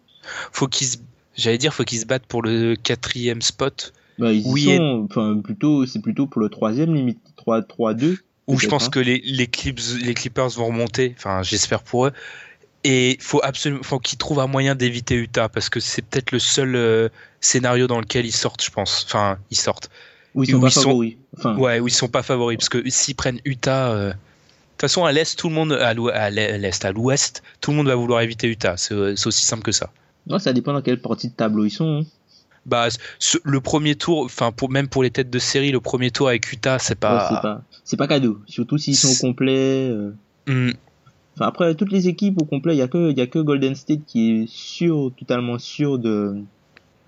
[0.53, 1.01] Faut qu'ils,
[1.35, 3.95] j'allais dire, faut qu'ils se battent pour le quatrième spot.
[4.19, 8.19] Ben, ils Oui sont, enfin plutôt c'est plutôt pour le troisième limite 3 3 2
[8.49, 8.91] Où je pense hein.
[8.91, 11.15] que les, les, Clips, les Clippers vont remonter.
[11.17, 12.13] Enfin, j'espère pour eux.
[12.85, 16.39] Et faut absolument, faut qu'ils trouvent un moyen d'éviter Utah parce que c'est peut-être le
[16.39, 17.09] seul euh,
[17.41, 19.05] scénario dans lequel ils sortent, je pense.
[19.07, 19.91] Enfin, ils sortent.
[20.35, 21.17] Où ils sont Où pas ils sont- favoris.
[21.37, 24.81] Enfin, Ouais, où ils sont pas favoris parce que s'ils prennent Utah, euh, de toute
[24.81, 25.93] façon à l'est, tout le monde à
[26.31, 28.77] l'est, à l'ouest, tout le monde va vouloir éviter Utah.
[28.79, 29.91] C'est c'est aussi simple que ça.
[30.27, 32.01] non, ça dépend dans quelle partie de tableau ils sont.
[32.03, 32.07] hein.
[32.67, 36.11] Bah, ce- le premier tour, enfin pour même pour les têtes de série, le premier
[36.11, 37.63] tour avec Utah, c'est Ouais, pas.
[37.85, 38.39] c'est pas, cadeau.
[38.47, 39.91] Surtout s'ils sont au C'est- complet.
[39.91, 40.13] euh.
[40.47, 40.73] Hmm,
[41.35, 43.75] Enfin, après, toutes les équipes au complet, il y a que, y a que Golden
[43.75, 46.37] State qui est sûr, totalement sûr de,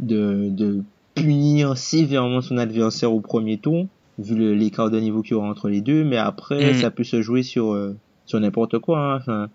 [0.00, 0.82] de, de
[1.14, 3.86] punir sévèrement son adversaire au premier tour,
[4.18, 6.04] vu l'écart de niveau qu'il y aura entre les deux.
[6.04, 6.74] Mais après, Mm.
[6.76, 7.96] ça peut se jouer sur, euh,
[8.26, 8.98] sur n'importe quoi.
[8.98, 9.16] hein.
[9.16, 9.48] Enfin,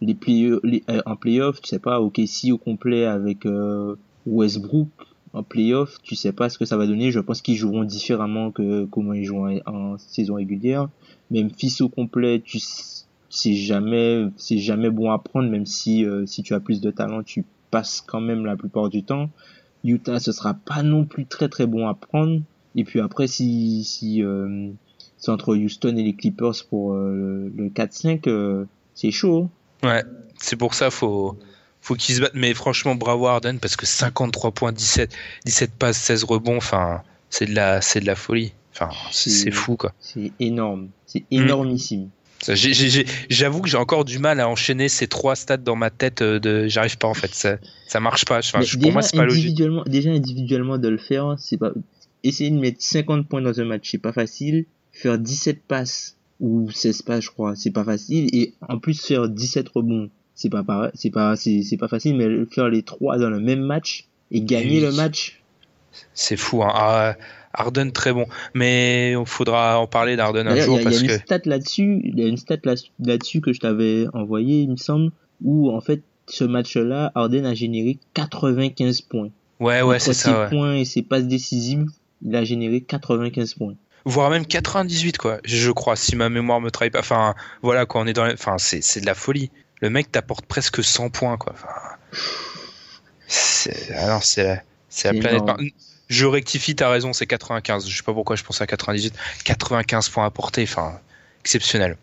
[0.00, 3.96] les, play les euh, en playoff, tu sais pas, OKC au complet avec euh,
[4.26, 4.88] Westbrook
[5.32, 7.10] en playoff, tu sais pas ce que ça va donner.
[7.10, 10.88] Je pense qu'ils joueront différemment que comment ils jouent en, en saison régulière.
[11.30, 12.58] Même fils au complet, tu
[13.30, 16.90] c'est jamais c'est jamais bon à prendre même si euh, si tu as plus de
[16.90, 19.30] talent, tu passes quand même la plupart du temps.
[19.84, 22.42] Utah ce sera pas non plus très très bon à prendre
[22.76, 24.68] et puis après si si euh,
[25.16, 28.64] c'est entre Houston et les Clippers pour euh, le 4-5 euh,
[28.94, 29.48] c'est chaud.
[29.82, 30.04] Ouais,
[30.38, 31.38] c'est pour ça faut
[31.80, 35.14] faut qu'ils se battent mais franchement bravo Harden parce que 53 points 17
[35.46, 38.52] 17 passes 16 rebonds enfin c'est de la c'est de la folie.
[38.72, 39.92] Enfin c'est fou quoi.
[40.00, 42.10] C'est énorme, c'est énormissime.
[42.48, 46.22] J'avoue que j'ai encore du mal à enchaîner ces trois stats dans ma tête.
[46.22, 48.38] Euh, de, j'arrive pas en fait, ça, ça marche pas.
[48.38, 49.60] Enfin, pour moi, c'est pas logique.
[49.86, 51.72] Déjà individuellement de le faire, c'est pas.
[52.22, 54.66] Essayer de mettre 50 points dans un match, c'est pas facile.
[54.92, 58.28] Faire 17 passes ou 16 passes, je crois, c'est pas facile.
[58.34, 60.64] Et en plus faire 17 rebonds, c'est pas
[60.94, 62.16] c'est pas c'est pas facile.
[62.16, 65.40] Mais faire les trois dans le même match et gagner le match,
[66.14, 66.62] c'est fou.
[66.62, 66.72] Hein.
[66.74, 67.16] Ah,
[67.52, 70.98] Arden très bon, mais il faudra en parler d'Arden un jour y a, parce y
[70.98, 72.58] a une que stat là-dessus, il y a une stat
[73.00, 75.10] là-dessus que je t'avais envoyé, il me semble,
[75.42, 79.30] où en fait ce match-là, Arden a généré 95 points.
[79.58, 80.44] Ouais, ouais, c'est ça.
[80.44, 80.48] Ouais.
[80.48, 81.86] points et ses passes décisives,
[82.22, 83.74] il a généré 95 points.
[84.04, 87.00] Voire même 98 quoi, je crois, si ma mémoire me trahit pas.
[87.00, 88.32] Enfin, voilà quoi, on est dans, les...
[88.32, 89.50] enfin c'est c'est de la folie.
[89.80, 91.52] Le mec t'apporte presque 100 points quoi.
[91.52, 91.68] Enfin,
[93.26, 95.42] c'est alors c'est la, c'est la planète.
[96.10, 97.88] Je rectifie, t'as raison, c'est 95.
[97.88, 99.14] Je sais pas pourquoi je pensais à 98.
[99.44, 100.98] 95 points apportés, enfin,
[101.44, 101.96] exceptionnel.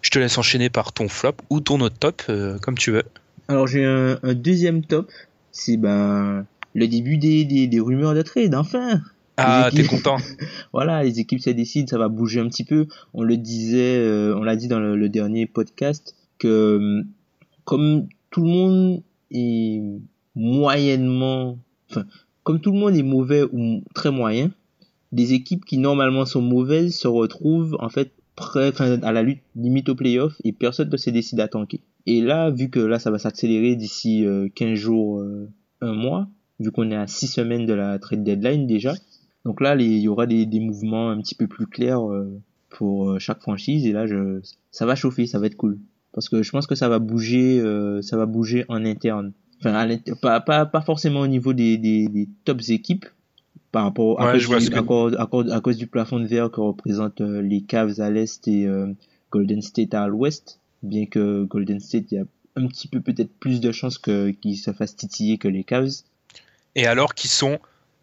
[0.00, 3.02] Je te laisse enchaîner par ton flop ou ton autre top, euh, comme tu veux.
[3.48, 5.10] Alors j'ai un, un, deuxième top,
[5.50, 9.00] c'est ben le début des, des, des rumeurs de trade, enfin.
[9.36, 10.18] Ah, t'es content.
[10.72, 12.86] voilà, les équipes se décident, ça va bouger un petit peu.
[13.12, 17.02] On le disait, euh, on l'a dit dans le, le, dernier podcast que
[17.64, 19.82] comme tout le monde est
[20.36, 21.58] moyennement,
[21.90, 22.06] enfin
[22.44, 24.50] comme tout le monde est mauvais ou très moyen,
[25.12, 29.88] des équipes qui normalement sont mauvaises se retrouvent en fait près, à la lutte limite
[29.88, 31.80] au playoff et personne ne se décide à tanker.
[32.06, 35.48] Et là, vu que là ça va s'accélérer d'ici euh, 15 jours, euh,
[35.80, 36.28] un mois,
[36.58, 38.94] vu qu'on est à 6 semaines de la trade deadline déjà,
[39.44, 42.40] donc là il y aura des, mouvements un petit peu plus clairs euh,
[42.70, 44.06] pour euh, chaque franchise et là
[44.70, 45.78] ça va chauffer, ça va être cool.
[46.12, 49.32] Parce que je pense que ça va bouger, euh, ça va bouger en interne
[49.64, 53.06] enfin pas, pas, pas forcément au niveau des, des, des tops équipes
[53.70, 56.26] par rapport à, ouais, cause, du, à, cause, à, cause, à, cause, du plafond de
[56.26, 58.92] verre que représentent euh, les Cavs à l'est et euh,
[59.30, 60.58] Golden State à l'ouest.
[60.82, 62.24] Bien que Golden State il y a
[62.56, 66.02] un petit peu peut-être plus de chances que qu'ils se fassent titiller que les Cavs.
[66.74, 67.58] Et alors qu'ils sont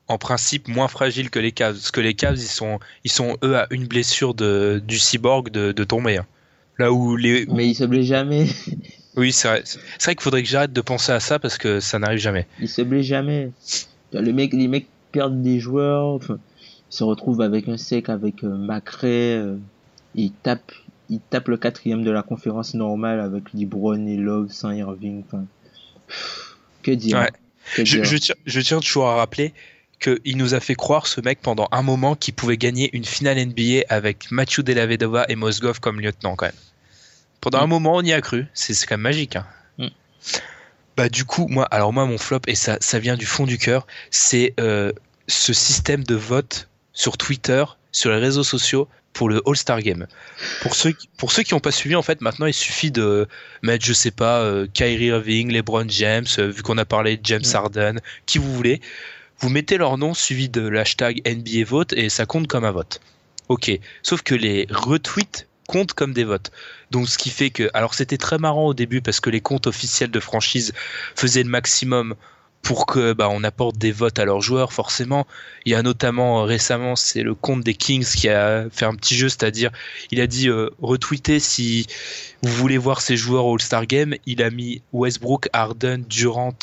[0.08, 1.76] en principe moins fragiles que les Cavs.
[1.76, 5.52] Parce que les Cavs ils sont ils sont eux à une blessure de du cyborg
[5.52, 6.26] de, de tomber hein.
[6.80, 8.48] là où les mais ils se blessent jamais
[9.20, 9.62] Oui, c'est vrai.
[9.66, 12.48] C'est vrai qu'il faudrait que j'arrête de penser à ça parce que ça n'arrive jamais.
[12.62, 13.52] Il se blesse jamais.
[14.14, 16.40] Le mec, les mecs perdent des joueurs, enfin,
[16.90, 19.58] ils se retrouvent avec un sec, avec euh, Macrae, euh,
[20.16, 20.72] ils tapent,
[21.10, 25.24] ils tapent le quatrième de la conférence normale avec LeBron et Love sans Irving.
[25.28, 25.44] Enfin,
[26.82, 27.32] que dire, ouais.
[27.76, 29.54] que je, dire je, tiens, je tiens toujours à rappeler
[30.00, 33.38] qu'il nous a fait croire ce mec pendant un moment qu'il pouvait gagner une finale
[33.46, 36.56] NBA avec Mathieu Delavedova et Mosgov comme lieutenant quand même.
[37.42, 37.64] Pendant mm.
[37.64, 38.46] un moment, on y a cru.
[38.54, 39.36] C'est quand même magique.
[39.36, 39.46] Hein.
[39.78, 39.88] Mm.
[40.98, 43.58] Bah du coup, moi, alors moi, mon flop et ça, ça vient du fond du
[43.58, 44.92] cœur, c'est euh,
[45.28, 50.08] ce système de vote sur Twitter, sur les réseaux sociaux pour le All-Star Game.
[50.62, 53.28] Pour ceux, qui, pour ceux qui n'ont pas suivi, en fait, maintenant, il suffit de
[53.64, 57.26] mettre, je sais pas, euh, Kyrie Irving, LeBron James, euh, vu qu'on a parlé de
[57.26, 57.56] James Mm.
[57.56, 58.82] Harden, qui vous voulez.
[59.40, 63.00] Vous mettez leur nom suivi de l'hashtag NBA vote et ça compte comme un vote.
[63.48, 63.72] Ok.
[64.04, 66.52] Sauf que les retweets comptent comme des votes.
[66.90, 69.68] Donc ce qui fait que, alors c'était très marrant au début parce que les comptes
[69.68, 70.74] officiels de franchise
[71.16, 72.16] faisaient le maximum
[72.64, 75.28] pour que bah, on apporte des votes à leurs joueurs forcément.
[75.66, 78.96] Il y a notamment euh, récemment c'est le compte des Kings qui a fait un
[78.96, 79.70] petit jeu, c'est-à-dire
[80.10, 81.86] il a dit euh, retweetez si
[82.42, 84.16] vous voulez voir ces joueurs All-Star Game.
[84.26, 86.58] Il a mis Westbrook, Harden, Durant,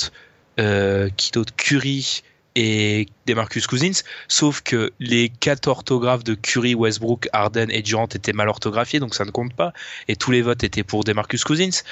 [0.59, 2.23] euh, qui Curry
[2.57, 8.33] et Demarcus Cousins, sauf que les quatre orthographes de Curry, Westbrook, Harden et Durant étaient
[8.33, 9.73] mal orthographiés, donc ça ne compte pas,
[10.09, 11.83] et tous les votes étaient pour Demarcus Cousins.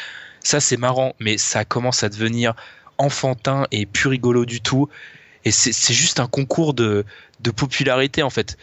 [0.40, 2.54] Ça c'est marrant, mais ça commence à devenir
[2.96, 4.88] enfantin et plus rigolo du tout,
[5.44, 7.04] et c'est juste un concours de,
[7.40, 8.56] de popularité en fait.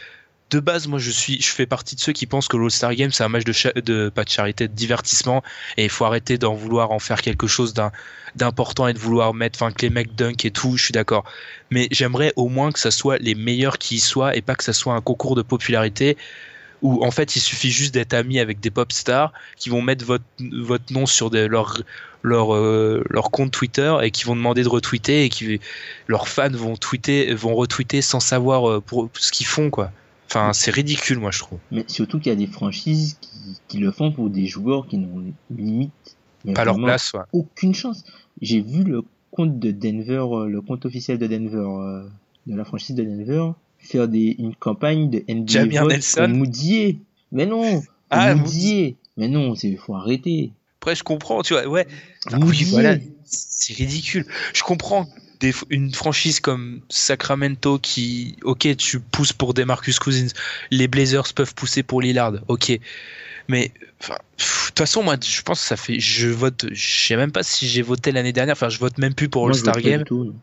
[0.52, 3.12] De base, moi, je suis, je fais partie de ceux qui pensent que l'All-Star Game
[3.12, 5.44] c'est un match de, de pas de charité, de divertissement,
[5.78, 7.74] et il faut arrêter d'en vouloir en faire quelque chose
[8.36, 10.76] d'important et de vouloir mettre, enfin, que les mecs dunk et tout.
[10.76, 11.24] Je suis d'accord,
[11.70, 14.66] mais j'aimerais au moins que ça soit les meilleurs qui y soient et pas que
[14.66, 16.18] ça soit un concours de popularité
[16.82, 20.04] où en fait il suffit juste d'être ami avec des pop stars qui vont mettre
[20.04, 21.82] votre, votre nom sur leur,
[22.24, 25.62] leur, euh, leur compte Twitter et qui vont demander de retweeter et qui
[26.08, 29.92] leurs fans vont tweeter vont retweeter sans savoir euh, pour ce qu'ils font quoi.
[30.34, 31.60] Enfin, c'est ridicule moi je trouve.
[31.72, 33.30] Mais surtout qu'il y a des franchises qui,
[33.68, 35.24] qui le font pour des joueurs qui n'ont
[35.54, 35.92] limite
[36.56, 37.12] Pas leur place.
[37.14, 37.20] Ouais.
[37.34, 38.06] aucune chance.
[38.42, 39.02] J'ai vu le
[39.32, 42.08] compte de Denver, euh, le compte officiel de Denver, euh,
[42.48, 47.00] de la franchise de Denver, faire des, une campagne de NBA vote Moudier.
[47.34, 48.96] Mais non, Ah, Moudier.
[49.18, 50.52] Mais non, c'est faut arrêter.
[50.80, 51.88] Après je comprends, tu vois, ouais.
[52.32, 52.66] Moudier.
[52.66, 54.26] oui, voilà, c'est ridicule.
[54.54, 55.08] Je comprends
[55.42, 60.28] des, une franchise comme Sacramento qui, ok, tu pousses pour des Marcus Cousins,
[60.70, 62.80] les Blazers peuvent pousser pour Lillard, ok.
[63.48, 63.72] Mais
[64.08, 67.44] de toute façon, moi, je pense que ça fait, je vote, je sais même pas
[67.44, 68.54] si j'ai voté l'année dernière.
[68.54, 70.04] Enfin, je vote même plus pour Moi, All je vote Star pas Game.
[70.06, 70.34] tout.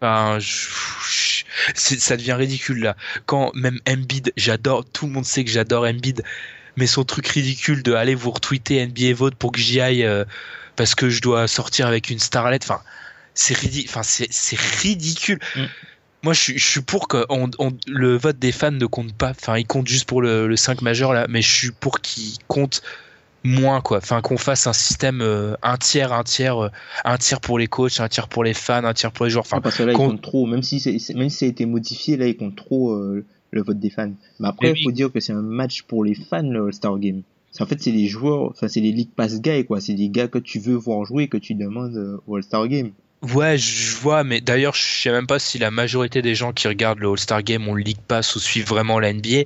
[0.00, 1.44] Enfin, je-
[1.74, 2.96] ça devient ridicule là.
[3.26, 6.22] Quand même Embiid, j'adore, tout le monde sait que j'adore Embiid,
[6.76, 10.24] mais son truc ridicule de aller vous retweeter NBA vote pour que j'y aille euh,
[10.76, 12.80] parce que je dois sortir avec une starlet, enfin,
[13.36, 13.88] c'est ridicule.
[13.90, 15.38] Enfin, c'est c'est ridicule.
[15.54, 15.60] Mm.
[16.24, 19.12] Moi, je suis, je suis pour que on, on- le vote des fans ne compte
[19.12, 19.30] pas.
[19.30, 22.32] Enfin, il compte juste pour le, le 5 majeur là, mais je suis pour qu'il
[22.48, 22.82] compte
[23.44, 23.98] moins quoi.
[23.98, 26.68] Enfin, qu'on fasse un système euh, un tiers, un tiers, euh,
[27.04, 29.44] un tiers pour les coachs, un tiers pour les fans, un tiers pour les joueurs.
[29.44, 30.46] Enfin, Ah, parce que là, il compte trop.
[30.46, 30.82] Même si,
[31.14, 34.10] même si ça a été modifié, là, il compte trop euh, le vote des fans.
[34.40, 34.84] Mais après, Mais il oui.
[34.84, 37.22] faut dire que c'est un match pour les fans, le All-Star Game.
[37.52, 39.80] C'est- En fait, c'est les joueurs, enfin, c'est les League Pass guys, quoi.
[39.80, 42.90] C'est des gars que tu veux voir jouer, que tu demandes au All-Star Game.
[43.34, 46.68] Ouais, je vois, mais d'ailleurs, je sais même pas si la majorité des gens qui
[46.68, 49.42] regardent le All-Star Game ont le League Pass ou suivent vraiment la NBA.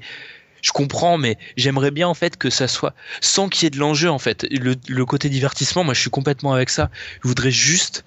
[0.62, 3.78] Je comprends, mais j'aimerais bien en fait que ça soit sans qu'il y ait de
[3.78, 4.46] l'enjeu en fait.
[4.50, 6.90] Le, le côté divertissement, moi je suis complètement avec ça.
[7.22, 8.04] Je voudrais juste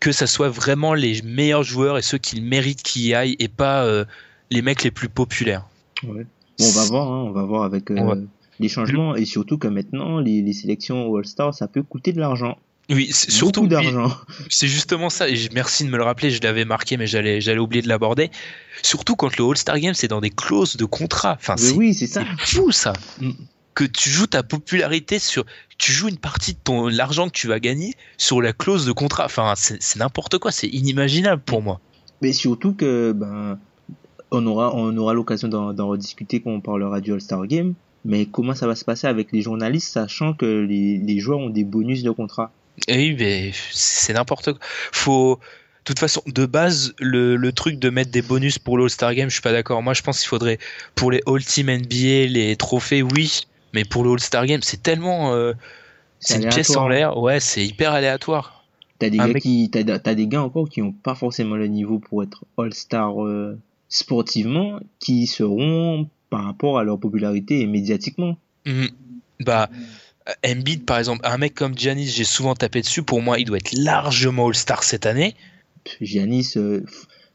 [0.00, 3.48] que ça soit vraiment les meilleurs joueurs et ceux qui méritent qu'ils y aillent et
[3.48, 4.06] pas euh,
[4.50, 5.66] les mecs les plus populaires.
[6.02, 6.26] Ouais.
[6.58, 8.16] Bon, on va voir, hein, on va voir avec euh, Ouais.
[8.58, 12.56] les changements et surtout que maintenant, les, les sélections All-Star, ça peut coûter de l'argent.
[12.90, 14.12] Oui, c'est- surtout d'argent.
[14.48, 17.60] C'est justement ça, et merci de me le rappeler, je l'avais marqué, mais j'allais, j'allais
[17.60, 18.30] oublier de l'aborder.
[18.82, 21.36] Surtout quand le All-Star Game, c'est dans des clauses de contrat.
[21.38, 22.24] Enfin, c'est, oui, c'est ça.
[22.44, 22.92] c'est fou ça.
[23.20, 23.30] Mm.
[23.74, 25.46] Que tu joues ta popularité sur,
[25.78, 28.92] tu joues une partie de ton, l'argent que tu vas gagner sur la clause de
[28.92, 29.24] contrat.
[29.24, 31.80] Enfin, c'est, n'importe quoi, c'est inimaginable pour moi.
[32.20, 33.58] Mais surtout que, ben,
[34.30, 37.74] on aura, on aura l'occasion d'en, d'en rediscuter quand on parlera du All-Star Game.
[38.04, 41.50] Mais comment ça va se passer avec les journalistes, sachant que les, les joueurs ont
[41.50, 42.50] des bonus de contrat?
[42.88, 44.60] Et oui, mais c'est n'importe quoi.
[44.92, 49.14] Faut, de toute façon, de base, le, le truc de mettre des bonus pour l'All-Star
[49.14, 49.82] Game, je suis pas d'accord.
[49.82, 50.58] Moi, je pense qu'il faudrait,
[50.94, 53.42] pour les All-Team NBA, les trophées, oui.
[53.74, 55.52] Mais pour le All-Star Game, c'est tellement, euh,
[56.20, 56.88] C'est une pièce en aléatoire.
[57.14, 57.18] l'air.
[57.18, 58.64] Ouais, c'est hyper aléatoire.
[58.98, 61.98] T'as des Un gars mec- qui, des gars encore qui ont pas forcément le niveau
[61.98, 63.58] pour être All-Star euh,
[63.88, 68.36] sportivement, qui seront par rapport à leur popularité et médiatiquement.
[68.66, 68.88] Mhm.
[69.40, 69.68] Bah,
[70.46, 73.02] Embiid, par exemple, un mec comme Giannis, j'ai souvent tapé dessus.
[73.02, 75.34] Pour moi, il doit être largement All-Star cette année.
[76.00, 76.84] Giannis, euh,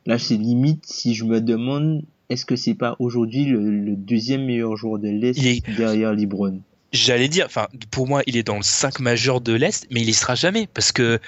[0.05, 4.45] là c'est limite si je me demande est-ce que c'est pas aujourd'hui le, le deuxième
[4.45, 6.61] meilleur joueur de l'Est est- derrière LeBron?
[6.93, 10.09] J'allais dire, enfin, pour moi, il est dans le 5 majeur de l'Est, mais il
[10.09, 10.67] y sera jamais.
[10.73, 11.19] Parce que,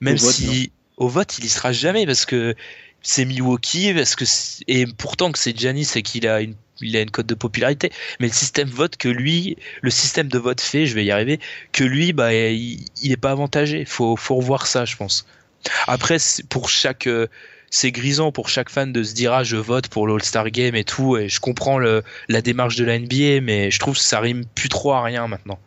[0.00, 2.06] même Au vote, si, au vote, il y sera jamais.
[2.06, 2.54] Parce que
[3.02, 4.24] c'est Milwaukee, parce que,
[4.68, 7.90] et pourtant que c'est Giannis et qu'il a une, il a une cote de popularité.
[8.20, 11.40] Mais le système vote que lui, le système de vote fait, je vais y arriver,
[11.72, 13.84] que lui, bah, il, il est pas avantagé.
[13.84, 15.26] Faut, faut revoir ça, je pense.
[15.86, 16.16] Après,
[16.48, 17.28] pour chaque, euh,
[17.70, 20.84] c'est grisant pour chaque fan de se dire ah je vote pour l'All-Star Game et
[20.84, 24.44] tout et je comprends la démarche de la NBA mais je trouve que ça rime
[24.54, 25.58] plus trop à rien maintenant.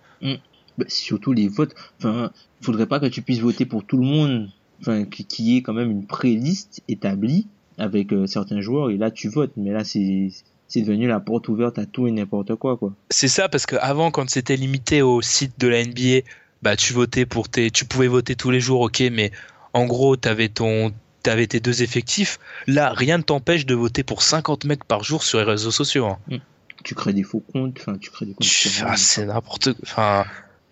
[0.77, 1.73] Bah, surtout les votes.
[1.99, 2.31] Enfin,
[2.61, 4.49] faudrait pas que tu puisses voter pour tout le monde.
[4.81, 7.47] Enfin, qui- ait quand même une pré-liste établie
[7.77, 9.53] avec euh, certains joueurs et là tu votes.
[9.57, 10.29] Mais là c'est
[10.67, 12.93] c'est devenu la porte ouverte à tout et n'importe quoi quoi.
[13.09, 16.27] C'est ça parce que avant quand c'était limité au site de la NBA,
[16.63, 19.31] bah tu votais pour tes, tu pouvais voter tous les jours, ok, mais
[19.73, 20.91] en gros t'avais ton,
[21.23, 22.39] t'avais tes deux effectifs.
[22.67, 26.07] Là, rien ne t'empêche de voter pour 50 mecs par jour sur les réseaux sociaux.
[26.07, 26.39] hein.
[26.83, 27.77] Tu crées des faux comptes.
[27.79, 28.47] Enfin, tu crées des comptes.
[28.85, 29.81] Ah, c'est n'importe quoi.
[29.83, 30.25] Enfin,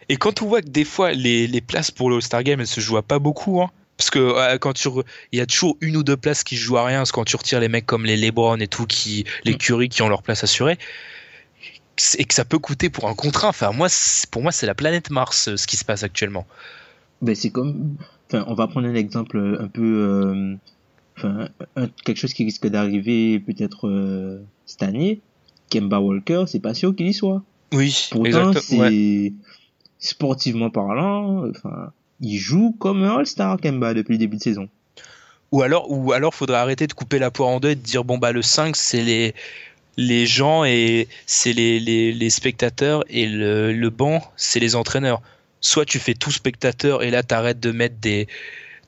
[0.09, 2.67] et quand on voit que des fois les, les places pour le All-Star Game elles
[2.67, 4.89] se jouent à pas beaucoup, hein, parce que euh, quand tu
[5.31, 7.25] il y a toujours une ou deux places qui jouent à rien, parce que quand
[7.25, 9.57] tu retires les mecs comme les LeBron et tout, qui les Mm.
[9.57, 10.77] Curry qui ont leur place assurée,
[12.17, 13.49] et que ça peut coûter pour un contrat.
[13.49, 13.87] Enfin, moi,
[14.31, 16.47] pour moi, c'est la planète Mars euh, ce qui se passe actuellement.
[17.21, 17.95] Ben, c'est comme,
[18.27, 20.55] enfin, on va prendre un exemple un peu, euh,
[21.17, 25.21] enfin, un- quelque chose qui risque d'arriver peut-être euh, cette année.
[25.69, 27.43] Kemba Walker, c'est pas sûr qu'il y soit.
[27.73, 29.33] Oui, Pourtant, c'est ouais.
[29.99, 31.91] sportivement parlant, enfin,
[32.23, 34.69] il joue comme un All-Star Kemba depuis le début de saison.
[35.51, 38.03] Ou alors, ou alors, faudrait arrêter de couper la poire en deux et de dire
[38.03, 39.35] bon bah le 5 c'est les
[39.97, 45.21] les gens et c'est les, les, les spectateurs et le, le banc, c'est les entraîneurs.
[45.61, 48.27] Soit tu fais tout spectateur et là t'arrêtes de mettre des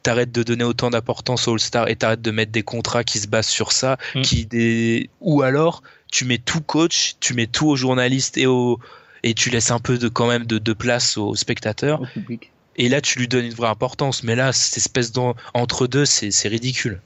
[0.02, 3.28] t'arrêtes de donner autant d'importance au All-Star et t'arrêtes de mettre des contrats qui se
[3.28, 4.22] basent sur ça, Mm.
[4.22, 8.80] qui des ou alors tu mets tout coach, tu mets tout aux journalistes et aux
[9.24, 12.52] et tu laisses un peu de quand même de, de place aux spectateurs au public.
[12.77, 16.47] Et là tu lui donnes une vraie importance mais là cette espèce d'entre deux c'est
[16.47, 16.99] ridicule.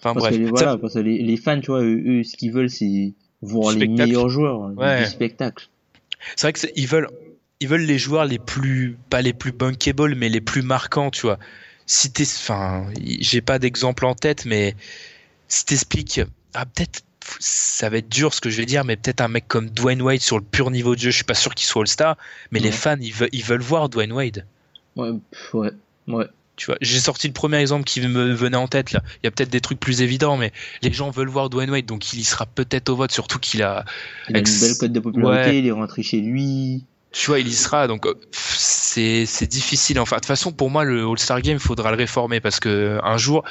[0.00, 2.02] Enfin Parce bref, que les, Ça- voilà, parce que les, les fans, tu vois, eux,
[2.06, 3.12] eux, ce qu'ils veulent, c'est
[3.42, 5.02] voir les meilleurs joueurs Ouais.
[5.04, 5.68] du spectacle.
[6.36, 7.08] C'est vrai que c'est- ils veulent,
[7.60, 11.22] ils veulent les joueurs les plus, pas les plus bankable, mais les plus marquants, tu
[11.22, 11.38] vois.
[11.86, 12.86] Si t'es, enfin,
[13.20, 14.74] j'ai pas d'exemple en tête, mais
[15.48, 16.20] si t'expliques,
[16.54, 17.00] ah peut-être,
[17.40, 20.02] ça va être dur ce que je vais dire, mais peut-être un mec comme Dwayne
[20.02, 22.16] Wade sur le pur niveau de jeu, je suis pas sûr qu'il soit All-Star,
[22.50, 24.44] mais les fans, ils veulent, ils veulent voir Dwayne Wade.
[24.96, 25.10] Ouais,
[25.54, 25.70] ouais,
[26.08, 26.26] ouais.
[26.56, 29.00] Tu vois, j'ai sorti le premier exemple qui me venait en tête là.
[29.22, 30.52] Il y a peut-être des trucs plus évidents, mais
[30.82, 33.62] les gens veulent voir Dwayne Wade, donc il y sera peut-être au vote, surtout qu'il
[33.62, 33.84] a,
[34.28, 35.58] Il a une belle cote de popularité, Ouais.
[35.58, 36.84] il est rentré chez lui.
[37.12, 37.86] tu vois, il y sera.
[37.86, 40.00] Donc, euh, c'est difficile.
[40.00, 43.16] Enfin, de toute façon, pour moi, le All-Star Game, faudra le réformer parce que un
[43.18, 43.44] jour,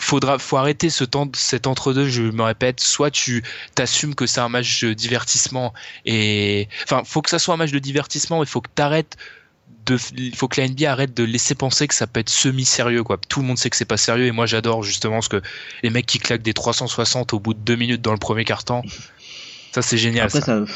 [0.00, 2.08] faudra, faut arrêter ce temps, cet entre-deux.
[2.08, 3.44] Je me répète, soit tu
[3.74, 5.72] t'assumes que c'est un match de divertissement
[6.06, 8.42] et, enfin, faut que ça soit un match de divertissement.
[8.42, 9.16] Il faut que t'arrêtes
[9.86, 13.04] de, il faut que la NBA arrête de laisser penser que ça peut être semi-sérieux,
[13.04, 13.18] quoi.
[13.28, 15.42] Tout le monde sait que c'est pas sérieux et moi, j'adore justement ce que
[15.82, 18.82] les mecs qui claquent des 360 au bout de deux minutes dans le premier quart-temps.
[19.72, 20.26] Ça, c'est génial.
[20.26, 20.66] Après, ça.
[20.66, 20.72] ça,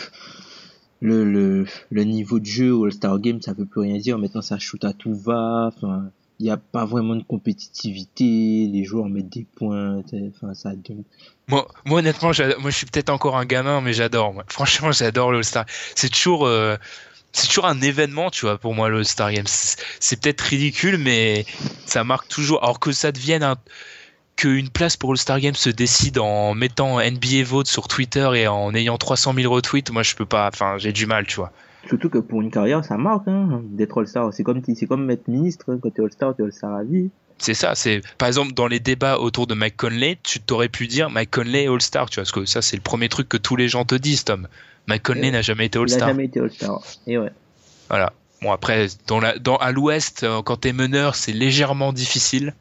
[1.01, 4.19] le, le, le niveau de jeu au All-Star Game, ça veut plus rien dire.
[4.19, 5.71] Maintenant, ça shoot à tout va.
[5.75, 6.11] Enfin,
[6.41, 8.69] il n'y a pas vraiment de compétitivité.
[8.71, 10.03] Les joueurs mettent des points.
[10.29, 11.05] Enfin, ça donne.
[11.49, 14.35] Moi, moi honnêtement, moi je suis peut-être encore un gamin, mais j'adore.
[14.49, 15.67] Franchement, j'adore le All-Star.
[15.95, 16.77] C'est toujours, euh,
[17.33, 19.47] c'est toujours un événement, tu vois, pour moi le All-Star Game.
[19.47, 21.47] C'est c'est peut-être ridicule, mais
[21.87, 22.63] ça marque toujours.
[22.63, 23.57] Alors que ça devienne un,
[24.37, 28.75] qu'une place pour All-Star Game se décide en mettant NBA vote sur Twitter et en
[28.75, 30.49] ayant 300 000 retweets, moi je peux pas.
[30.53, 31.53] Enfin, j'ai du mal, tu vois.
[31.89, 34.33] Surtout que pour une carrière, ça marque hein, d'être All-Star.
[34.33, 35.67] C'est comme, c'est comme être ministre.
[35.73, 35.79] hein.
[35.83, 37.11] Quand t'es All-Star, t'es All-Star à vie.
[37.39, 40.87] C'est ça, c'est par exemple dans les débats autour de Mike Conley, tu t'aurais pu
[40.87, 43.37] dire Mike Conley est All-Star, tu vois, parce que ça c'est le premier truc que
[43.37, 44.47] tous les gens te disent, Tom.
[44.87, 46.09] Mike Conley n'a jamais été Il a All-Star.
[46.09, 46.81] jamais été All-Star.
[47.09, 47.31] Et ouais.
[47.89, 48.13] Voilà.
[48.41, 52.55] Bon après, dans la, dans à l'Ouest, euh, quand t'es meneur, c'est légèrement difficile,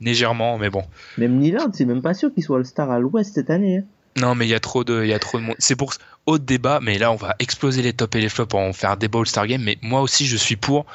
[0.00, 0.82] légèrement, mais bon.
[1.16, 3.78] Même Lillard, c'est même pas sûr qu'il soit All-Star à l'Ouest cette année.
[3.78, 3.84] hein.
[4.20, 5.56] Non, mais il y a trop de, il y a trop de monde.
[5.58, 5.92] C'est pour
[6.26, 8.90] autre débat, mais là on va exploser les tops et les flops, on va faire
[8.90, 9.62] un débat All-Star Game.
[9.62, 10.86] Mais moi aussi, je suis pour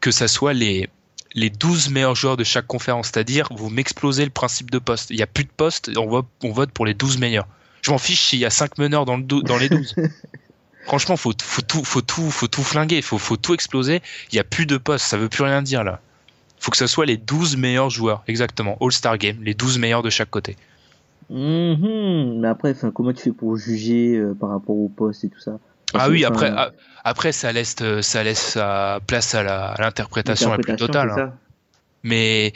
[0.00, 0.88] que ça soit les
[1.34, 5.10] les 12 meilleurs joueurs de chaque conférence, c'est-à-dire vous m'explosez le principe de poste.
[5.10, 7.46] Il y a plus de postes, on vote, on vote pour les 12 meilleurs.
[7.82, 9.94] Je m'en fiche s'il y a 5 meneurs dans le dou- dans les 12.
[10.86, 14.02] Franchement, faut faut tout faut tout faut tout flinguer, faut faut tout exploser.
[14.32, 16.00] Il y a plus de postes, ça veut plus rien dire là.
[16.58, 18.76] Faut que ce soit les 12 meilleurs joueurs, exactement.
[18.80, 20.56] All-Star Game, les 12 meilleurs de chaque côté.
[21.30, 22.40] Mhm.
[22.40, 25.38] Mais après, enfin, comment tu fais pour juger euh, par rapport au poste et tout
[25.40, 25.58] ça?
[25.92, 26.70] Parce Ah que, oui, enfin, après, ah,
[27.04, 31.10] après ça laisse, euh, ça laisse sa place à la- à l'interprétation la plus totale.
[31.10, 31.32] hein.
[32.02, 32.52] Mais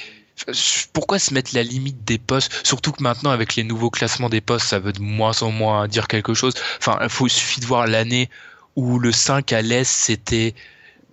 [0.48, 0.52] euh,
[0.92, 2.52] pourquoi se mettre la limite des postes?
[2.66, 5.88] Surtout que maintenant, avec les nouveaux classements des postes, ça veut de moins en moins
[5.88, 6.55] dire quelque chose.
[6.78, 8.28] Enfin, il faut, il suffit de voir l'année
[8.76, 10.55] où le 5 à l'Est, c'était,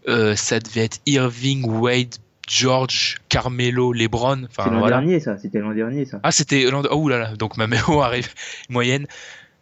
[0.07, 2.15] euh, ça devait être Irving, Wade,
[2.51, 4.43] George, Carmelo, LeBron.
[4.49, 4.97] Enfin, l'an voilà.
[4.97, 5.37] dernier, ça.
[5.37, 6.19] C'était l'an dernier, ça.
[6.23, 6.65] Ah, c'était.
[6.91, 8.33] Oh là là, donc ma mémo arrive
[8.69, 9.07] moyenne.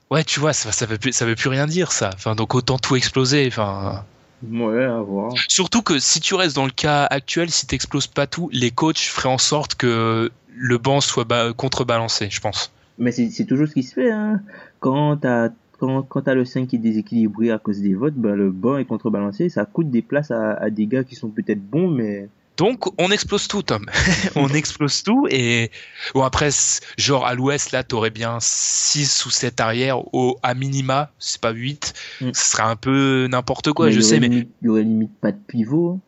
[0.10, 2.10] Ouais, tu vois, ça, ça veut plus, ça veut plus rien dire, ça.
[2.16, 3.46] Enfin, donc autant tout exploser.
[3.48, 4.04] Enfin,
[4.42, 5.34] Ouais, à voir.
[5.50, 8.98] surtout que si tu restes dans le cas actuel, si t'exploses pas tout, les coachs
[9.00, 12.72] feraient en sorte que le banc soit ba- contrebalancé, je pense.
[12.98, 14.42] Mais c'est toujours ce qui se fait, hein.
[14.80, 15.50] Quand t'as
[15.80, 18.78] quand, quand t'as le 5 qui est déséquilibré à cause des votes, bah, le banc
[18.78, 22.28] est contrebalancé, ça coûte des places à, à des gars qui sont peut-être bons, mais
[22.60, 23.86] Donc on explose tout, Tom.
[24.36, 25.72] on explose tout et
[26.14, 26.50] bon après,
[26.98, 31.52] genre à l'Ouest là, t'aurais bien 6 ou 7 arrières au à minima, c'est pas
[31.52, 32.32] 8 Mm.
[32.34, 35.32] Ce serait un peu n'importe quoi, mais je sais, mais il y aurait limite pas
[35.32, 36.00] de pivot.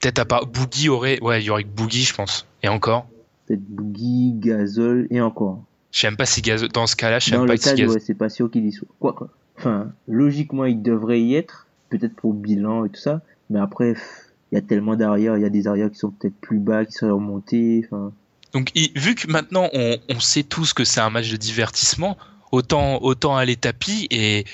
[0.00, 2.46] peut-être à part Boogie aurait, ouais, il y aurait que Boogie, je pense.
[2.62, 3.06] Et encore,
[3.46, 5.62] Peut-être Boogie, Gasol et encore.
[5.92, 7.92] je sais pas si Gaz, dans ce cas-là, je sais pas si Gaz.
[7.92, 8.88] ouais, c'est pas sûr qu'il y soit.
[8.98, 9.28] Quoi, quoi.
[9.58, 13.20] Enfin, logiquement, il devrait y être, peut-être pour bilan et tout ça,
[13.50, 16.10] mais après, pff, il y a tellement d'arrières, il y a des arrières qui sont
[16.10, 17.86] peut-être plus bas, qui seraient remontés.
[18.52, 22.16] Donc, vu que maintenant on, on sait tous que c'est un match de divertissement,
[22.52, 24.44] autant, autant aller tapis et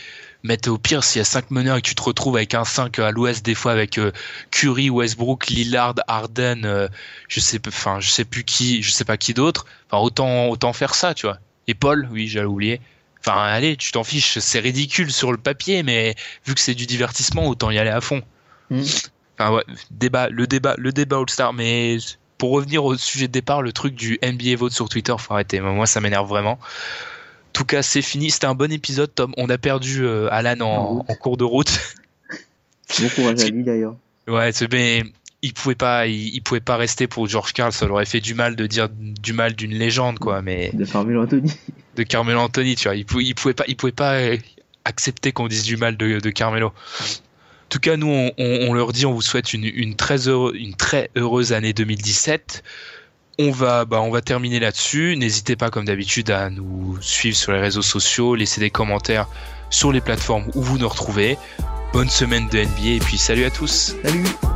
[0.43, 2.65] mettre au pire s'il y a 5 meneurs et que tu te retrouves avec un
[2.65, 4.13] 5 à l'ouest, des fois avec euh,
[4.51, 6.89] Curry, Westbrook, Lillard, Harden, euh,
[7.29, 9.67] je sais, enfin, je sais plus qui, je sais pas qui d'autre.
[9.91, 11.39] Enfin, autant, autant faire ça, tu vois.
[11.67, 12.81] Et Paul, oui, j'allais oublier.
[13.21, 16.15] Enfin, allez, tu t'en fiches, c'est ridicule sur le papier, mais
[16.47, 18.23] vu que c'est du divertissement, autant y aller à fond.
[18.71, 18.83] Hmm.
[19.39, 21.99] Enfin, ouais, débat, le débat, le débat All-Star, mais
[22.39, 25.61] pour revenir au sujet de départ, le truc du NBA vote sur Twitter, faut arrêter.
[25.61, 26.59] Moi, ça m'énerve vraiment.
[27.53, 28.31] tout cas, c'est fini.
[28.31, 29.33] C'était un bon épisode, Tom.
[29.37, 31.79] On a perdu euh, Alan en, en, cours de route.
[33.01, 33.97] Bon courage à lui d'ailleurs.
[34.29, 35.03] Ouais, mais
[35.43, 37.73] il pouvait pas, il, il, pouvait pas rester pour George Carl.
[37.73, 40.41] Ça aurait fait du mal de dire du mal d'une légende, quoi.
[40.41, 41.53] Mais de Carmelo Anthony.
[41.97, 42.95] De Carmelo Anthony, tu vois.
[42.95, 44.21] Il, il pouvait pas, il pouvait pas
[44.85, 46.73] accepter qu'on dise du mal de, de Carmelo.
[47.67, 52.63] En tout cas, nous, on, leur dit, on vous souhaite une très heureuse année 2017.
[53.39, 55.17] On va, bah, on va terminer là-dessus.
[55.17, 59.27] N'hésitez pas, comme d'habitude, à nous suivre sur les réseaux sociaux, laisser des commentaires
[59.69, 61.37] sur les plateformes où vous nous retrouvez.
[61.93, 63.95] Bonne semaine de NBA et puis salut à tous.
[64.03, 64.56] Salut.